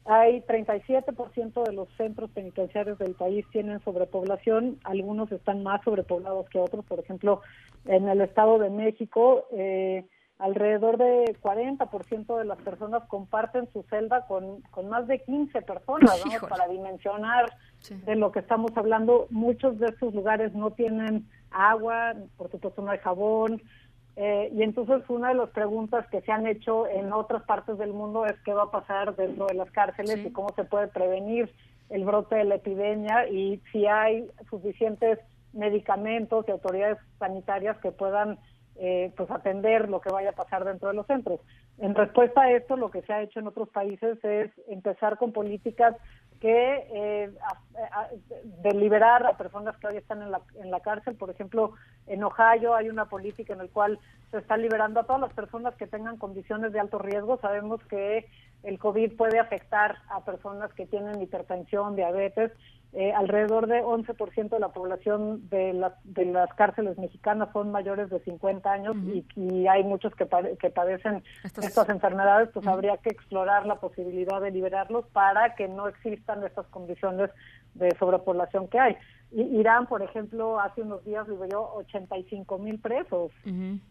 [0.05, 6.59] Hay 37% de los centros penitenciarios del país tienen sobrepoblación, algunos están más sobrepoblados que
[6.59, 7.41] otros, por ejemplo,
[7.85, 10.05] en el Estado de México, eh,
[10.39, 16.23] alrededor de 40% de las personas comparten su celda con, con más de 15 personas,
[16.49, 17.53] Para dimensionar
[18.05, 22.91] de lo que estamos hablando, muchos de estos lugares no tienen agua, por supuesto no
[22.91, 23.61] hay jabón,
[24.21, 27.93] eh, y entonces una de las preguntas que se han hecho en otras partes del
[27.93, 31.49] mundo es qué va a pasar dentro de las cárceles y cómo se puede prevenir
[31.89, 35.19] el brote de la epidemia y si hay suficientes
[35.53, 38.37] medicamentos y autoridades sanitarias que puedan
[38.75, 41.39] eh, pues atender lo que vaya a pasar dentro de los centros.
[41.77, 45.31] En respuesta a esto, lo que se ha hecho en otros países es empezar con
[45.31, 45.95] políticas
[46.39, 47.31] que eh,
[48.43, 51.15] de liberar a personas que hoy están en la, en la cárcel.
[51.15, 51.73] Por ejemplo,
[52.07, 53.99] en Ohio hay una política en la cual
[54.31, 57.39] se está liberando a todas las personas que tengan condiciones de alto riesgo.
[57.41, 58.27] Sabemos que
[58.63, 62.51] el COVID puede afectar a personas que tienen hipertensión, diabetes.
[62.91, 68.09] Eh, alrededor de 11% de la población de, las de las cárceles mexicanas son mayores
[68.09, 68.95] de 50 años
[69.35, 70.27] y, hay muchos que,
[70.59, 75.87] que padecen estas enfermedades, pues habría que explorar la posibilidad de liberarlos para que no
[75.87, 77.29] existan estas condiciones
[77.75, 78.97] de sobrepoblación que hay.
[79.31, 83.31] Irán, por ejemplo, hace unos días liberó 85 mil presos.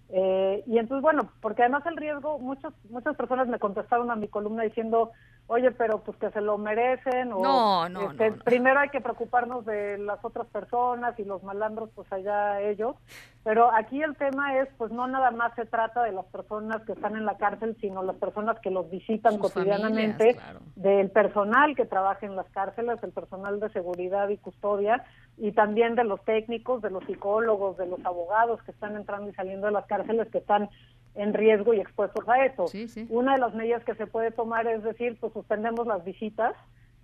[0.09, 4.27] eh, y entonces, bueno, porque además el riesgo, muchas muchas personas me contestaron a mi
[4.27, 5.13] columna diciendo,
[5.47, 7.33] oye, pero pues que se lo merecen.
[7.33, 11.91] O, no, no, este, Primero hay que preocuparnos de las otras personas y los malandros,
[11.95, 12.97] pues allá ellos.
[13.45, 16.93] Pero aquí el tema es, pues no nada más se trata de las personas que
[16.93, 20.37] están en la cárcel, sino las personas que los visitan cotidianamente,
[20.77, 25.05] del personal que trabaja en las cárceles, el personal de seguridad y custodia
[25.39, 29.35] y también de los técnicos, de los psicólogos, de los abogados que están entrando y
[29.35, 30.69] saliendo de las cárceles que están
[31.15, 32.67] en riesgo y expuestos a eso.
[33.09, 36.55] Una de las medidas que se puede tomar es decir, pues suspendemos las visitas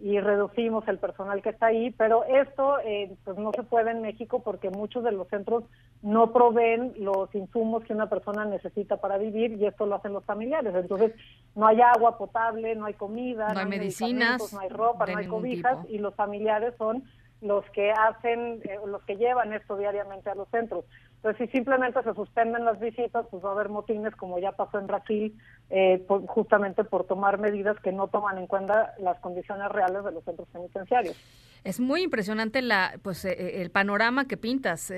[0.05, 4.03] y reducimos el personal que está ahí, pero esto eh, pues no se puede en
[4.03, 5.65] México porque muchos de los centros
[6.03, 10.23] no proveen los insumos que una persona necesita para vivir y esto lo hacen los
[10.27, 10.75] familiares.
[10.75, 11.15] Entonces
[11.55, 15.27] no hay agua potable, no hay comida, no, hay medicinas, no hay ropa, no hay
[15.27, 17.05] cobijas y los familiares son
[17.41, 20.85] los que hacen, eh, los que llevan esto diariamente a los centros.
[21.25, 24.79] Entonces, si simplemente se suspenden las visitas, pues va a haber motines, como ya pasó
[24.79, 25.35] en Brasil,
[25.71, 30.23] eh, justamente por tomar medidas que no toman en cuenta las condiciones reales de los
[30.23, 31.17] centros penitenciarios.
[31.65, 34.93] Es muy impresionante la, pues, eh, eh, el panorama que pintas,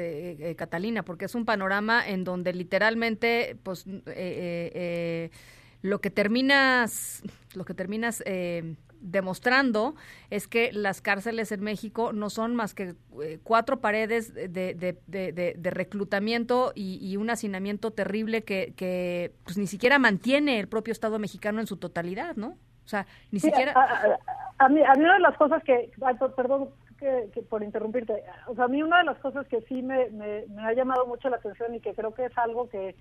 [0.57, 7.23] Catalina, porque es un panorama en donde literalmente, pues, lo que terminas,
[7.55, 8.21] lo que terminas
[9.07, 9.95] demostrando
[10.31, 14.97] es que las cárceles en México no son más que eh, cuatro paredes de, de,
[15.07, 21.19] de, reclutamiento y, un hacinamiento terrible que, que pues ni siquiera mantiene el propio Estado
[21.19, 22.57] mexicano en su totalidad, ¿no?
[22.85, 23.73] O sea, ni siquiera...
[24.59, 25.91] A, mí, a mí una de las cosas que,
[26.37, 30.09] perdón que, por interrumpirte, o sea, a mí una de las cosas que sí me,
[30.11, 32.95] me, me ha llamado mucho la atención y que creo que es algo que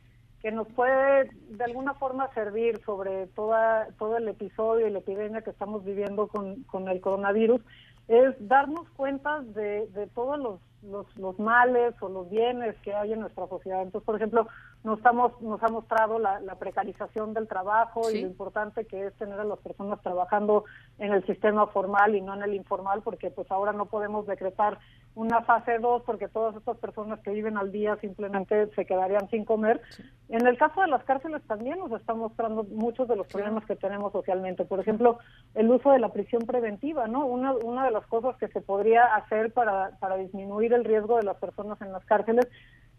[0.46, 5.42] que nos puede de alguna forma servir sobre toda, todo el episodio y la epidemia
[5.42, 7.62] que estamos viviendo con, con el coronavirus,
[8.08, 13.14] es darnos cuenta de, de todos los, los, los, males o los bienes que hay
[13.14, 13.82] en nuestra sociedad.
[13.82, 14.48] Entonces, por ejemplo,
[14.86, 19.40] nos, estamos, nos ha mostrado la, precarización del trabajo y lo importante que es tener
[19.40, 20.64] a las personas trabajando
[21.00, 24.78] en el sistema formal y no en el informal, porque pues ahora no podemos decretar
[25.16, 29.44] una fase 2 porque todas estas personas que viven al día simplemente se quedarían sin
[29.44, 29.82] comer.
[30.30, 33.76] En el caso de las cárceles también nos está mostrando muchos de los problemas que
[33.76, 34.66] tenemos socialmente.
[34.66, 35.18] Por ejemplo,
[35.56, 37.26] el uso de la prisión preventiva, ¿no?
[37.26, 41.24] Una, una de las cosas que se podría hacer para, para disminuir el riesgo de
[41.24, 42.48] las personas en las cárceles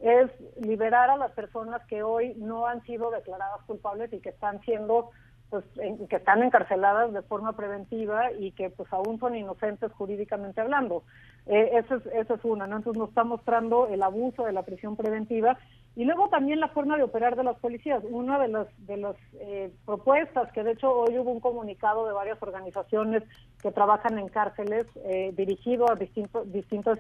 [0.01, 4.60] es liberar a las personas que hoy no han sido declaradas culpables y que están
[4.62, 5.10] siendo
[5.51, 5.64] pues
[6.09, 11.05] que están encarceladas de forma preventiva y que pues aún son inocentes jurídicamente hablando.
[11.47, 12.78] Eh, eso, es, es una, ¿no?
[12.78, 15.56] Entonces nos está mostrando el abuso de la prisión preventiva
[15.94, 18.02] y luego también la forma de operar de las policías.
[18.10, 22.12] Una de las, de las eh, propuestas, que de hecho hoy hubo un comunicado de
[22.12, 23.23] varias organizaciones
[23.62, 26.98] que trabajan en cárceles eh, dirigido a distintos, distintas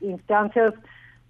[0.00, 0.74] instancias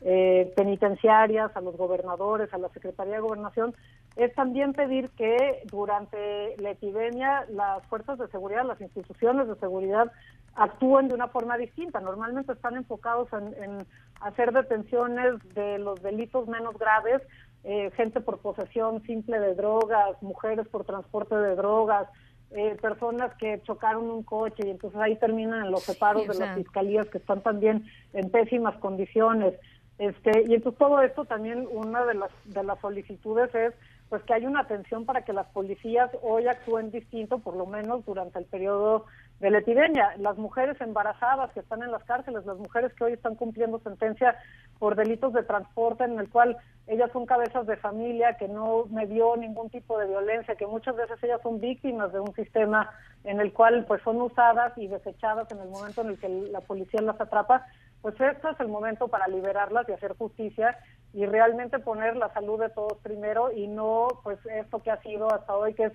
[0.03, 3.75] eh, penitenciarias, a los gobernadores, a la Secretaría de Gobernación,
[4.17, 10.11] es también pedir que durante la epidemia las fuerzas de seguridad, las instituciones de seguridad
[10.55, 12.01] actúen de una forma distinta.
[12.01, 13.87] Normalmente están enfocados en,
[14.21, 17.23] hacer detenciones de los delitos menos graves,
[17.65, 22.09] eh, gente por posesión simple de drogas, mujeres por transporte de drogas,
[22.53, 27.07] eh, personas que chocaron un coche y entonces ahí terminan los separos de las fiscalías
[27.09, 29.55] que están también en pésimas condiciones.
[29.99, 33.73] Este, y entonces todo esto también una de las de las solicitudes es
[34.09, 38.05] pues que hay una atención para que las policías hoy actúen distinto, por lo menos
[38.05, 39.07] durante el periodo
[39.41, 40.15] de la epidemia.
[40.19, 44.37] Las mujeres embarazadas que están en las cárceles, las mujeres que hoy están cumpliendo sentencia
[44.79, 46.57] por delitos de transporte en el cual
[46.87, 50.95] ellas son cabezas de familia, que no me dio ningún tipo de violencia, que muchas
[50.95, 52.91] veces ellas son víctimas de un sistema
[53.25, 56.61] en el cual pues son usadas y desechadas en el momento en el que la
[56.61, 57.67] policía las atrapa
[58.03, 60.79] pues este es el momento para liberarlas y hacer justicia
[61.13, 65.33] y realmente poner la salud de todos primero y no pues esto que ha sido
[65.33, 65.93] hasta hoy que es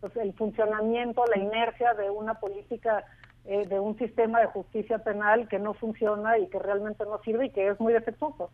[0.00, 3.04] pues, el funcionamiento, la inercia de una política
[3.44, 7.46] eh, de un sistema de justicia penal que no funciona y que realmente no sirve
[7.46, 8.50] y que es muy defectuoso.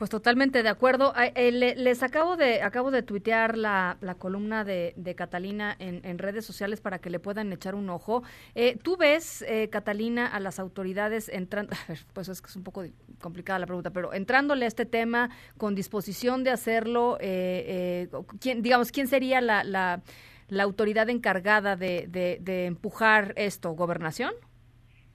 [0.00, 1.12] Pues totalmente de acuerdo.
[1.34, 6.16] Eh, les acabo de acabo de tuitear la, la columna de, de Catalina en, en,
[6.18, 8.22] redes sociales para que le puedan echar un ojo.
[8.54, 11.76] Eh, ¿Tú ves, eh, Catalina, a las autoridades entrando,
[12.14, 12.82] pues es que es un poco
[13.20, 15.28] complicada la pregunta, pero entrándole a este tema
[15.58, 20.00] con disposición de hacerlo, ¿quién, digamos, ¿quién sería la, la,
[20.48, 23.72] la autoridad encargada de, de, de empujar esto?
[23.72, 24.32] ¿Gobernación?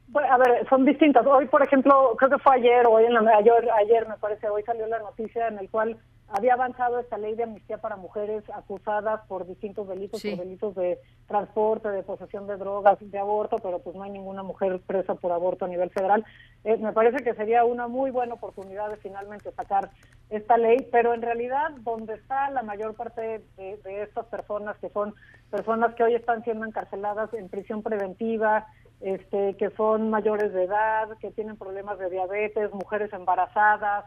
[0.07, 1.25] Bueno, a ver, son distintas.
[1.25, 4.63] Hoy, por ejemplo, creo que fue ayer, hoy en la ayer, ayer me parece, hoy
[4.63, 9.21] salió la noticia en el cual había avanzado esta ley de amnistía para mujeres acusadas
[9.27, 13.95] por distintos delitos, por delitos de transporte, de posesión de drogas, de aborto, pero pues
[13.95, 16.25] no hay ninguna mujer presa por aborto a nivel federal.
[16.63, 19.91] Eh, me parece que sería una muy buena oportunidad de finalmente sacar
[20.31, 24.89] esta ley, pero en realidad donde está la mayor parte de, de estas personas, que
[24.89, 25.13] son
[25.51, 28.65] personas que hoy están siendo encarceladas en prisión preventiva,
[29.01, 34.05] este, que son mayores de edad, que tienen problemas de diabetes, mujeres embarazadas,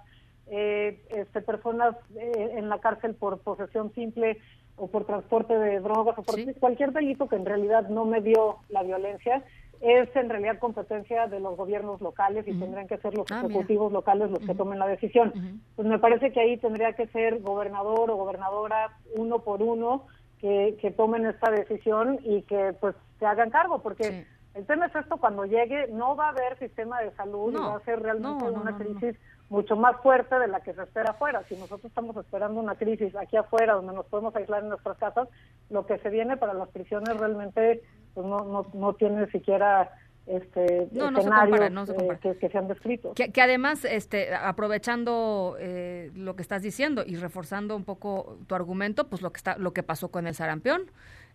[0.51, 4.39] eh, este, personas eh, en la cárcel por posesión simple
[4.77, 8.59] o por transporte de drogas o por cualquier delito que en realidad no me dio
[8.69, 9.45] la violencia
[9.81, 13.93] es en realidad competencia de los gobiernos locales y tendrían que ser los ah, ejecutivos
[13.93, 15.33] locales los que tomen la decisión.
[15.77, 20.07] Pues me parece que ahí tendría que ser gobernador o gobernadora uno por uno
[20.41, 24.27] que, que tomen esta decisión y que pues se hagan cargo porque
[24.59, 27.71] El tema es esto, cuando llegue no va a haber sistema de salud y No,
[27.71, 29.15] va a ser realmente no, no, una crisis
[29.51, 31.45] mucho más fuerte de la que se espera afuera.
[31.49, 35.29] Si nosotros estamos esperando una crisis aquí afuera, donde nos podemos aislar en nuestras casas,
[35.71, 37.83] lo que se viene para las prisiones realmente
[38.15, 39.93] pues no, no, no tiene siquiera
[40.27, 42.19] este No, no se compara, no se eh, compara.
[42.19, 43.13] que, que se han descrito.
[43.15, 48.57] Que, que además, este, aprovechando eh, lo que estás diciendo y reforzando un poco tu
[48.57, 50.91] argumento, pues lo que está, lo que pasó con el sarampión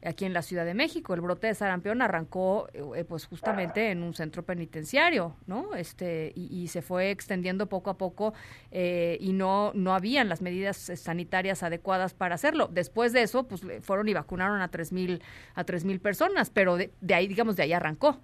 [0.05, 4.03] aquí en la Ciudad de México, el brote de sarampión arrancó, eh, pues justamente en
[4.03, 5.75] un centro penitenciario, ¿no?
[5.75, 8.33] Este y, se fue extendiendo poco a poco
[8.71, 12.67] eh, y no no habían las medidas eh, sanitarias adecuadas para hacerlo.
[12.71, 15.21] Después de eso, pues fueron y vacunaron a tres mil
[15.55, 18.17] a tres mil personas, pero de, de ahí, digamos, de ahí arrancó.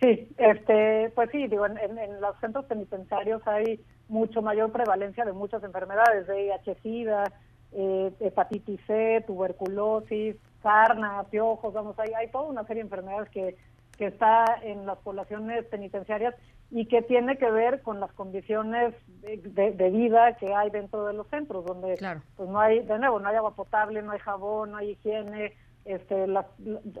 [0.00, 5.32] Sí, este, pues sí, digo, en, en- los centros penitenciarios hay mucho mayor prevalencia de
[5.32, 7.24] muchas enfermedades, de VIH-Sida,
[7.72, 13.56] eh, hepatitis C, tuberculosis, sarna, piojos, vamos, hay, hay toda una serie de enfermedades que,
[13.96, 16.34] que está en las poblaciones penitenciarias
[16.70, 21.06] y que tiene que ver con las condiciones de, de- de vida que hay dentro
[21.06, 21.96] de los centros, donde
[22.36, 25.54] pues no hay, de nuevo, no hay agua potable, no hay jabón, no hay higiene,
[25.84, 26.46] este, las,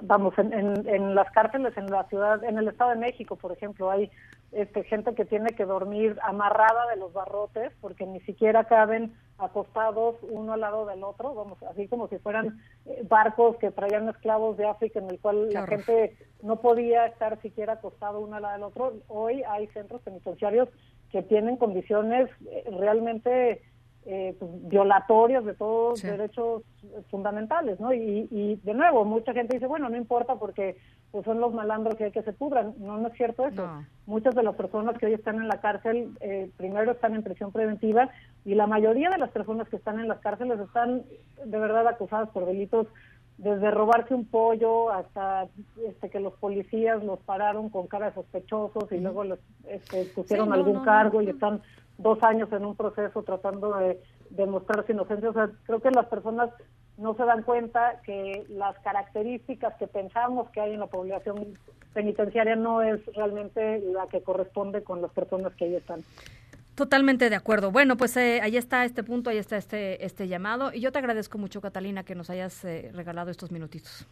[0.02, 3.52] vamos, en, en, en las cárceles en la ciudad, en el Estado de México, por
[3.52, 4.10] ejemplo, hay
[4.52, 10.16] este, gente que tiene que dormir amarrada de los barrotes porque ni siquiera caben acostados
[10.22, 14.56] uno al lado del otro, vamos, así como si fueran eh, barcos que traían esclavos
[14.56, 18.54] de África en el cual la gente no podía estar siquiera acostado uno al lado
[18.54, 18.94] del otro.
[19.08, 20.68] Hoy hay centros penitenciarios
[21.10, 23.62] que tienen condiciones eh, realmente
[24.10, 26.62] eh, pues, violatorias de todos los derechos
[27.10, 27.92] fundamentales, ¿no?
[27.92, 30.76] Y, y de nuevo, mucha gente dice, bueno, no importa porque
[31.10, 32.74] pues son los malandros que hay que se pudran.
[32.78, 33.68] No, no es cierto eso.
[34.06, 37.52] Muchas de las personas que hoy están en la cárcel, eh, primero están en prisión
[37.52, 38.08] preventiva
[38.46, 41.02] y la mayoría de las personas que están en las cárceles están
[41.44, 42.86] de verdad acusadas por delitos
[43.36, 45.48] desde robarse un pollo hasta
[45.86, 50.46] este, que los policías los pararon con cara de sospechosos y luego les este, pusieron
[50.46, 51.60] Sí, no, algún no, cargo y están
[51.98, 54.00] dos años en un proceso tratando de
[54.30, 55.30] demostrar su inocencia.
[55.30, 56.50] O sea, creo que las personas
[56.96, 61.58] no se dan cuenta que las características que pensamos que hay en la población
[61.92, 66.00] penitenciaria no es realmente la que corresponde con las personas que ahí están.
[66.74, 67.72] Totalmente de acuerdo.
[67.72, 70.72] Bueno, pues eh, ahí está este punto, ahí está este, este llamado.
[70.72, 74.06] Y yo te agradezco mucho, Catalina, que nos hayas eh, regalado estos minutitos.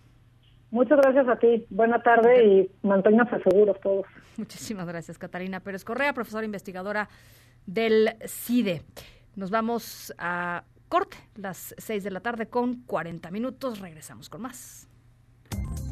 [0.72, 1.64] Muchas gracias a ti.
[1.70, 4.04] Buena tarde y manténganse seguros todos.
[4.36, 7.08] Muchísimas gracias, Catalina Pérez Correa, profesora investigadora
[7.66, 8.82] del CIDE.
[9.34, 13.80] Nos vamos a corte, las 6 de la tarde con 40 minutos.
[13.80, 14.88] Regresamos con más.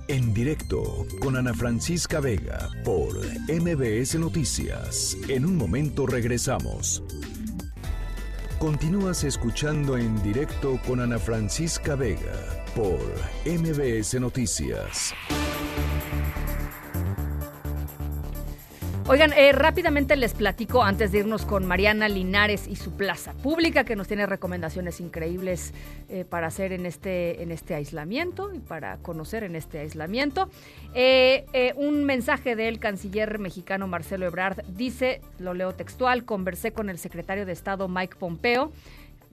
[0.09, 3.17] En directo con Ana Francisca Vega por
[3.49, 5.17] MBS Noticias.
[5.29, 7.03] En un momento regresamos.
[8.59, 12.99] Continúas escuchando en directo con Ana Francisca Vega por
[13.47, 15.15] MBS Noticias.
[19.07, 23.85] Oigan, eh, rápidamente les platico antes de irnos con Mariana Linares y su plaza pública,
[23.85, 25.75] que nos tiene recomendaciones increíbles
[26.09, 30.49] eh, para hacer en este, en este aislamiento y para conocer en este aislamiento.
[30.95, 36.97] Eh, un mensaje del canciller mexicano Marcelo Ebrard dice, lo leo textual, conversé con el
[36.97, 38.73] secretario de Estado Mike Pompeo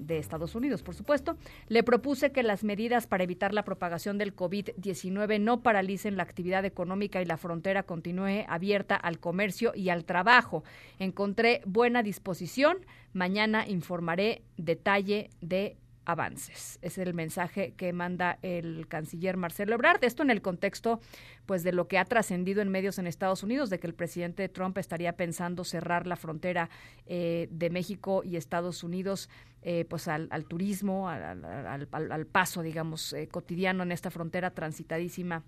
[0.02, 1.38] de Estados Unidos, por supuesto,
[1.68, 6.66] le propuse que las medidas para evitar la propagación del COVID-19 no paralicen la actividad
[6.66, 10.64] económica y la frontera continúe abierta al comercio y al trabajo.
[11.00, 12.78] Encontré buena disposición.
[13.14, 16.80] Mañana informaré detalle de avances.
[16.82, 20.04] Es el mensaje que manda el canciller Marcelo Ebrard.
[20.04, 21.00] Esto en el contexto
[21.46, 24.50] pues de lo que ha trascendido en medios en Estados Unidos, de que el presidente
[24.50, 26.70] Trump estaría pensando cerrar la frontera
[27.06, 29.30] eh, de México y Estados Unidos
[29.64, 35.44] eh, pues al, turismo, al, paso, digamos, eh, cotidiano en esta frontera transitadísima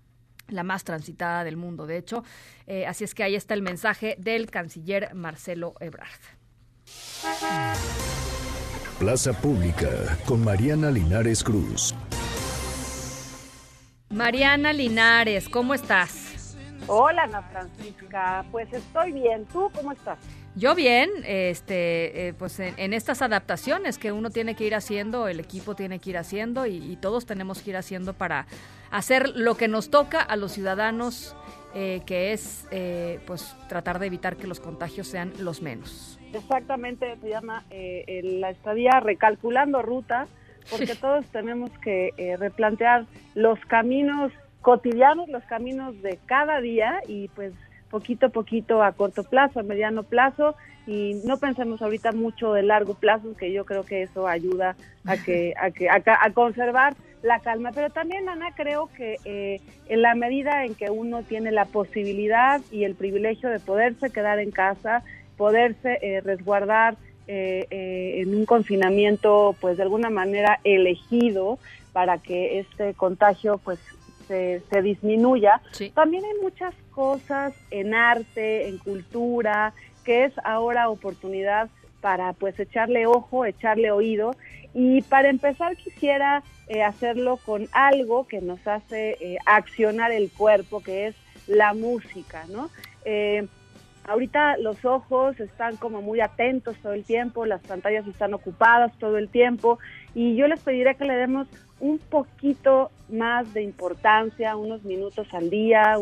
[0.48, 2.22] la más transitada del mundo, de hecho.
[2.86, 6.20] Así es que ahí está el mensaje del canciller Marcelo Ebrard.
[8.98, 9.88] Plaza Pública
[10.24, 11.92] con Mariana Linares Cruz.
[14.08, 16.56] Mariana Linares, ¿cómo estás?
[16.86, 18.44] Hola, Ana Francisca.
[18.52, 19.46] Pues estoy bien.
[19.46, 20.18] ¿Tú cómo estás?
[20.54, 25.26] Yo bien, este, eh, pues en, en estas adaptaciones que uno tiene que ir haciendo,
[25.26, 28.46] el equipo tiene que ir haciendo y, y todos tenemos que ir haciendo para
[28.92, 31.34] hacer lo que nos toca a los ciudadanos,
[31.74, 36.20] eh, que es eh, pues tratar de evitar que los contagios sean los menos.
[36.34, 40.26] Exactamente, se llama eh, la estadía recalculando ruta,
[40.70, 47.28] porque todos tenemos que eh, replantear los caminos cotidianos, los caminos de cada día y
[47.28, 47.52] pues
[47.90, 50.56] poquito a poquito a corto plazo, a mediano plazo
[50.86, 55.16] y no pensemos ahorita mucho de largo plazo, que yo creo que eso ayuda a
[55.24, 57.70] que a que a, a conservar la calma.
[57.74, 62.60] Pero también, Ana, creo que eh, en la medida en que uno tiene la posibilidad
[62.70, 65.02] y el privilegio de poderse quedar en casa,
[65.36, 66.96] poderse eh, resguardar
[67.26, 71.58] eh, en un confinamiento, pues de alguna manera elegido
[71.92, 73.78] para que este contagio, pues
[74.28, 75.60] se, se disminuya.
[75.94, 79.72] También hay muchas cosas en arte, en cultura,
[80.04, 81.68] que es ahora oportunidad
[82.00, 84.36] para pues echarle ojo, echarle oído.
[84.74, 90.82] Y para empezar quisiera eh, hacerlo con algo que nos hace eh, accionar el cuerpo,
[90.82, 91.14] que es
[91.46, 92.70] la música, ¿no?
[93.04, 93.46] Eh,
[94.06, 99.18] ahorita los ojos están como muy atentos todo el tiempo, las pantallas están ocupadas todo
[99.18, 99.78] el tiempo
[100.14, 101.48] y yo les pediré que le demos
[101.80, 105.96] un poquito más de importancia, unos minutos al día,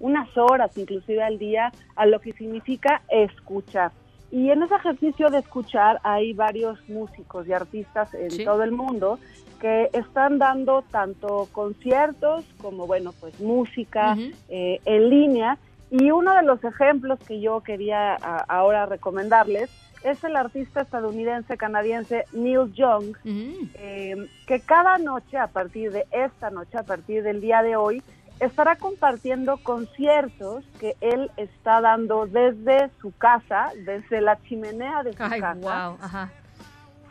[0.00, 3.92] unas horas inclusive al día, a lo que significa escuchar.
[4.30, 9.18] Y en ese ejercicio de escuchar hay varios músicos y artistas en todo el mundo
[9.58, 14.16] que están dando tanto conciertos como, bueno, pues música
[14.48, 15.58] eh, en línea.
[15.90, 19.70] Y uno de los ejemplos que yo quería ahora recomendarles
[20.04, 26.50] es el artista estadounidense canadiense Neil Young, eh, que cada noche, a partir de esta
[26.50, 28.02] noche, a partir del día de hoy,
[28.38, 35.18] estará compartiendo conciertos que él está dando desde su casa, desde la chimenea de su
[35.18, 35.96] casa.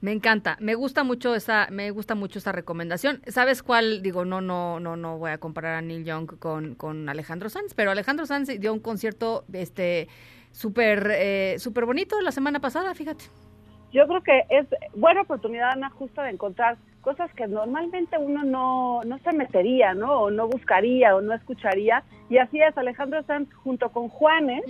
[0.00, 3.20] Me encanta, me gusta mucho esa, me gusta mucho esa recomendación.
[3.26, 4.00] ¿Sabes cuál?
[4.00, 7.74] Digo, no, no, no, no voy a comparar a Neil Young con, con Alejandro Sanz,
[7.74, 10.06] pero Alejandro Sanz dio un concierto, este,
[10.52, 13.24] súper, eh, súper bonito la semana pasada, fíjate.
[13.92, 19.02] Yo creo que es buena oportunidad, Ana, justo de encontrar cosas que normalmente uno no,
[19.04, 20.22] no se metería, ¿no?
[20.22, 22.02] O no buscaría o no escucharía.
[22.28, 24.62] Y así es, Alejandro Sanz junto con Juanes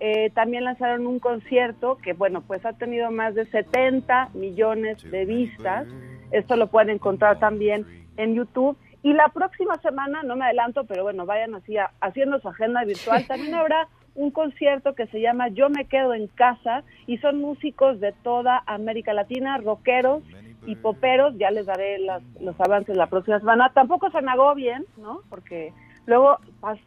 [0.00, 5.26] eh, también lanzaron un concierto que, bueno, pues ha tenido más de 70 millones de
[5.26, 5.86] vistas.
[6.30, 7.84] Esto lo pueden encontrar también
[8.16, 8.78] en YouTube.
[9.02, 13.26] Y la próxima semana, no me adelanto, pero bueno, vayan así haciendo su agenda virtual.
[13.28, 18.00] También habrá un concierto que se llama Yo me quedo en casa y son músicos
[18.00, 20.22] de toda América Latina, rockeros
[20.66, 21.36] y poperos.
[21.38, 21.98] Ya les daré
[22.40, 23.72] los avances la próxima semana.
[23.74, 25.20] Tampoco se me bien, ¿no?
[25.28, 25.72] Porque
[26.06, 26.38] Luego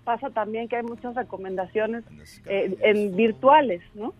[0.04, 2.04] pasa también que hay muchas recomendaciones
[2.46, 4.14] eh, en virtuales, ¿no?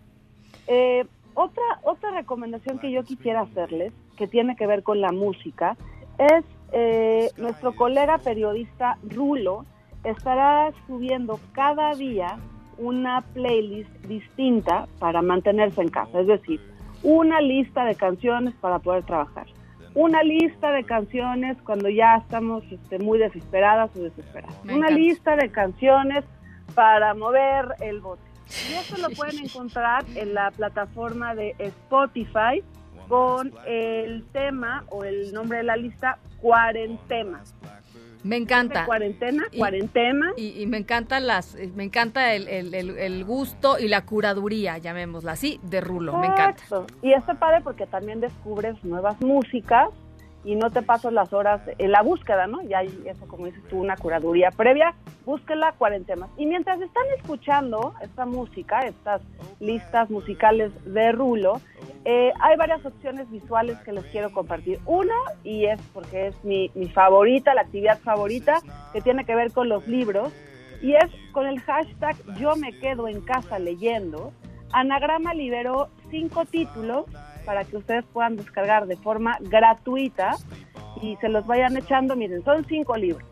[0.66, 1.04] Eh,
[1.34, 5.76] otra, otra recomendación que yo quisiera hacerles, que tiene que ver con la música,
[6.18, 9.66] es eh, nuestro colega periodista Rulo
[10.04, 12.38] estará subiendo cada día
[12.78, 16.60] una playlist distinta para mantenerse en casa, es decir,
[17.04, 19.46] una lista de canciones para poder trabajar
[19.94, 24.56] una lista de canciones cuando ya estamos este, muy desesperadas o desesperadas.
[24.64, 26.24] una lista de canciones
[26.74, 28.22] para mover el bote.
[28.68, 32.62] Y eso lo pueden encontrar en la plataforma de Spotify
[33.08, 37.42] con el tema o el nombre de la lista Cuarentena.
[38.24, 38.86] Me encanta.
[38.86, 40.32] Cuarentena, cuarentena.
[40.36, 45.60] Y, me encanta las, eh, me encanta el, el, gusto y la curaduría, llamémosla así,
[45.62, 46.16] de Rulo.
[46.16, 46.62] Me encanta.
[47.02, 49.90] Y está padre porque también descubres nuevas músicas
[50.44, 52.62] y no te pasas las horas en la búsqueda, ¿no?
[52.62, 54.94] Ya hay eso, como dices tú, una curaduría previa,
[55.24, 56.28] búsquela cuarentena.
[56.36, 59.22] Y mientras están escuchando esta música, estas
[59.58, 61.60] listas musicales de Rulo,
[62.04, 64.78] eh, hay varias opciones visuales que les quiero compartir.
[64.84, 68.60] Una, y es porque es mi, mi favorita, la actividad favorita,
[68.92, 70.30] que tiene que ver con los libros,
[70.82, 74.32] y es con el hashtag Yo me quedo en casa leyendo.
[74.72, 77.06] Anagrama liberó cinco títulos
[77.44, 80.36] para que ustedes puedan descargar de forma gratuita
[81.02, 82.16] y se los vayan echando.
[82.16, 83.24] Miren, son cinco libros,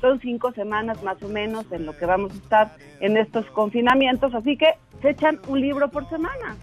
[0.00, 4.34] son cinco semanas más o menos en lo que vamos a estar en estos confinamientos,
[4.34, 6.56] así que se echan un libro por semana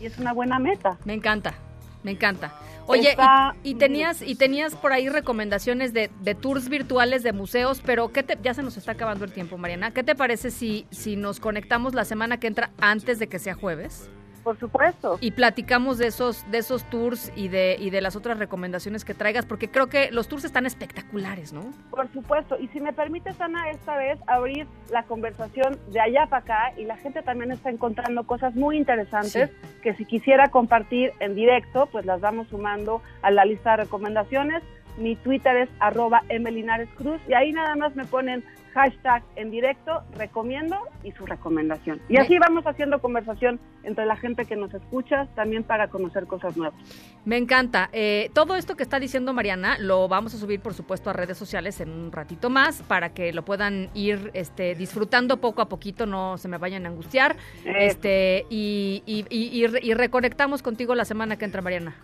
[0.00, 0.98] y es una buena meta.
[1.04, 1.54] Me encanta,
[2.02, 2.52] me encanta.
[2.86, 3.16] Oye,
[3.62, 8.22] y, tenías y tenías por ahí recomendaciones de, de, tours virtuales de museos, pero ¿qué
[8.22, 9.92] te, ya se nos está acabando el tiempo, Mariana.
[9.92, 13.54] ¿Qué te parece si, si nos conectamos la semana que entra antes de que sea
[13.54, 14.10] jueves?
[14.42, 15.18] Por supuesto.
[15.20, 19.14] Y platicamos de esos, de esos tours y de, y de las otras recomendaciones que
[19.14, 21.72] traigas, porque creo que los tours están espectaculares, ¿no?
[21.90, 22.58] Por supuesto.
[22.58, 26.84] Y si me permites, Ana, esta vez abrir la conversación de allá para acá y
[26.84, 29.50] la gente también está encontrando cosas muy interesantes
[29.82, 34.62] que si quisiera compartir en directo, pues las vamos sumando a la lista de recomendaciones.
[34.98, 38.44] Mi Twitter es arroba Emelinares Cruz y ahí nada más me ponen
[38.74, 42.00] hashtag en directo, recomiendo y su recomendación.
[42.08, 46.56] Y así vamos haciendo conversación entre la gente que nos escucha, también para conocer cosas
[46.56, 46.78] nuevas.
[47.24, 47.88] Me encanta.
[47.92, 51.36] Eh, todo esto que está diciendo Mariana lo vamos a subir, por supuesto, a redes
[51.36, 56.06] sociales en un ratito más para que lo puedan ir este, disfrutando poco a poquito,
[56.06, 57.36] no se me vayan a angustiar.
[57.64, 61.96] Este, y, y, y, y reconectamos contigo la semana que entra, Mariana.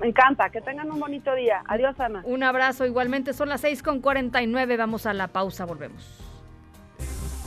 [0.00, 1.62] Me encanta, que tengan un bonito día.
[1.66, 2.22] Adiós, Ana.
[2.24, 6.26] Un abrazo, igualmente son las 6 con 49, vamos a la pausa, volvemos.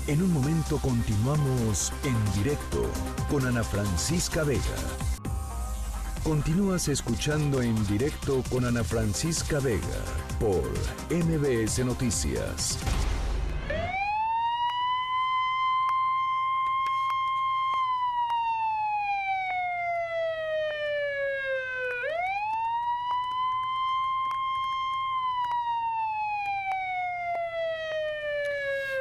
[0.07, 2.89] En un momento continuamos en directo
[3.29, 4.63] con Ana Francisca Vega.
[6.23, 9.79] Continúas escuchando en directo con Ana Francisca Vega
[10.39, 10.63] por
[11.09, 12.79] MBS Noticias.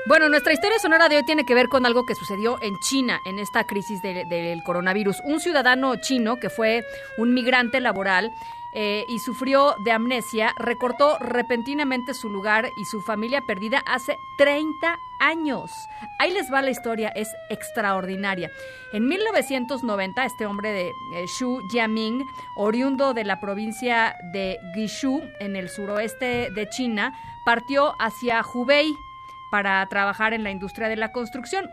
[0.08, 3.20] Bueno, nuestra historia sonora de hoy tiene que ver con algo que sucedió en China
[3.26, 5.20] en esta crisis de- del coronavirus.
[5.24, 6.82] Un ciudadano chino que fue
[7.18, 8.32] un migrante laboral
[8.74, 14.96] eh, y sufrió de amnesia recortó repentinamente su lugar y su familia perdida hace 30
[15.20, 15.70] años.
[16.18, 18.50] Ahí les va la historia, es extraordinaria.
[18.92, 22.24] En 1990, este hombre de eh, Xu Jiaming,
[22.56, 27.12] oriundo de la provincia de Guizhou, en el suroeste de China,
[27.44, 28.94] partió hacia Hubei
[29.50, 31.68] para trabajar en la industria de la construcción.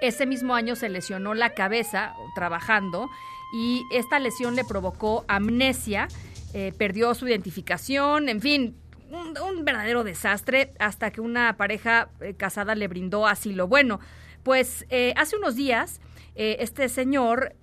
[0.00, 3.08] Ese mismo año se lesionó la cabeza trabajando
[3.52, 6.08] y esta lesión le provocó amnesia,
[6.52, 8.76] eh, perdió su identificación, en fin,
[9.10, 13.68] un, verdadero desastre hasta que una pareja eh, casada le brindó asilo.
[13.68, 14.00] Bueno,
[14.42, 16.00] pues eh, hace unos días
[16.38, 17.54] este señor,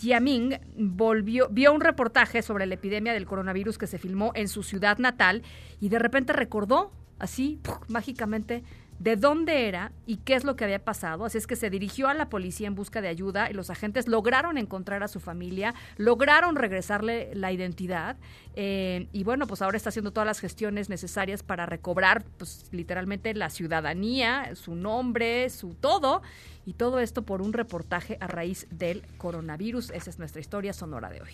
[0.00, 4.62] Jiaming, volvió, vio un reportaje sobre la epidemia del coronavirus que se filmó en su
[4.62, 5.42] ciudad natal
[5.78, 6.90] y de repente recordó,
[7.22, 8.64] así, mágicamente,
[8.98, 11.24] de dónde era y qué es lo que había pasado.
[11.24, 14.06] Así es que se dirigió a la policía en busca de ayuda y los agentes
[14.06, 18.16] lograron encontrar a su familia, lograron regresarle la identidad
[18.54, 23.34] eh, y bueno, pues ahora está haciendo todas las gestiones necesarias para recobrar, pues literalmente
[23.34, 26.22] la ciudadanía, su nombre, su todo
[26.66, 29.90] y todo esto por un reportaje a raíz del coronavirus.
[29.90, 31.32] Esa es nuestra historia sonora de hoy.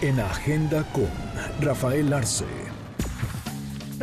[0.00, 1.08] En Agenda con
[1.60, 2.44] Rafael Arce.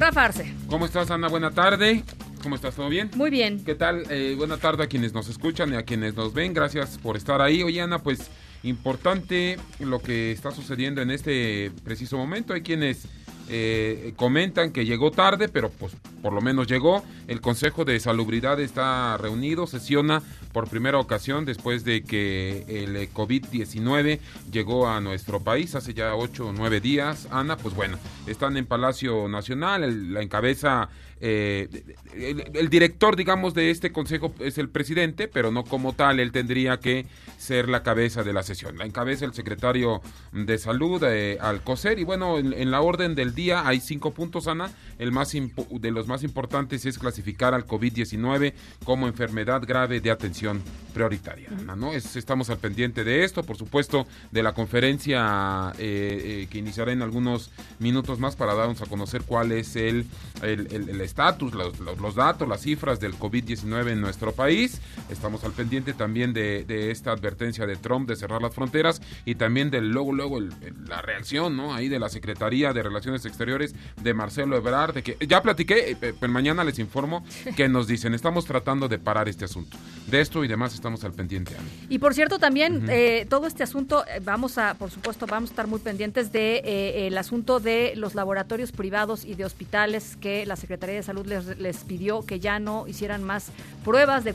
[0.02, 0.52] Rafa Arce.
[0.68, 1.28] ¿Cómo estás, Ana?
[1.28, 2.04] Buena tarde.
[2.42, 2.74] ¿Cómo estás?
[2.74, 3.12] ¿Todo bien?
[3.14, 3.64] Muy bien.
[3.64, 4.04] ¿Qué tal?
[4.10, 6.56] Eh, buena tarde a quienes nos escuchan y a quienes nos ven.
[6.56, 7.62] Gracias por estar ahí.
[7.62, 8.32] Oye, Ana, pues
[8.64, 12.56] importante lo que está sucediendo en este preciso momento.
[12.56, 13.06] Hay quienes
[13.48, 17.04] eh, comentan que llegó tarde, pero pues por lo menos llegó.
[17.28, 20.22] El Consejo de Salubridad está reunido, sesiona
[20.54, 24.20] por primera ocasión después de que el eh, COVID-19
[24.52, 27.28] llegó a nuestro país hace ya ocho o nueve días.
[27.32, 30.90] Ana, pues bueno, están en Palacio Nacional, la encabeza
[31.24, 31.70] eh,
[32.16, 36.80] el, director, digamos, de este consejo es el presidente, pero no como tal, él tendría
[36.80, 37.06] que
[37.38, 38.78] ser la cabeza de la sesión.
[38.80, 43.68] La encabeza el secretario de Salud, eh, Alcocer, y bueno, en, la orden del día
[43.68, 44.72] hay cinco puntos, Ana.
[44.98, 50.62] El más de los más importantes es clasificar al COVID-19 como enfermedad grave de atención
[50.94, 51.94] prioritaria, ¿no?
[51.94, 56.92] Es- estamos al pendiente de esto, por supuesto, de la conferencia eh, eh, que iniciará
[56.92, 60.06] en algunos minutos más para darnos a conocer cuál es el
[60.42, 64.82] el- el- el estatus, los, los- datos, las cifras del COVID-19 en nuestro país.
[65.10, 69.36] Estamos al pendiente también de, de esta advertencia de Trump de cerrar las fronteras y
[69.36, 71.74] también del luego, luego el- el- la reacción, ¿no?
[71.74, 75.96] Ahí de la Secretaría de Relaciones Exteriores de Marcelo Ebrard, de que ya platiqué, eh,
[76.02, 77.24] pero mañana les informo
[77.56, 79.78] que nos dicen, estamos tratando de parar este asunto.
[80.08, 81.68] De esto y demás estamos al pendiente, Ana.
[81.90, 85.54] Y por cierto, también eh, todo este asunto, eh, vamos a, por supuesto, vamos a
[85.54, 90.46] estar muy pendientes de eh, el asunto de los laboratorios privados y de hospitales que
[90.46, 93.52] la Secretaría de Salud les, les pidió que ya no hicieran más
[93.84, 94.34] pruebas de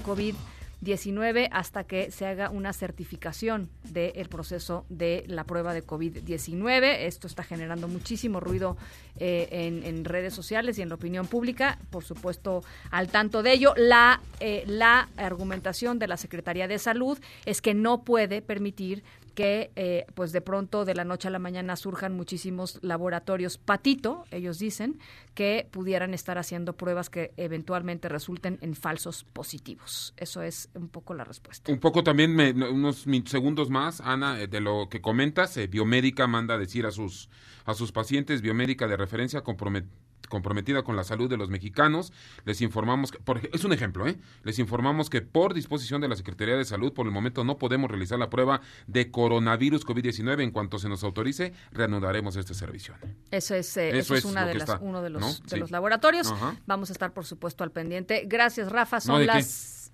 [0.87, 7.01] COVID-19 hasta que se haga una certificación del proceso de la prueba de COVID-19.
[7.01, 8.77] Esto está generando muchísimo ruido
[9.19, 11.79] eh, en, en redes sociales y en la opinión pública.
[11.91, 17.19] Por supuesto, al tanto de ello, la, eh, la argumentación de la Secretaría de Salud
[17.45, 19.03] es que no puede permitir
[19.37, 24.25] que eh, pues de pronto de la noche a la mañana surjan muchísimos laboratorios patito,
[24.33, 24.99] ellos dicen,
[25.35, 30.15] que pudieran estar haciendo pruebas que eventualmente resulten en falsos positivos.
[30.17, 31.71] Eso es un poco la respuesta.
[31.71, 36.27] Un poco también, me- unos segundos más, Ana, eh, de lo que comentas, eh, Biomédica
[36.27, 37.29] manda decir a sus,
[37.67, 39.87] a sus pacientes, Biomédica de referencia compromet-
[40.29, 42.13] comprometida con la salud de los mexicanos,
[42.45, 44.19] les informamos, que, por, es un ejemplo, ¿eh?
[44.43, 47.91] les informamos que por disposición de la Secretaría de Salud, por el momento no podemos
[47.91, 50.43] realizar la prueba de coronavirus COVID-19.
[50.43, 52.95] En cuanto se nos autorice, reanudaremos este servicio.
[53.31, 55.11] Eso es, eh, Eso eso es, es una lo de que las, está, uno de
[55.11, 55.29] los, ¿no?
[55.29, 55.57] de Sí.
[55.57, 56.31] los laboratorios.
[56.31, 56.57] Ajá.
[56.67, 58.25] Vamos a estar, por supuesto, al pendiente.
[58.27, 59.01] Gracias, Rafa.
[59.01, 59.93] Son las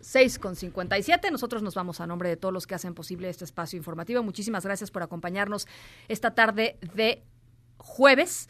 [0.00, 1.30] 6 con 57.
[1.30, 4.22] Nosotros nos vamos a nombre de todos los que hacen posible este espacio informativo.
[4.22, 5.66] Muchísimas gracias por acompañarnos
[6.08, 7.22] esta tarde de
[7.78, 8.48] jueves.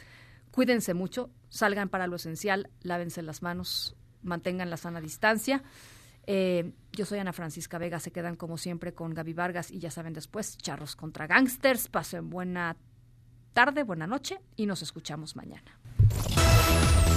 [0.51, 5.63] Cuídense mucho, salgan para lo esencial, lávense las manos, mantengan la sana distancia.
[6.27, 9.91] Eh, yo soy Ana Francisca Vega, se quedan como siempre con Gaby Vargas y ya
[9.91, 11.89] saben después, charros contra gangsters.
[11.89, 12.77] Pasen buena
[13.53, 15.79] tarde, buena noche y nos escuchamos mañana.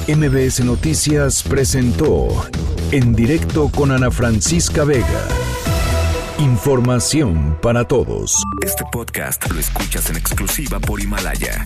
[0.08, 2.28] MBS Noticias presentó
[2.92, 5.28] En directo con Ana Francisca Vega.
[6.40, 8.44] Información para todos.
[8.62, 11.66] Este podcast lo escuchas en exclusiva por Himalaya.